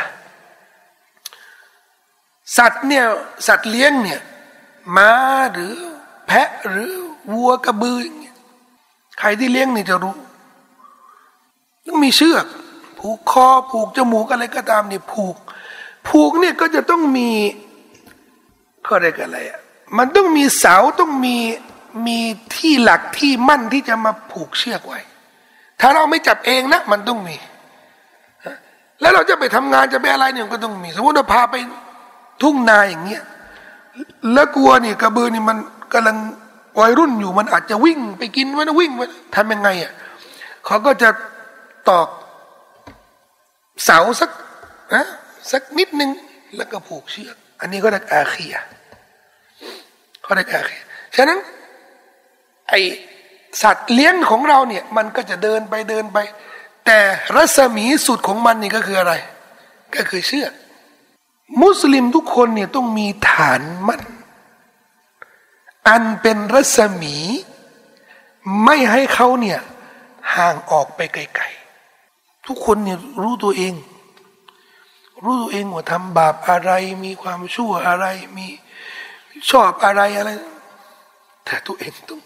[2.58, 3.06] สัตว์เนี่ย
[3.48, 4.22] สัตว์เลี้ยงเนี่ย
[4.96, 5.12] ม้า
[5.54, 5.76] หรือ
[6.28, 6.92] แพะหรือ
[7.34, 8.36] วัวกระบืออย่างเงี้ย
[9.20, 10.16] ใครที่เลี้ยงนี่จะรู้
[11.86, 12.46] ต้องมีเชือก
[13.00, 15.36] ผูกคอผูกจมูกอะไรก็ตามเนี่ยผูก
[16.08, 17.30] ผูกเนี่ยก็จะต้องมี
[18.84, 19.60] เขาเรียกอะไรอะ
[19.98, 21.38] มันต้องมีเสาต้องมี
[22.08, 22.20] มี
[22.56, 25.00] ที่หลักที่มั่นที่จะมาผูกเชือกไว้
[25.82, 27.36] ถ้าเราไม่จับเองนะ มันต้องมี
[29.02, 31.56] แล้วเราจะไปทำงานจะไปอะไรเนี่ยก็ต้องมี สมมติเราพาไป
[32.42, 33.24] ทุ่งนาอย่างเงี้ย
[34.34, 35.58] แล้วกลัวนี่กระเบือนี่มัน
[35.94, 36.18] กำลัง
[36.80, 39.02] วัยรุ่นอยู่มันอาจจะวิ่งไปกินไว้นะวิ่งไป
[39.36, 39.92] ทำยังไงอะ
[40.66, 41.10] เขาก็จะ
[41.90, 42.08] ตอก
[43.86, 44.30] เสาสัก
[44.96, 45.06] นะ
[45.52, 46.10] สักนิดนึง
[46.58, 48.56] แล้วก็ผูกเชือก อันนี้ก็เรียกอาเคีย
[50.24, 50.84] เขาเรียกอาเคีย
[51.16, 51.40] ฉะนั้น
[52.70, 52.74] ไอ
[53.62, 56.18] สัตว์เลี้ยงของเราเนี่ยมันก็จะเดินไปเดินไป
[56.86, 57.00] แต่
[57.36, 59.14] รัศมีสุดของมันนี่ก็คืออะไร
[59.96, 60.54] ก็คือเชือก
[61.62, 64.02] มุสลิมทุกคนเนี่ยต้องมีฐานมั่น
[65.88, 67.16] อันเป็นรัศมี
[68.64, 69.60] ไม่ให้เขาเนี่ย
[70.36, 73.74] ห่างออกไปไกลๆทุกคนเนี่ยรู้ตัวเอง
[75.24, 76.72] รู้ตัวเองว่าทำบาปอะไร
[77.04, 78.06] มีความชั่วอะไร
[78.38, 78.48] มี
[79.50, 80.30] ชอบอะไรอะไร
[81.46, 82.22] แต่ตัวเองต้อง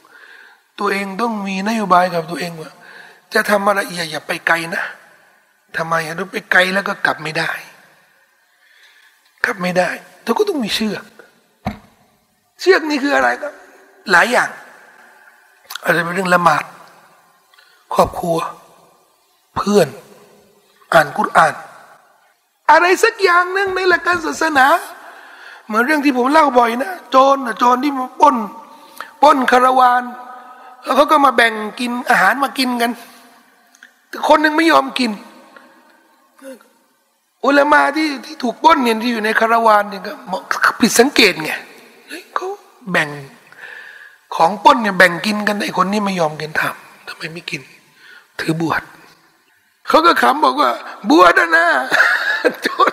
[0.80, 2.72] ตัวเองต้องมีนโยบายกับตัวเองว่า
[3.34, 4.84] จะทำอะไรอย่าอย่าไปไกลนะ
[5.78, 7.52] ทำไมอะไปไกลแล้วก็กลับไม่ได้
[9.46, 9.90] กลับไม่ได้
[10.24, 11.04] เธอก็ต้องมีเชือก
[12.60, 13.48] เชือกนี่คืออะไรก็
[14.12, 14.50] หลายอย่าง
[15.84, 16.64] อาจจะเป็นเรื่องละหมาด
[17.94, 18.38] ครอบครัว
[19.56, 19.88] เพื่อน
[20.94, 21.54] อ่านกุรอาน
[22.72, 24.68] อะไรสักอย่างหนึ่งในหลักการศาสนา
[25.66, 28.36] เหมือนเรื่องที่ผมเล่าบ่อยนะโจรโจรที่มาป้น
[29.22, 30.04] ป้นคาราวาน
[30.84, 32.92] แล้วเขาก็มาแบ่งกินอาหารมากินกัน
[34.10, 35.12] แต่คนหนึ่งไม่ยอมกิน
[37.46, 40.12] อุลามาที่ที่ถูกป้นเนี่ยที่อยู่ในคาราวานเนี่ยก็
[40.80, 41.52] ผิดสังเกตไง
[42.36, 42.48] เขา
[42.92, 43.10] แบ่ง
[44.36, 47.62] ของป้นเนี่ยแบ่งกินกันไอ้คนนี้ไม่ยอมกินทำทำไมไม่กิน
[48.40, 48.82] ถือบวช
[49.88, 50.70] เขาก็ขำบอกว่า
[51.10, 51.66] บวชนะ
[52.62, 52.92] โจร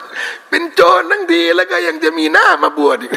[0.49, 3.13] เป็นโจรทั้งทีแล้วก็ยังจะมีหน้ามาบวชอีก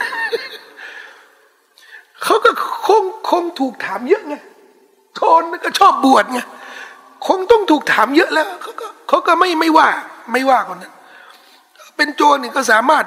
[2.23, 2.51] เขาก็
[2.87, 4.35] คงคงถูกถามเยอะไง
[5.19, 6.39] โจรก็ชอบบวชไง
[7.27, 9.87] คงต้องถูกถามเยอะแล้วเขาก็เขาก็ไม่ไม่ว่า
[10.31, 10.93] ไม่ว่าคนนั้น
[11.97, 13.05] เป็นโจรนี่ก็สามารถ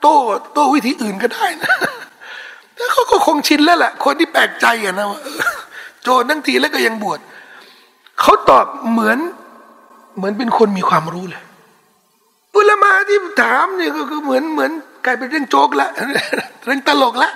[0.00, 0.16] โต้
[0.54, 1.74] โต้วิธีอื่นก็ได้นะ
[2.74, 5.20] แต่เขาก็คงชินแล้วแหละคนที่แปลกใจอะนะว่า
[6.02, 7.20] โจรทั้งทีแล้วก็ยังบวช
[8.20, 9.18] เขาตอบเหมือน
[10.16, 11.42] เหมือนเป็นคนมีความรู้เลย
[12.54, 14.70] อุลมาที่ถามเนี่ยก็คือเหมือนเหมือน
[15.04, 15.88] กลายเป็นเรื่องโจกละ
[16.64, 17.30] เรื่องตลกละ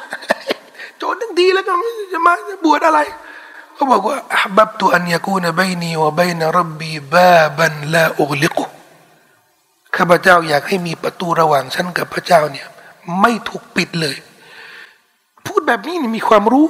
[0.98, 1.72] โจรทั้งทีแล้วก็
[2.12, 3.00] จะมาจะบวชอะไร
[3.74, 4.16] เขาบอกว่า
[4.56, 8.64] บับตุอันยากูนบนีวะบนรับบีบาบันลาอุลิกุ
[9.96, 12.66] ข้าพเจ้าอยากให้มีประตูระหว่างฉันกับพระเจ้าเนี่ย
[13.20, 14.16] ไม่ถูกปิดเลย
[15.46, 16.68] พูดแบบนี้นี่มีความรู้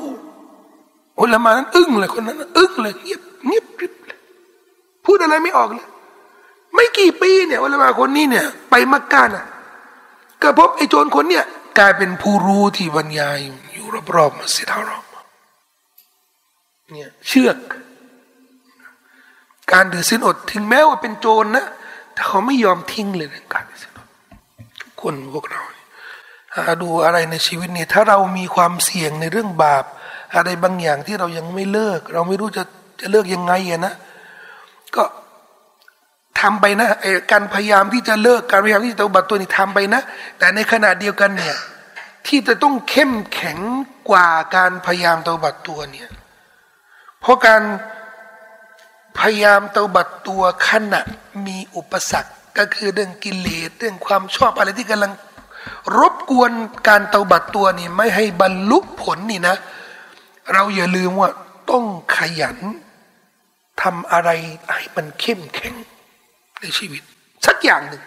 [1.21, 4.19] อุลามานั้นอึ้งเลยคนนั้นอึ้งเลยเงียบเงียบริบเลย
[5.05, 5.87] พูดอะไรไม่ออกเลย
[6.75, 9.47] ไม่กี่ปีเนี่ยอุลามาคนนี้เนี่ย ไปมักกะน่ะ
[10.43, 11.45] ก็พบไอ้โจรคนเนี่ย
[11.79, 13.37] กลายเป็นผู้รู้ที่บรรยาย
[13.73, 15.14] อยู่รอบๆมัสยิดฮารอม
[16.95, 17.59] เนี่ยเชือก
[19.72, 21.66] การถือสินอดถึงแม้ว่าเป็นโจรนะ
[22.12, 23.90] แต่เขาไม่ยอมทิ้งเลยในการที่จะ
[24.80, 25.62] ทุกคนพวกเรา
[26.55, 29.84] หาดูอะไรในชีวิตเนี่ยถ้าเรามีความเสี่ยงในเรื่องบาป
[30.34, 32.62] อะไรบางอย่างที่เรายังไม่เลิก เราไม่รู้จะ
[33.01, 33.95] จะเลิกยังไงอะนะ
[34.97, 35.05] ก็
[36.40, 36.88] ทำไปนะ
[37.32, 40.03] การพยายามที่จะเลิกการพยายามที่จะตบัตตัวนี้ทำไปนะ
[40.38, 41.57] แต่ในขณะเดียวกันเนี่ย
[42.26, 43.59] ที่จะต้องเข้มแข็ง
[44.11, 46.09] กว่าการพยายามตบัตตัวเนี่ย
[47.25, 47.62] เพราะการ
[49.18, 51.01] พยายามเตาบัดตัวขณะ
[51.47, 55.12] มีอุปสรรคก็คือเรื่องกิเลสเรื่องความชอบอะไรที่กำลัง
[55.99, 56.53] รบกวน
[56.89, 59.57] การเตาบัดตัวนี่ไม่ให้บรรลุผลนี่นะ
[60.53, 61.31] เราอย่าลืมว่า
[61.70, 61.85] ต้อง
[62.16, 62.59] ขยัน
[63.83, 64.31] ทำอะไร
[64.72, 65.75] ให้มันเข้มแข็ง
[66.61, 67.03] ในชีวิต
[67.47, 68.03] สักอย่างหนึ่ง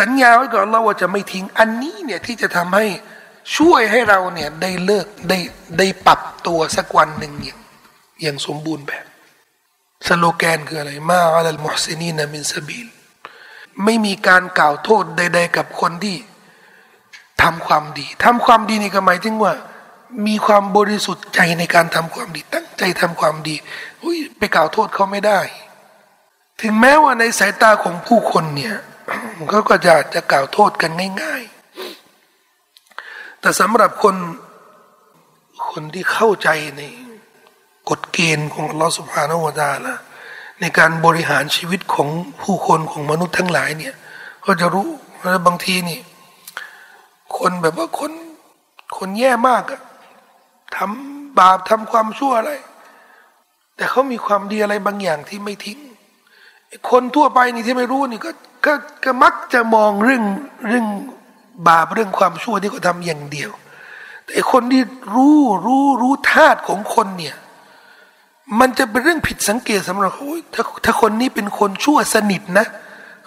[0.00, 2.86] สัญญาไว้ก่อนเราว่าจะไม่ทิ้งอันนี้เนี่ยที่จะทำให้
[3.56, 5.38] ช่วยให้เราเนี่ยได้เลิกได้
[5.78, 7.60] ได้ปรับตัวสักวันหนึ่งอย่าง
[8.22, 9.04] อย่างสมบูรณ์แบบ
[10.06, 12.86] สโลแกนคืออะไร ما على المحسنين من سبيل
[13.84, 16.16] ไม่มีการกล่าวโทษใด ๆ กับคนที่
[17.42, 19.52] ทำความดีทำความดีนี่ก็หมายถึงว่า
[20.26, 23.56] มีความบริสุทธิ์ใจในการทำความดี ตั้งใจทำความดี
[24.02, 25.40] อุ้ยไปกล่าวโทษเขาไม่ได้
[26.60, 28.76] ถึงแม้ว่าในสายตาของผู้คนเนี่ย
[29.50, 30.90] เขาก็จะจะกล่าวโทษกัน
[31.22, 31.42] ง่าย
[32.22, 34.16] ๆ แต่สำหรับคน
[35.70, 36.82] คนที่เข้าใจใน
[37.90, 39.94] กฎเกณฑ์ของอัลลอฮฺสุบฮานาวะตาละ
[40.60, 42.08] ในการบริหารชีวิตของ
[42.42, 43.94] ผู้คนของมนุษย์ทั้งหลายเนี่ย
[44.44, 44.88] ก็จะรู้
[45.22, 46.00] ว่าบางทีนี่
[47.38, 48.12] คนแบบว่าคน
[48.98, 49.80] คนแย่มากอะ
[50.76, 52.52] ทำบาปทำความชั่วอะไร
[53.76, 55.78] แต่เขามีความดีอะไรบางอย่างที่ไม่ทิ้ง
[56.90, 58.30] คนทั่วไปนี่ที่ไม่รู้นี่ก็
[58.66, 58.72] ก็
[59.04, 60.24] ก็มักจะมองเรื่อง
[60.68, 60.86] เรื่อง
[61.68, 63.50] บาปเรื่องความชั่วที่เขาทาอย่างเดียว
[64.26, 64.82] แต่คนที่
[65.14, 67.36] รู้รู้รู้ธาตุของคนเนี่ย
[68.60, 72.66] มันจะเป็นเรื่องผิดสังเกตสำหรับเขาถ้าถ้าคนนี้เป็นคนชั่วสนิทนะ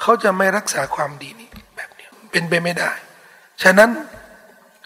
[0.02, 2.92] เขาจะไม่รักษาความดีนี้แบบนี้เป็นไปไม่ได้
[3.64, 3.90] ฉะนั้น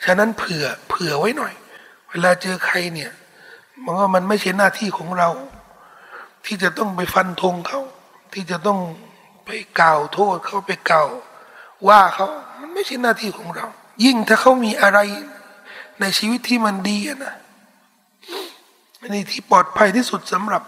[0.06, 1.54] ฉะนั้นเผื่อเผื่อไว้หน่อย
[2.10, 3.12] เวลาเจอใครเนี่ย
[3.84, 5.30] มันว่ามันไม่ใช่หน้าที่ของเรา
[6.46, 7.82] ที่จะต้องไปฟันธงเขา
[8.34, 8.80] ที่จะต้อง
[9.46, 11.10] ไปกล่าวโทษเขาไปกล่าว
[11.88, 12.28] ว่าเขา
[12.60, 13.68] มันไม่ใช่หน้าที่ของเรา
[14.06, 15.00] ยิ่งถ้าเขามีอะไร
[16.00, 17.36] ในชีวิตที่มันดีนะ
[19.10, 20.64] นี่ที่ปลอดภัยที่สุดสำหรับ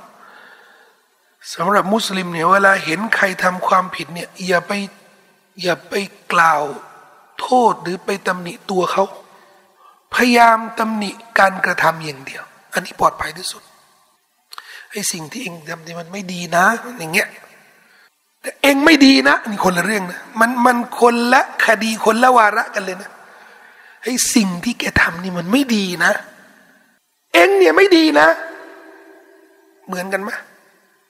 [1.56, 4.72] สำหรับมุสลิมเนี่ยเวลาเห็นใครทำความผิดเนี่ยอย่าไป
[5.62, 5.94] อย่าไป
[6.34, 6.64] กล่าว
[7.40, 9.04] โทษหรือไปตำหนิตัวเขา
[10.14, 13.62] พยายามตำหนิการกระทำอย่างเดียว อันนี้ปลอดภัยที่สุด
[14.92, 16.66] ไอ้สิ่งที่เองทำที่มันไม่ดีนะ
[17.00, 17.28] อย่างเงี้ย
[18.42, 23.12] แต่เองไม่ดีนะนี่คนละเรื่องนะมันมันคนละคดีคนละวาระกันเลยนะ
[24.04, 26.12] ไอ้สิ่งที่แกทำนี่มันไม่ดีนะ
[27.34, 28.28] เองเนี่ยไม่ดีนะ
[29.88, 30.32] เหมือนกันไหม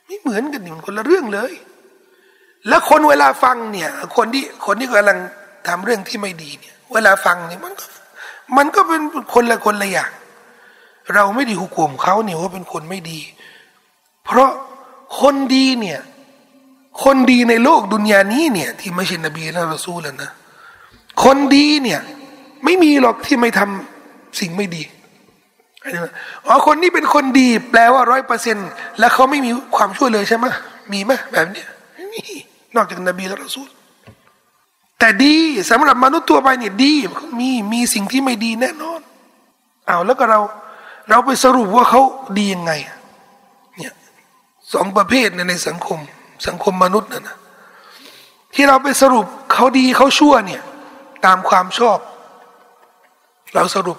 [0.06, 1.54] ไม่เหมือนกันนี่มันคนละเรื่องเลย
[2.68, 5.20] แล้วคนเวลาฟังเนี่ย คนที่คนที่กำลัง
[5.68, 7.86] ทำเรื่องที่ไม่ดีเนี่ย เวลาฟังเนี่ยมันก็
[8.58, 9.02] มันก็เป็น
[9.34, 10.12] คนละคนละอย่าง
[11.14, 13.20] เราไม่ดีหุกมเขาเนี่ยว่าเป็นคนไม่ดี
[14.26, 14.52] เพราะ
[15.22, 16.00] คนดีเนี่ย
[17.04, 20.32] คนดีในโลกดุนยานี้เนี่ย ที่ไม่ใช่นบีและรอซูลแล้วนะ
[21.24, 22.00] คนดีเนี่ย
[22.64, 24.84] ไม่มีหรอกที่ไม่ทำสิ่งไม่ดี
[26.48, 28.58] อ๋อคนนี้เป็นคนดี แปลว่าร้อยเปอร์เซ็น
[29.00, 30.46] แล้วเขาไม่มีความช่วยเลยใช่ไหม
[30.92, 31.68] มีไหมแบบเนี้ย
[32.14, 32.22] มี
[32.76, 33.70] นอกจากนบีและรอซูล
[35.00, 35.36] แต่ดี
[35.72, 36.94] สำหรับมนุษย์ตัวไปเนี่ยดี
[37.40, 39.00] มีมีสิ่งที่ไม่ดีแน่นอน
[39.88, 40.40] เอาแล้วก็เรา
[41.10, 42.02] เราไปสรุปว่าเขา
[42.38, 42.72] ดียังไง
[43.78, 43.94] เนี่ย
[44.74, 46.00] สองประเภทในในสังคม
[46.48, 47.38] สังคมมนุษย์นะนะ
[48.54, 50.62] ที่เราไปสรุปเขาดีเขาชั่วเนี่ย
[51.26, 51.98] ตามความชอบ
[53.56, 53.98] เราสรุป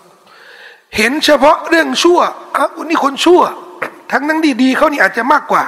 [0.97, 2.21] เห็นเฉพาะเรื่องชั่ว
[2.57, 3.43] อ้าวนี่คนชั่ว
[4.11, 5.65] ทั้งนั้นดีๆเขานี่อาจจะมากกว่า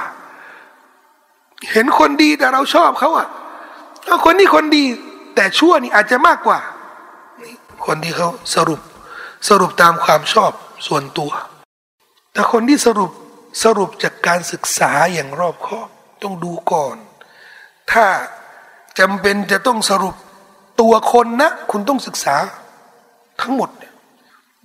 [1.71, 3.27] เห็นคนดีแต่เราชอบเขาอะ
[4.05, 4.83] เอาคนนี้คนดี
[5.35, 6.59] แต่ชั่วนี่อาจจะมากกว่า
[7.85, 8.81] คนที่เขาสรุป
[9.49, 10.51] สรุปตามความชอบ
[10.87, 11.31] ส่วนตัว
[12.33, 13.11] แต่คนที่สรุป
[13.63, 15.87] สรุปจากการศึกษาอย่างรอบคอบ
[16.23, 16.95] ต้องดูก่อน
[17.91, 18.05] ถ้า
[18.99, 20.15] จำเป็นจะต้องสรุป
[20.81, 22.35] ตัวคนนะ คุณต้องศึกษา
[23.41, 23.69] ทั้งหมด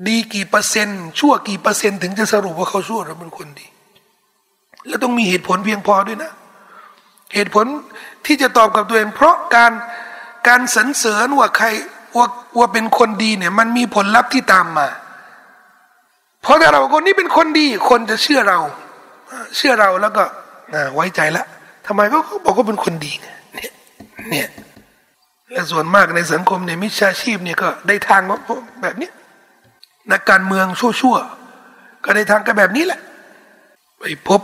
[0.09, 3.67] ดีกี่เปอร์เซ็นต์ชั่วกี่เปอร์เซ็นต์ถึงจะสรุปว่าเขาชั่วหรือเป็นคนดี
[4.87, 6.33] แล้วต้องมีเหตุผลเพียงพอด้วยนะ
[7.35, 7.67] เหตุผล
[8.27, 9.73] ที่จะตอบกับตัวเอง เพราะการ
[10.49, 11.67] การสรรเสริญว่าใคร
[12.17, 12.27] ว่า
[12.59, 14.89] ว่าเป็นคนดีเนี่ยมันมีผลลัพธ์ที่ตามมา
[16.43, 18.59] เพราะถ้าเราคนนี้เป็นคนดี คนจะเชื่อเรา
[19.57, 20.23] เชื่อเราแล้วก็
[20.95, 21.45] ไว้ใจละ
[21.87, 23.37] ทำไมก็บอกว่าเป็นคนดีเนี่ย
[24.31, 24.49] เนี่ย
[25.53, 28.23] และส่วนมากในสังคมเนี่ยมิจฉาชีพเนี่ยก็ได้ทาง
[28.83, 29.11] แบบนี้
[30.11, 33.01] นักการเมืองชั่วๆก็ในทางกันแบบนี้แหละ
[33.99, 34.41] ไปพบ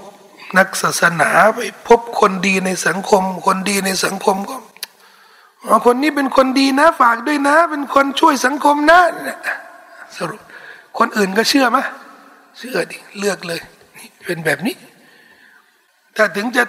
[0.59, 4.57] นักศาสนาไปพบคนดีในสังคม คนดีในสังคมก็
[5.87, 9.01] คนนี้เป็นคนดีนะฝากด้วยนะ เป็นคนช่วยสังคมนะ
[10.17, 10.41] สรุป
[10.99, 11.79] คนอื่นก็เชื่อไหม
[12.59, 13.61] เชื่อดิเลือกเลย
[14.25, 14.77] เป็นแบบนี้
[16.17, 16.63] ถ้าถึงจะ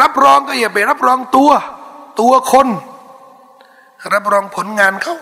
[0.00, 1.50] รับรองก็อย่าไปรับรองตัว
[2.20, 2.68] ตัวคน
[4.14, 5.16] รับรองผลงานเขา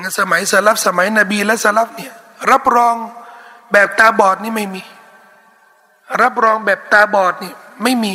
[0.00, 2.12] ในสมัยสลับสมัยนบีและสลับเนี่ย
[2.50, 2.94] รับรอง
[3.72, 4.82] แบบตาบอดนี่ไม่มี
[6.22, 8.12] รับรองแบบตาบอดนี่ไม่มี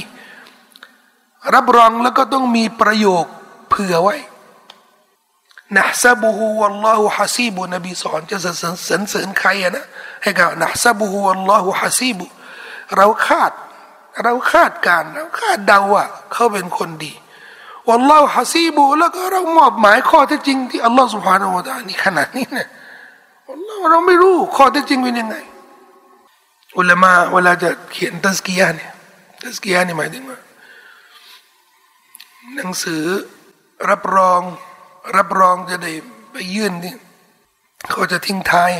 [1.53, 3.25] รับรองแล้วก็ต้องมีประโยค
[3.69, 4.15] เผื่อไว้
[5.77, 8.51] นะซาบูฮุวัลลอฮุฮะซีบุนบีสอนจะสร
[8.99, 9.85] รเสริญใครนะ
[10.23, 12.25] ให้กับนะซาบูฮุวัลลอฮุฮะซีบุ
[12.97, 13.51] เราคาด
[14.23, 17.13] เราคาดการเราคาดเดาว่าเขาเป็นคนดี
[17.89, 22.67] วัลลอฮฺฮัซีบูแล้วก็เรามอบหมายข้อเท็จจริงที่อัลลอฮฺสุบฮานาอัลลอฮนี่ขนาดนี้เนี่ย
[23.89, 25.35] เราไม่รู้ข้อเท็จจริงเป็นยังไง
[26.77, 28.91] อุลามะเวลาจะเขียนตัสกียาเนี่ย
[29.43, 30.39] ตัสกียานี่หมายถึงว่า
[32.55, 33.03] หนังสือ
[33.89, 34.41] รับรอง
[35.17, 35.91] รับรองจะได้
[36.31, 36.95] ไปยื่นนี่
[37.89, 38.71] เขาจะทิ้งท้าย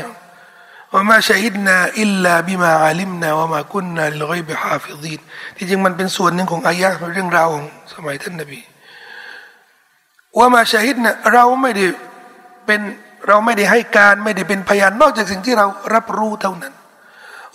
[0.92, 5.20] ว่ามาชฮิดนาอิลลาบิมาอาลิมนาว่ามากุนนาลอยบิฮาฟิดีน
[5.56, 8.60] ที่จริงมันเป็นส่วนหนึ่งของอายะเรื่องราวของสมัยท่านนบี
[10.38, 11.86] ว่ามาชาฮิดเนะเราไม่ได้
[12.66, 12.80] เป็น
[13.28, 16.74] เราไม่ได้ให้การไม่ได้เป็นพยานนอกจากสิ่งที่เรารับรู้เท่านั้น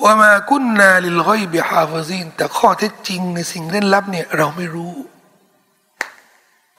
[0.04, 4.94] ว่ามากุนนาลิลกอยบิฮาฟซินแต่ข้อเท็จจริงในสิ่งเล่นลับเนี่ยเราไม่รู้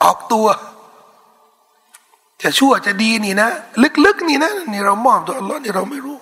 [0.03, 0.47] ออกตัว
[2.43, 3.49] จะชั่วจะดีนี่นะ
[4.05, 6.19] ลึกๆนี่นะนี่เรามอบต่ออัลลอฮ์นี่เราไม่รู้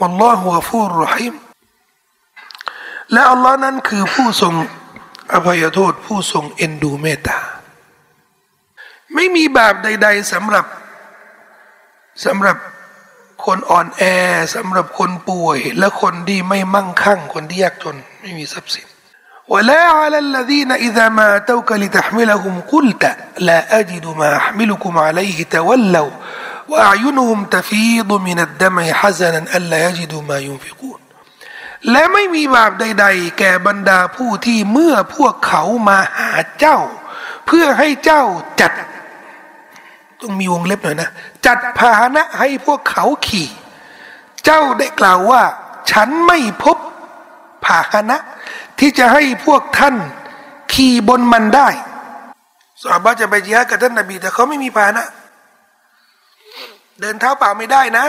[0.00, 1.34] วัลลอฮฺวะฟูรรหิม
[3.12, 4.54] และอัลลอฮ์นั้นคือผู้ทรง
[5.33, 7.39] อภัยโทษ ผู้ทรงเอ็นดูเมตตา
[9.13, 10.65] ไม่มีบาปใด ๆสำหรับ
[12.25, 12.57] สำหรับ
[13.45, 14.03] คนอ่อนแอ
[14.55, 18.87] สำหรับคนป่วย และคนที่ไม่มั่งคั่ง คนที่ยากจน ไม่มีทรัพย์สิน
[19.51, 26.11] ولا على الذين إذا ما أتوك لتحملهم قلت لا أجد ما أحملكم عليه تولوا
[26.69, 30.99] وأعينهم تفيض من الدمع حزنا ألا يجدوا ما ينفقون
[31.90, 36.78] และไม่มีบาปใด ๆ แก่บรรดาผู้ที่เมื่อพวกเขามาหาเจ้า
[37.46, 38.22] เพื่อให้เจ้า
[38.60, 38.72] จัด
[40.20, 41.10] ต้องมีวงเล็บหน่อยนะ
[41.46, 43.48] จัดพาหนะให้พวกเขาขี่
[44.44, 45.42] เจ้าได้กล่าวว่า
[45.90, 46.78] ฉันไม่พบ
[47.64, 48.16] พาหนะ
[48.78, 49.94] ที่จะให้พวกท่าน
[50.72, 51.68] ขี่บนมันได้
[52.82, 55.06] สาบาจะไปจีฮกับท่านนบีแต่เขาไม่มีพาหนะ
[57.00, 58.04] เดินเท้าเปล่าไม่ได้นะ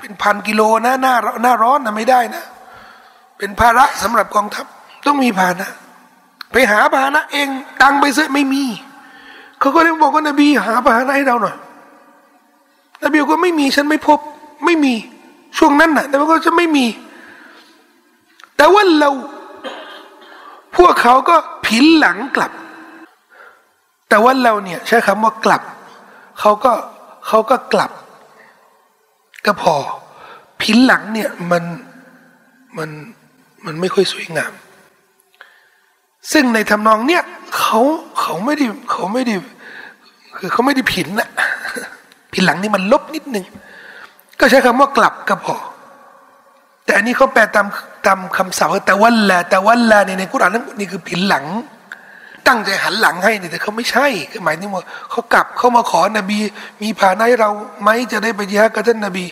[0.00, 2.42] เป็นพันกิโลนะหน้าหน้าร้อนนะไม่ได้นะ
[3.38, 4.66] เป็นภาระสำหรับกองทัพ
[5.06, 5.68] ต้องมีพาหนะ
[6.52, 7.48] ไปหาพาหนะเอง
[7.82, 8.64] ตังไปซื้อไม่มี
[9.60, 11.56] เขาก็เลยบอกว่านบีหาพาหนะให้เราหน่อย
[13.02, 14.18] นบีก็ไม่มีฉันไม่พบ
[14.64, 14.94] ไม่มี
[15.58, 16.86] ช่วงนั้นน่ะนบีก็จะไม่มี
[18.56, 19.10] แต่ว่าเรา
[20.76, 22.52] พวกเขาก็ผินหลังกลับ
[24.08, 25.62] แต่ว่าเราเนี่ย ใช้คำว่ากลับ
[26.40, 26.72] เขาก็
[27.26, 27.90] เขาก็กลับ
[29.46, 29.74] ก็พอ
[30.62, 31.64] ผินหลังเนี่ยมัน
[32.76, 32.90] มัน
[33.66, 34.52] มันไม่ค่อยสวยงาม
[36.32, 37.22] ซึ่งในทำนองเนี้ย
[37.58, 37.80] เขา
[38.20, 39.34] เขาไม่ได้เขาไม่ได้
[40.36, 41.28] คือเขาไม่ได้ผินนะ
[42.32, 43.46] ผินหลังนี่มันลบนิดนึง
[44.40, 45.56] ก็ใช้คำว่ากลับก็พอ
[46.84, 47.66] แต่อันนี้เขาแปลตาม
[48.06, 51.44] ตามคำสาวแต่วันละแต่วันละในในกุรานนั้นนี่คือผินหลัง
[52.46, 56.38] ตั้งใจหันหลังให้แต่เขาไม่ใช่คือหมายถึงว่าเขากลับเขามาขอนบี
[56.82, 57.50] มีผ่านให้เรา
[57.82, 59.24] ไหมจะได้ไปยิฮกับท่านนบี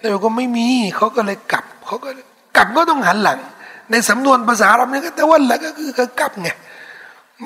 [0.00, 2.10] นบีก็ไม่มีเขาก็เลยกลับเขาก็
[2.56, 3.38] กลับก็ต้องหันหลัง
[3.90, 6.48] ในสำนวนภาษาเราเนี่ยก็แต่วันละก็คือก็กลับไง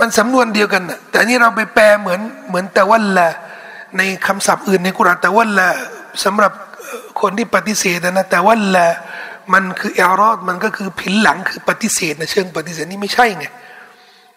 [0.01, 3.28] มันสำนวนเดียวกันนะแต่นี่เราไปแปลเหมือนเหมือนแต่วันละ
[3.97, 5.68] ในคำศัพท์อื่นในกุรานแต่วันละ
[6.24, 6.53] สำหรับ
[7.20, 8.88] คนที่ปฏิเสธนะแต่วันละ
[9.53, 13.47] มันคือเอรอดมันก็คือผินหลังคือปฏิเสธนะเชิงปฏิเสธนี่ไม่ใช่ไง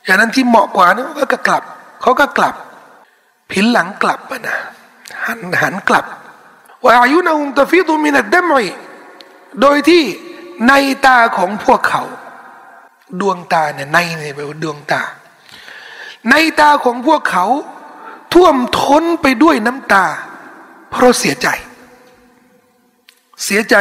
[0.05, 1.03] อย่างนั้นที่เหมาะกว่านี่
[1.33, 1.63] ก็กลับ
[2.01, 2.55] เขาก็กลับ
[3.51, 4.57] ผินหลังกลับนะ
[5.25, 6.05] หันหันกลับ
[6.83, 8.65] ว่าอายุนาอุงตฟิดุมินัดเดมอย
[9.61, 10.03] โดยที่
[10.67, 10.73] ใน
[11.05, 12.03] ตาของพวกเขา
[13.21, 15.01] ดวงตาเนี่ยในเนี่ยแปลว่าดวงตา
[16.29, 17.45] ในตาของพวกเขา
[18.33, 20.05] ท่วมท้นไปด้วยน้ำตา
[20.91, 21.47] เพราะเสียใจ
[23.43, 23.75] เสียใจ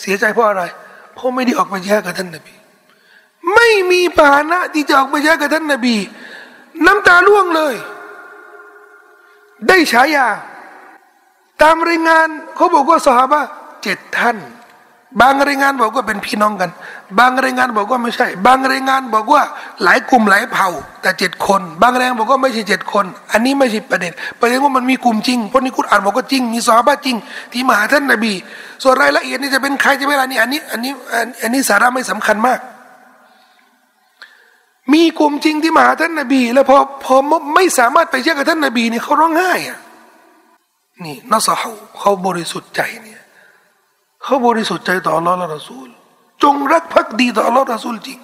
[0.00, 0.62] เสียใจเพราะอะไร
[1.14, 2.54] เพราะไม่ได้ออกไปแยกกับท่านนบี
[3.54, 5.96] ไม่มีปานะที่จะออกไปแยกกับท่านนบี
[6.86, 7.74] น้ำตาล่วงเลย
[9.68, 10.28] ได้ฉายา
[11.62, 13.34] ตามรายงานเขาบอกว่าสหาย
[13.82, 14.36] เจ็ดท่าน
[15.20, 16.70] บางรายงานบอกว่าเป็นพี่น้องกัน
[17.18, 19.42] บางรายงานบอกว่าไม่ใช่ บางรายงานบอกว่า
[19.84, 20.68] หลายกลุ่มหลายเผ่า
[21.02, 27.16] แต่เจ็ดคน บางรายงานบอกว่าไม่ใช่เจ็ดคน อันนี้ไม่ใช่ประเด็น ประเด็นว่ามันมีกลุ่มจริงเพราะนี่คุณอ่านบอกว่าจริง มีซอบ้าจริง
[27.52, 28.32] ที่มาหาท่านนบี
[28.82, 30.92] ส่วนรายละเอียดนี่จะเป็นใครจะเป็นอะไรนี่อันนี้อันนี้
[31.42, 32.60] อันนี้สาระไม่สำคัญมาก
[34.92, 37.14] มีกลุ่มจริงที่มาหาท่านนบี แล้วพอพอ
[37.54, 39.78] ไม่สามารถไปเชื่อกับท่านนบีนี่เขาร้องไห้อะ
[41.04, 43.13] นี่นัสเขาเขาบริสุทธิ์ใจนี่
[44.24, 45.88] เขาบริสุทธิ์ใจต่อ Allah และ Rasul
[46.42, 48.18] จงรักภักดีต่อ Allah และ Rasul จริง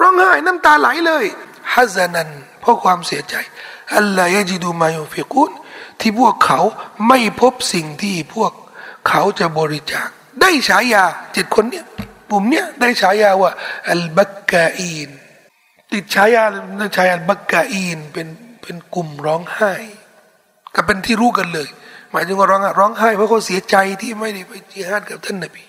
[0.00, 1.24] ร้องไห้น้ำตาไหลเลย
[1.72, 2.28] ฮัซนัน
[2.60, 3.34] เพราะความเสียใจ
[3.96, 5.50] อัลลอฮฺยจิดูมายุฟิกุน
[6.00, 6.60] ที่พวกเขา
[7.08, 8.52] ไม่พบสิ่งที่พวก
[9.08, 10.08] เขาจะบริจาค
[10.40, 11.84] ได้ฉายาเจ็ดคนเนี่ย
[12.28, 13.50] ปุ่มเนี่ยได้ฉายาว่า
[13.90, 15.10] อัลบักกาอีน
[15.92, 16.44] ติดฉายา
[16.96, 18.28] ฉายาอัลบักกาอีนเป็น
[18.62, 19.74] เป็นกลุ่มร้องไห้
[20.74, 21.68] ก็เป็นที่รู้กันเลย
[22.12, 25.64] หมายถึงว่าร้องร้องไห้เพราะเขาเสียใจที่ไม่ได้ไปจิฮาดกับท่านนบี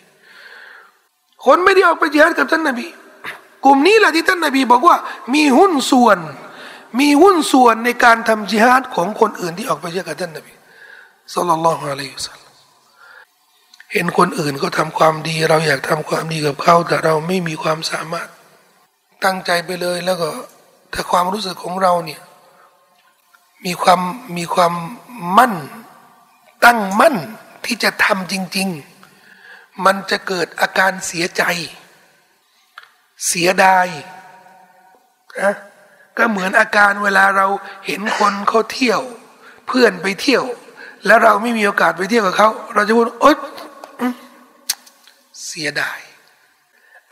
[1.46, 2.88] คนไม่ได้ออกไปจิฮาดกับท่านนบี
[3.66, 4.96] กลุ่มนี้แหละที่ท่านนบีบอกว่า
[5.34, 6.20] มีหุ้นส่วน
[7.00, 10.54] มีหุ้นส่วนในการทำจิฮาดของคนอื่นที่ออกไปเชื่อกับท่านนบี
[11.34, 12.40] สุลต่านละฮ์อะลัยฮิสซาล
[13.92, 18.30] เห็นคนอื่นเขาทาความดี เราอยากทำความดีกับเขาแต่เราไม่มีความสามารถ
[19.24, 20.30] ตั้งใจไปเลยแล้วก็
[20.92, 22.22] แต่ความรู้สึกของเราเนี่ย
[23.66, 24.00] มีความ
[24.38, 24.74] มีความ
[25.38, 25.54] มั่น
[26.66, 27.16] ตั้งมั่น
[27.66, 28.68] ที่จะทำจริง
[29.26, 31.44] ๆ มันจะเกิดอาการเสียใจ
[33.28, 33.88] เสียดาย
[35.42, 35.56] นะ
[36.18, 37.48] ก็เหมือนอาการเวลาเรา
[37.86, 39.02] เห็นคนเขาเที่ยว
[39.68, 40.44] เพื่อนไปเที่ยว
[41.06, 43.36] แล้วเราไม่มีโอกาสไปเที่ยวกับเขาเราจะพูดอ๊ย
[45.48, 46.00] เสียดาย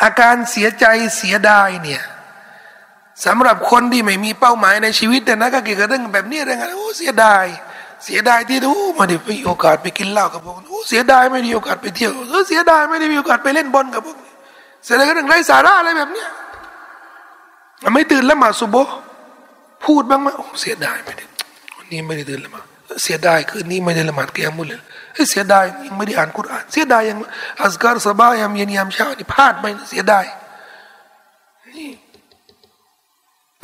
[0.03, 0.85] อาการเสียใจ
[1.17, 2.03] เสียดายเนี่ย
[3.25, 7.45] สำหรับคนที่ไม่มีเป้าหมายในชีวิตแต่นะก็เกี่ยวกับเรื่องแบบนี้เรื่องอะไรโอ้เสียดาย
[8.05, 14.33] เสียดายที่ทูไม่ได้มีโอกาสไปกินเหล้ากับพวกโอ้เสียดายไม่ได้มีโอกาสไปเที่ยวเออเสียดายไม่ได้มีโอกาสไปเล่นบอลกับพวกนี้
[14.85, 16.29] เสียดายเรื่องไร้สาระอะไรแบบเนี้ย
[17.93, 18.75] ไม่ตื่นละหมาดซุโบ
[19.85, 20.27] พูดบ้างไหม
[20.61, 21.25] เสียดายไม่ได้
[21.77, 22.65] วันนี้ไม่ได้ตื่นละหมาด
[23.03, 24.81] เสียดายคืนนี้ไม่ได้ละหมาดเกียรมุลเลย
[25.29, 27.17] เสียดายยังไม่ได้อ่านกุรอานเสียดายยัง
[27.61, 30.25] อัสการสบายยามเย็นยามเช้านี่พลาดไปเสียดาย
[31.77, 31.89] นี่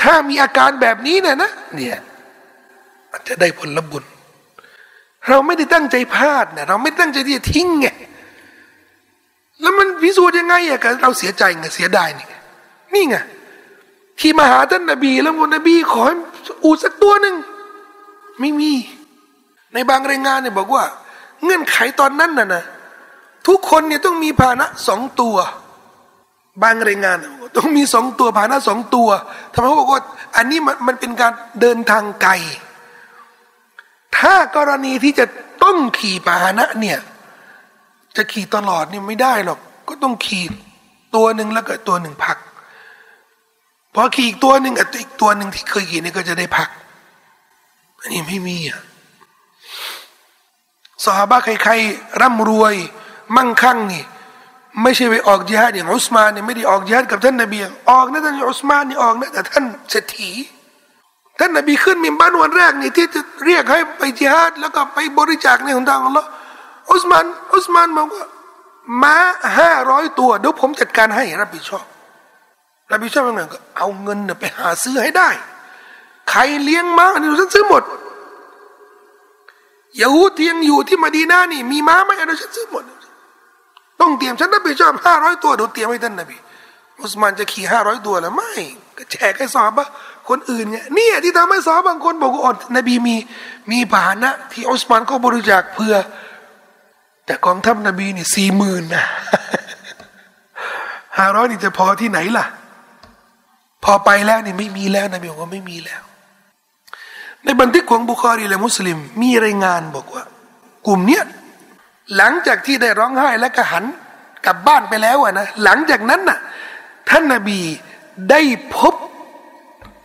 [0.01, 1.97] ถ้ามีอาการแบบนี้เนะนะเนี่ย
[3.11, 4.03] อาจจะได้ผลบุญ
[5.27, 7.87] เราไม่ได้ตั้งใจพลาดนะเราไม่ตั้งใจที่จะทิ้งไง
[9.61, 12.35] แล้วมันพิสูจน์ยังไงอะกันเราเสียใจไงเสียดายนี่ไง
[12.93, 13.15] นี่ไง
[14.19, 16.15] ที่มาหาท่านนบีแล้วนบีขอให้
[16.63, 17.35] อูสักตัวหนึ่ง
[18.39, 18.73] ไม่มี
[19.73, 20.83] ในบางรายงานเนี่ยบอกว่า
[21.43, 22.63] เงื่อนไขตอนนั้นน่ะนะ
[23.47, 25.35] ทุกคนเนี่ยต้องมีภาณะสองตัว
[26.63, 27.17] บางรายงาน
[27.57, 29.09] ต้องมีสองตัวภาณะสองตัว
[29.53, 30.01] ทำไมเขาบอกว่า
[30.35, 32.33] อันนี้มันมันเป็นการเดินทางไกล
[34.19, 35.25] ถ้ากรณีที่จะ
[35.63, 36.99] ต้องขี่พาหนะเนี่ย
[38.15, 39.59] จะขี่ตลอดนี่ไม่ได้หรอก
[39.89, 40.43] ก็ต้องขี่
[41.15, 42.37] ตัวหนึ่งแล้วก็ตัวหนึ่งพัก
[43.93, 46.69] พอขี่อีกตัวหนึ่งกับอีกตัวหนึ่งที่เคยขี่นี่ก็จะได้พัก
[47.99, 48.81] อันนี้ไม่มีอะ
[51.03, 51.23] สหา
[51.63, 52.75] ใครๆร่ำรวย
[53.35, 54.03] มั่งคั่งนี่
[54.81, 57.57] ไม่ใช่ไปออกจิฮาดอย่างอุสมานเนี่ยไม่ได้ออกจิฮาดกับท่านนบี
[57.89, 60.29] ออกนะท่านอุสมานนี่ออกนะแต่ท่านเศรษฐี
[61.39, 66.27] ท่านนบีขึ้นมิมบ้านวันแรกนี่ที่จะเรียกให้ไปจิฮาดแล้วก็ไปบริจาคในหนทางอัลลอฮ์
[66.91, 68.25] อุสมานอุสมานบอกว่า
[69.03, 69.15] ม้า
[69.57, 71.85] ห้าร้อยตัวเดี๋ยวผมจัดการให้รับผิดชอบ
[72.91, 75.29] รับผิดชอบยังไงก็เอาเงินไปหาซื้อให้ได้
[76.29, 77.83] ใครเลี้ยงม้าอันนี้ฉันซื้อหมด
[80.01, 82.83] ยาฮูที่ยังอยู่ที่มาดีนานี่ มีม้าไหมอันนี้ฉันซื้อหมด
[84.01, 86.37] ต้องเตรียมฉันรับผิดชอบห้าร้อยตัวเดี๋ยวเตรียมให้ท่านนบี
[87.01, 88.53] อุสมานจะขี่ห้าร้อยตัวแล้วไม่
[88.97, 89.87] ก็แจกให้สอบะ
[90.29, 93.15] คนอื่นเนี่ยนี่ที่ทำให้สอบบางคนบอกว่าอนนบีมี
[93.71, 95.95] มีผานะ ที่อุสมานก็บริจาคเพื่อ
[97.25, 99.05] แต่กองทัพนบีนี่สี่หมื่นนะ
[101.17, 102.45] ห้าร้อยนี่จะพอที่ไหนล่ะ
[103.83, 106.01] พอไปแล้วนี่ไม่มีแล้วนบีบอกว่าไม่มีแล้ว
[107.43, 110.23] ในบันทึกของบุคอรีและมุสลิม มีรายงานบอกว่า
[110.87, 111.23] กลุ่มเนี้ย
[112.17, 113.85] หลังจากที่ได้ร้องไห้และกระหัน
[114.45, 116.39] กลับบ้านไปแล้วอะนะหลังจากนั้นน่ะ
[117.09, 117.59] ท่านนาบี
[118.29, 118.41] ได้
[118.75, 118.95] พบ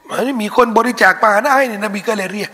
[0.08, 2.50] มันมีคนบริจาคปาหนะให้เนี่ยนบีก็เลยเรียก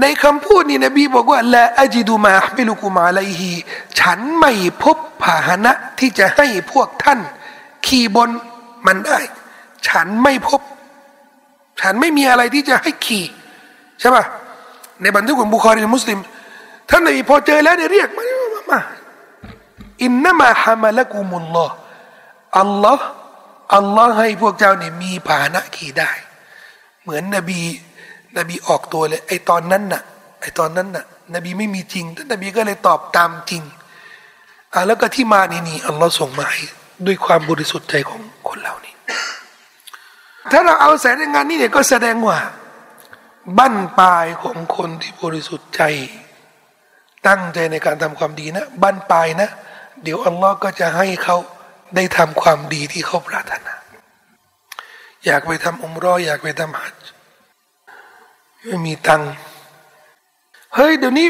[0.00, 3.52] ในคำพูดนี่นบีบอกว่าละอจิดูมาไม่ลูกุมาลยฮี
[4.00, 4.52] ฉันไม่
[4.82, 7.18] พบพาหนะที่จะให้พวกท่าน
[7.86, 8.30] ขี่บน
[8.86, 9.18] มันได้
[9.88, 10.60] ฉันไม่พบ
[11.80, 13.24] ฉันไม่มีอะไรที่จะให้ขี่
[14.00, 14.24] ใช่ป่ะ
[15.02, 16.18] ในบันทึกของบุคอรีมุสลิม
[16.90, 18.24] ท่านนบีพอเจอแล้วเนี่ยเรียกมา
[18.70, 18.80] มา
[20.02, 21.74] อินนามาฮามาละกุมุลลอฮ์
[22.58, 23.06] อัลลอฮ์
[23.74, 26.10] อัลลอฮ์ให้พวกเจ้าเนี่ยมีภาณะขี่ได้
[27.02, 27.60] เหมือนนบี
[28.38, 30.02] นบีออกตัวเลย ไอตอนนั้นน่ะ
[30.40, 31.04] ไอตอนนั้นน่ะ
[31.34, 33.62] นบีไม่มีจริงท่านนบีก็เลยตอบตามจริง
[34.72, 36.62] อะแล้วก็ที่มานี่นี่อัลลอฮ์ส่งมาให้
[37.06, 38.94] ด้วยความบริสุทธิ์ใจของคนเหล่านี้
[40.50, 42.38] ถ้าเราเอาแสดงงานนี้เนี่ยก็แสดงว่า
[43.58, 45.82] บั้นปลายของคนที่บริสุทธิ์ใจ
[47.26, 49.48] ตั้งใจในการทำความดีนะ บั้นปลายนะ
[50.02, 51.36] เดี๋ยวอัลลอฮ์ก็จะให้เขา
[51.94, 53.74] ได้ทำความดีที่เขาปรารถนา
[55.26, 56.96] อยากไปทำอุมรออยากไปทำฮัจ
[58.64, 59.32] ไม่มีตังค์
[60.74, 61.26] เฮ้ยเดี๋ยวนี้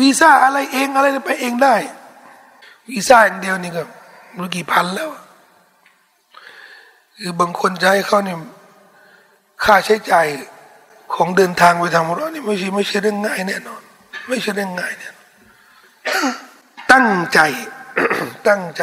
[0.00, 1.76] วีซ่าอะไรเองอะไรไปเองได้
[2.90, 3.82] วีซ่าอย่างเดียวนี่ก็
[4.38, 5.10] รู้กี่พันแล้ว
[7.18, 8.38] คือบางคนจะให้เขาเนี่ย
[9.64, 10.26] ค่าใช้จ่าย
[11.14, 13.82] ของเดินทางไปทำอุมรอนี่ไม่ใช่ไม่ใช่เรื่องง่ายแน่นอน
[14.28, 15.14] ไม่ใช่เรื่องง่ายเนี่ย
[16.92, 17.40] ตั้งใจ
[18.48, 18.82] ตั้งใจ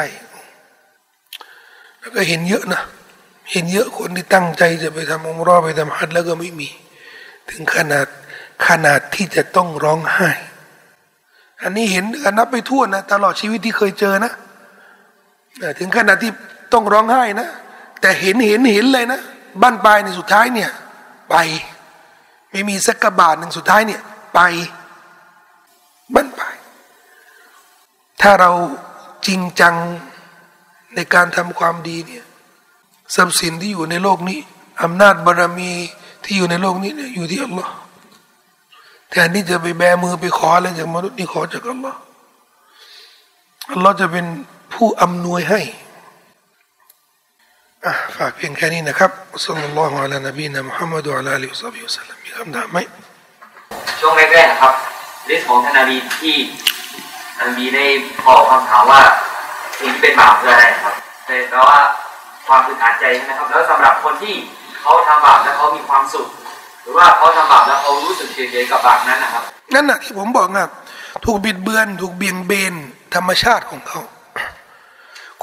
[2.07, 2.81] แล้วก็เห็นเยอะนะ
[3.51, 6.69] เห็นเยอะคนที่ตั้งใจจะไปทำองค์รอไปทำฮัทแล้วก็ไม่มี
[7.49, 8.07] ถึงขนาด
[8.67, 10.29] ขนาดที่จะต้องร้องไห้
[11.61, 14.31] อันนี้เห็นกันนับไปทั่วนะตลอดชีวิตที่เคยเจอนะ
[15.79, 16.31] ถึงขนาดที่
[16.73, 17.47] ต้องร้องไห้นะ
[18.01, 19.19] แต่เห็นเห็นเห็นเลยนะ
[19.61, 20.71] บ้านปลายในสุดท้ายเนี่ย
[21.29, 21.35] ไป
[22.51, 24.01] ไม่มีสักกระบาทหนึ่งสุดท้ายเนี่ย
[24.33, 24.39] ไป
[26.13, 26.55] บ้านปลาย
[28.21, 28.51] ถ้าเรา
[29.27, 29.75] จริงจัง
[30.97, 32.25] ในการทำความดีเนี่ย
[33.15, 34.39] ทรัพย์สินที่อยู่ในโลกนี้
[34.83, 35.71] อำนาจบารมี
[36.23, 37.71] ที่อยู่ในโลกนี้เนี่ยอยู่ที่อัลลอฮ์
[39.11, 41.99] แทนที่จะไปแบมือไปขออะไรจากมนุษย์นี่ขอจากอัลลอฮ์
[43.71, 44.25] อัลลอฮ์จะเป็น
[44.73, 45.61] ผู้อำนวยให้
[47.85, 49.11] อะฝากเพียงแค่นี้นะครับ
[49.45, 52.77] صلى الله على نبينا محمد وعلى آله وسلم มีคำถามไหม
[53.99, 54.73] ช่วงแรกๆนะครับ
[55.29, 56.35] ลิสต์ของท่านนาบีที่
[57.41, 57.85] นบีได้
[58.25, 59.01] ตอบคำถามว่า
[59.80, 60.93] สิ่งที่เป็นบาปคืออะไรครับ
[61.49, 61.78] แต่ว่า
[62.47, 64.36] ความอึดอัดใจใช่ไหมครับ แล้วสำหรับคนที่
[64.82, 66.28] เขาทำบาปแล้วเขามีความสุข
[66.82, 70.69] หรือว่าเขาทำบาปแล้วเขารู้สึกเฉยๆกับบาปนั้นนะครับ นั่นน่ะที่ผมบอกนะ
[71.25, 72.73] ถูกบิดเบือน ถูกเบี่ยงเบน
[73.15, 74.01] ธรรมชาติของเขา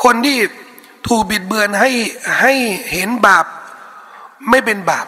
[0.02, 0.38] คนที่
[1.08, 1.90] ถูกบิดเบือนให้
[2.40, 2.52] ให้
[2.92, 3.46] เห็นบาป
[4.50, 5.06] ไม่เป็นบาป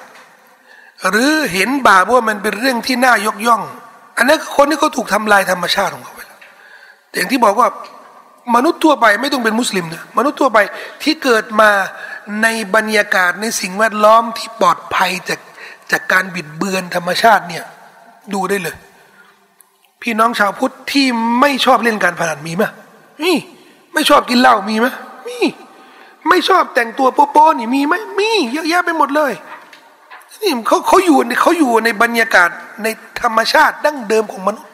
[1.10, 3.62] หรือเห็นบาปว่ามันเป็นเรื่องที่น่ายกย่อง
[4.16, 6.40] อันนั้นคนที่เขาถูกทำลายธรรมชาติของเขาไปแล้ว
[7.14, 7.68] อย่างที่บอกว่า
[8.54, 10.58] มนุษย์ทั่วไปไม่ต้องเป็นมุสลิมนะมนุษย์ทั่วไป
[11.02, 11.70] ที่เกิดมา
[12.42, 15.40] ในบรรยากาศในสิ่งแวดล้อมที่ปลอดภัยจาก
[15.90, 17.64] จากการบิดเบือนธรรมชาติเนี่ย
[18.32, 18.76] ดูได้เลย
[20.02, 21.06] พี่น้องชาวพุทธที่
[21.40, 22.62] ไม่ชอบเล่นการพนันมีไหม
[23.22, 23.32] มี
[23.94, 24.86] ไม่ชอบกินเหล้ามีไหม
[25.28, 25.38] มี
[26.28, 29.32] ไม่ชอบแต่งตัวโป๊ะๆนี่มีไหมมีเยอะแยะไปหมดเลย
[30.42, 32.48] นี่เขาเขาอยู่เขาอยู่ในบรรยากาศ
[32.82, 32.86] ใน
[33.22, 34.70] ธรรมชาติดั้งเดิมของมนุษย์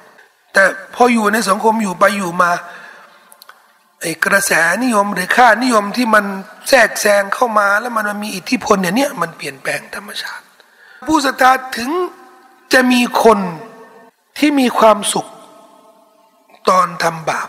[0.55, 0.65] แต่
[0.95, 2.51] พออยู่ในสังคมอยู่ไปอยู่มา
[4.03, 6.25] ไอ้กระแสนิยมหรือค่านิยมที่มัน
[6.69, 10.45] แทรกแซงเข้ามาแล้วมันมีอิทธิพลเนี่ยเนี่ยมันเปลี่ยนแปลงธรรมชาติ
[11.07, 11.91] ผู้ศรัทธาถึง
[12.73, 13.39] จะมีคน
[14.39, 15.27] ที่มีความสุข
[16.69, 17.49] ตอนทำบาป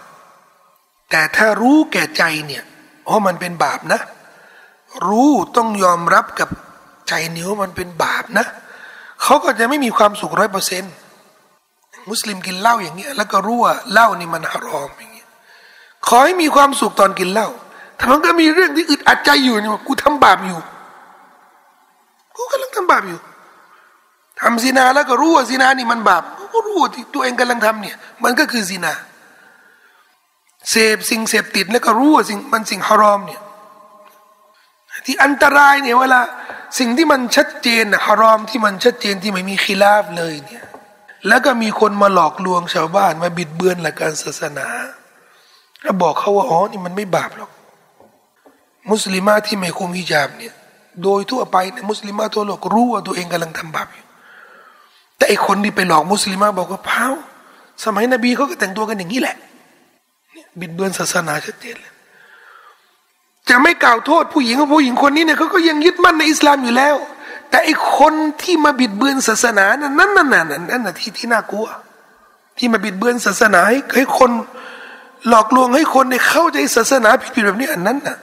[1.09, 2.63] แต่ถ้ารู้แก่ใจเนี่ย
[3.05, 4.01] เพราะมันเป็นบาปนะ
[5.07, 6.49] รู้ต้องยอมรับกับ
[7.07, 8.45] ใจนี่ว่ามันเป็นบาปนะ
[9.23, 10.93] เขาก็จะไม่มีความสุขร้อยเปอร์เซ็นต์
[12.09, 15.12] มุสลิมกินเหล้าอย่างเงี้ยแล้วก็รู้ว่าเหล้านี่มันฮารอมอย่าง
[16.07, 17.47] ขอให้มีความสุขตอนกินเหล้า
[17.95, 20.59] แต่มันก็มีเรื่องที่อึดอัดใจอยู่เนี่ยกูทำบาปอยู่
[22.35, 23.19] กูกำลังทำบาปอยู่
[24.41, 26.23] ทำซีนาแล้วก็รู้ว่าซีนานี่มันบาป
[26.53, 28.93] ก็รู้ว่าที่ตัวเองกำลังทำเนี่ย มันก็คือซีนา
[30.69, 33.41] เสพสิ่งเสพติดแล้วก็รู้ว่าสิ่งมันสิ่งฮารอมเนี่ย
[35.05, 36.19] ที่อันตรายเนี่ยเวลา
[36.79, 40.65] สิ่งที่มันชัดเจนนะฮารอมที่มันชัดเจนที่ไม่มีคีลาฟเลยเนี่ย
[41.27, 44.67] แล้วก็มีคนมาหลอกลวงชาวบ้านมาบิดเบือนหลักการศาสนา
[45.83, 47.51] แล้วบอกเขาว่าอ๋อนี่มันไม่บาปหรอก
[48.91, 50.53] มุสลิมาที่ไม่คุมฮิญาบเนี่ย
[51.03, 54.05] โดยทั่วไปเนี่ยมุสลิมาทั่วโลกรู้ว่าตัวเองกำลังทำบาปอยู่
[55.17, 57.07] แต่ไอคนที่ไปหลอกมุสลิมาบอกว่าเผา
[57.83, 59.35] สมัยนบีเขาก็แต่งตัวกันอย่างนี้แหละ
[60.59, 61.93] บิดเบือนศาสนาชัดเจนเลย
[63.49, 66.95] จะไม่กล่าวโทษผู้หญิงของผู้หญิงคนนี้เนี่ยเขาก็ยังยึดมั่นในอิสลามอยู่แล้ว
[67.49, 71.67] แต่ไอคนที่มาบิดเบือนศาสนา นั้นนั่นนั่นนั่นนั่นที่ที่น่ากลัว
[72.57, 73.61] ที่มาบิดเบือนศาสนา
[73.95, 74.31] ให้คน
[75.29, 78.17] หลอกลวงให้คนในเข้าใจศาสนาผิดๆแบบนี้อันนั้นน่ะ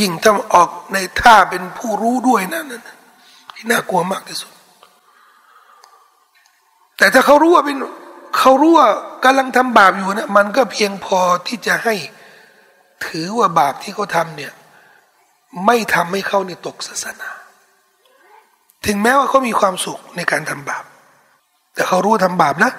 [0.00, 2.82] ยิ่งถ้าออกในท่าเป็นผู้รู้ด้วยนั่นนั่น
[3.54, 4.52] ที่น่ากลัวมากที่สุด
[6.96, 7.76] แต่ถ้าเขารู้ว่าเป็น
[8.38, 8.88] เขารู้ว่า
[9.24, 11.94] กำลังทำบาปอยู่นะมันก็เพียงพอที่จะให้
[13.06, 14.52] ถือว่าบาปที่เขาทำเนี่ย
[15.66, 17.30] ไม่ทำให้เขาเนี่ยตกศาสนา
[18.86, 20.84] ถึงแม้ว่าเขามีความสุขในการทำบาป
[21.74, 22.72] แต่เขารู้ทำบาปนะ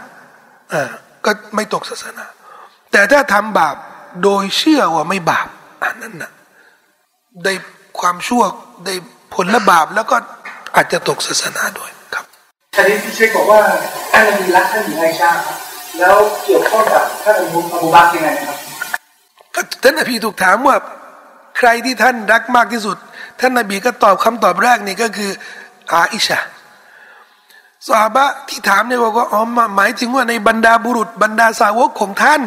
[0.74, 0.90] อ่า
[1.26, 2.26] ก็ไม่ตกศาสนา
[2.92, 3.76] แต่ถ้าทำบาป
[4.24, 5.48] โดยเชื่อว่าไม่บาป
[5.84, 6.32] อันนั้นนะ
[7.44, 7.54] ได้
[8.00, 8.44] ความชั่ว
[8.86, 8.94] ได้
[9.34, 10.16] ผลละบาปแล้วก็
[10.76, 12.26] อาจจะตกศาสนาด้วยครับ
[12.76, 13.62] ท่านนี้ที่เชคบอกว่า
[14.12, 15.32] ท่านนบีรักท่านหญิงไอชา
[16.00, 18.58] แล้วเกี่ยวข้องกับท่านอบูอบูบักยังไงครับ
[19.84, 20.76] ท่านนบีถูกถามว่า
[21.58, 22.98] ใครที่ท่านรักมากที่สุด
[23.40, 25.32] ท่านนบีก็ตอบคำตอบแรกนี่ก็คือ
[25.92, 26.40] อาอิชา
[27.88, 29.42] สาบะที่ถามเนี่ยบอกว่าอ๋อ
[29.76, 32.42] หมายถึงว่าในบรรดาบุรุษบรรดาสาวกของท่าน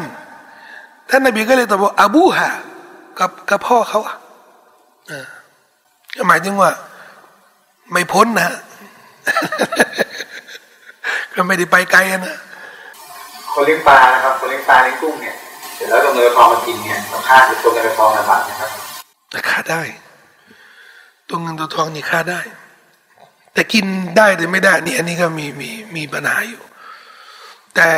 [1.11, 2.51] ท่านนบีก็เลยตอบว่าอบูฮะ
[3.19, 4.17] กับกับพ่อเขาอะ
[6.29, 6.71] หมายถึงว่า
[7.93, 8.51] ไม่พ้นนะ
[11.35, 12.37] ก็ไม่ได้ไปไกลนะ
[13.53, 15.35] คนเลี้ยงปลานะครับคนเลี้ยงปลาเลี้ยงกุ้งเนี่ย
[15.75, 18.71] เสร็จแล้วตัวเงินทองมากินเนี่ยเราฆ่าตัวเงินทองนะบาปนะครับ
[19.49, 19.83] ฆ่าได้
[21.29, 22.41] ตัวเงินตัวทองนี่ฆ่าได้
[23.55, 23.85] แต่กิน
[24.17, 26.63] ได้หรือไม่ได้นี่อันนี้ก็มีมีมีปัญหาอยู่
[27.75, 27.89] แต่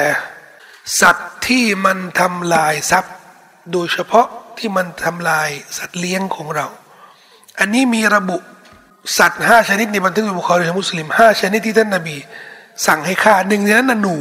[1.01, 3.15] สัตว์ที่มันทำลายทรัพย์
[3.73, 4.27] โดยเฉพาะ
[4.59, 5.49] ที่มันทำลาย
[5.79, 6.67] สัตว์เลี้ยงของเรา
[7.59, 8.39] อันนี้มีระบุ
[9.19, 12.17] สัตว์ห้าชนิดในบันทึกบุคคลของมุสลิมห้าชนิดที่ท่านนาบี
[12.87, 14.17] สั่งให้ฆ่าหนึ่งในนั้นน่ะหนู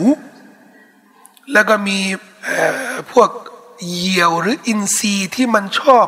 [1.54, 2.00] แล้วก็มี
[3.12, 3.30] พวก
[3.88, 6.08] เหยี่ยวหรืออินทรีที่มันชอบ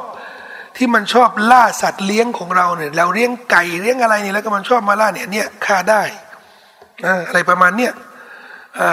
[0.77, 6.01] ที่มันชอบล่าสัตว์เลี้ยงของเราเนี่ยเราเลี้ยงไก่เลี้ยงอะไรเนี่ยแล้วก็มันชอบมาล่าเนี่ยเนี่ยฆ่าได้
[7.27, 7.93] อะไรประมาณเนี้ย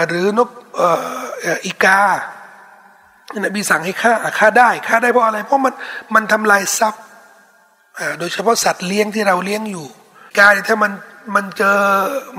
[0.07, 0.49] หรือนก
[1.65, 1.99] อีกา
[3.43, 5.73] นบีสั่งให้ฆ่าฆ่าได้ฆ่าได้เพราะอะไร เพราะมัน
[6.15, 7.03] มันทำลายทรัพย์
[8.19, 9.85] โดยเฉพาะสัตว์เลี้ยงที่เราเลี้ยงอยู่
[10.37, 10.91] กาถ้ามัน
[11.35, 11.79] มันเจอ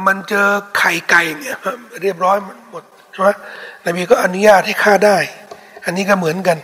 [0.06, 0.46] มันเจอ
[0.78, 1.56] ไข่ไก่เนี่ย
[2.02, 3.28] เรียบร้อยมันหมดใช่ไหม
[3.84, 5.18] นบีก็อนุญาตให้ฆ่าได้
[5.84, 6.58] อันนี้ก็เหมือนกัน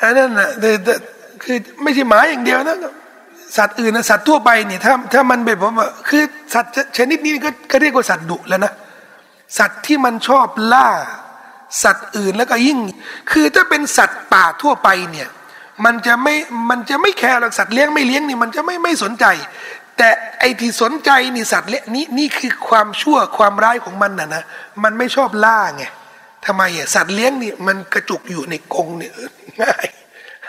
[0.00, 0.48] อันนั้นนะ
[1.42, 2.76] คือไม่ใช่หมาอย่างเดียวนะ
[3.56, 6.22] สัตว์อื่นนะสัตว์ทั่วไปเนี่ยถ้าถ้ามันแบบว่าคือ
[6.54, 8.72] สัตว์ชนิดนี้ก็ก็เรียกว่าสัตว์ดุแล้วนะ
[9.58, 10.88] สัตว์ที่มันชอบล่า
[11.82, 12.78] สัตว์อื่นแล้วก็ยิ่ง
[13.30, 15.28] คือถ้าเป็นสัตว์ป่าทั่วไปเนี่ย
[15.84, 16.34] มันจะไม่
[16.70, 19.26] มันจะไม่แคร์หรอกสัตว์เลี้ยงไม่เลี้ยงนี่มันจะไม่ไม่สนใจ
[19.98, 20.08] แต่
[20.38, 24.42] ไอที่สนใจนี่สัตว์เลี้ยงนี่นี่คือความชั่วความร้ายของมันนะนะ
[24.82, 25.84] มันไม่ชอบล่าไง
[26.46, 29.12] ทำไมอะสัตว์เลี้ยงนี่มันกระจุกอยู่ในกรงเนี่ย
[29.62, 29.86] ง่าย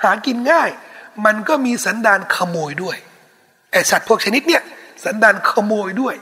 [0.02, 0.70] หากินง่าย
[1.26, 2.98] มันก็มีสันดานขโมยด้วย
[3.72, 4.64] ไอสัตว์พวกชนิดเนี่ย
[5.06, 6.16] สันดานขโมยด้วย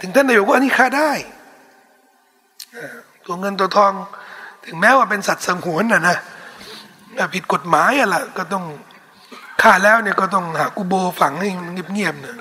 [0.00, 1.10] ถึงท่านนายกว่านี่ฆ่าได้
[3.24, 3.92] ตัวเงินตัวทอง
[4.64, 6.16] ถึงแม้ว่าเป็นสัตว์สงวนนะนะ
[7.34, 8.64] ผิดกฎหมายอะล่ะก็ต้อง
[9.62, 12.36] ฆ่าแล้วเนี่ยก็ต้องหากูโบฝังให้มันเงียบๆนะ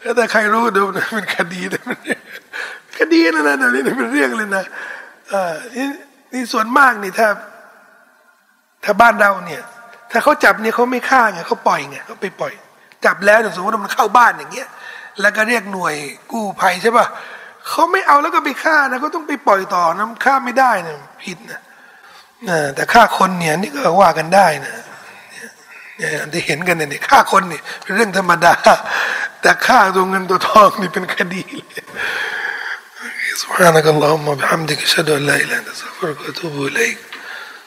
[0.00, 1.82] แล้วแต่ใครรู้เดี๋ยวเป็นคดีนะ
[2.98, 4.64] คดีนะนะเดี๋ยวนี้เป็นเรื่องเลยนะ
[5.32, 5.86] อ่านี่
[6.32, 7.28] นี่ส่วนมากนี่ถ้า
[8.83, 9.61] ถ้าบ้านเราเนี่ย
[10.11, 12.53] ถ้าเขาจับเนี่ยเขาไม่ฆ่าไงเขาปล่อยไงเขาไปปล่อย
[13.05, 14.67] จับแล้วเนี่ยสมมติว่ามันเข้าบ้านอย่างเงี้ย
[15.21, 15.95] แล้วก็เรียกหน่วย
[16.31, 17.05] กู้ภัยใช่ป่ะ
[17.67, 21.59] เขาไม่เอาแล้วก็ไปฆ่านะเขาต้องไปปล่อยต่อนะฆ่าไม่ได้นะผิดนะ
[22.47, 24.73] นะแต่ฆ่าคนเนี่ยนี่ก็ว่ากันได้นะ
[25.97, 28.53] เนี่ยที่เห็นกันเนี่ยฆ่าคนเนี่ยเป็นเรื่องธรรมดา
[29.41, 31.85] แต่ฆ่าตัวเงินตัวทองนี่เป็นคดีเลย
[33.43, 36.97] سبحانك اللهم وبحمدك اشهد ان لا اله الا انت استغفرك واتوب اليك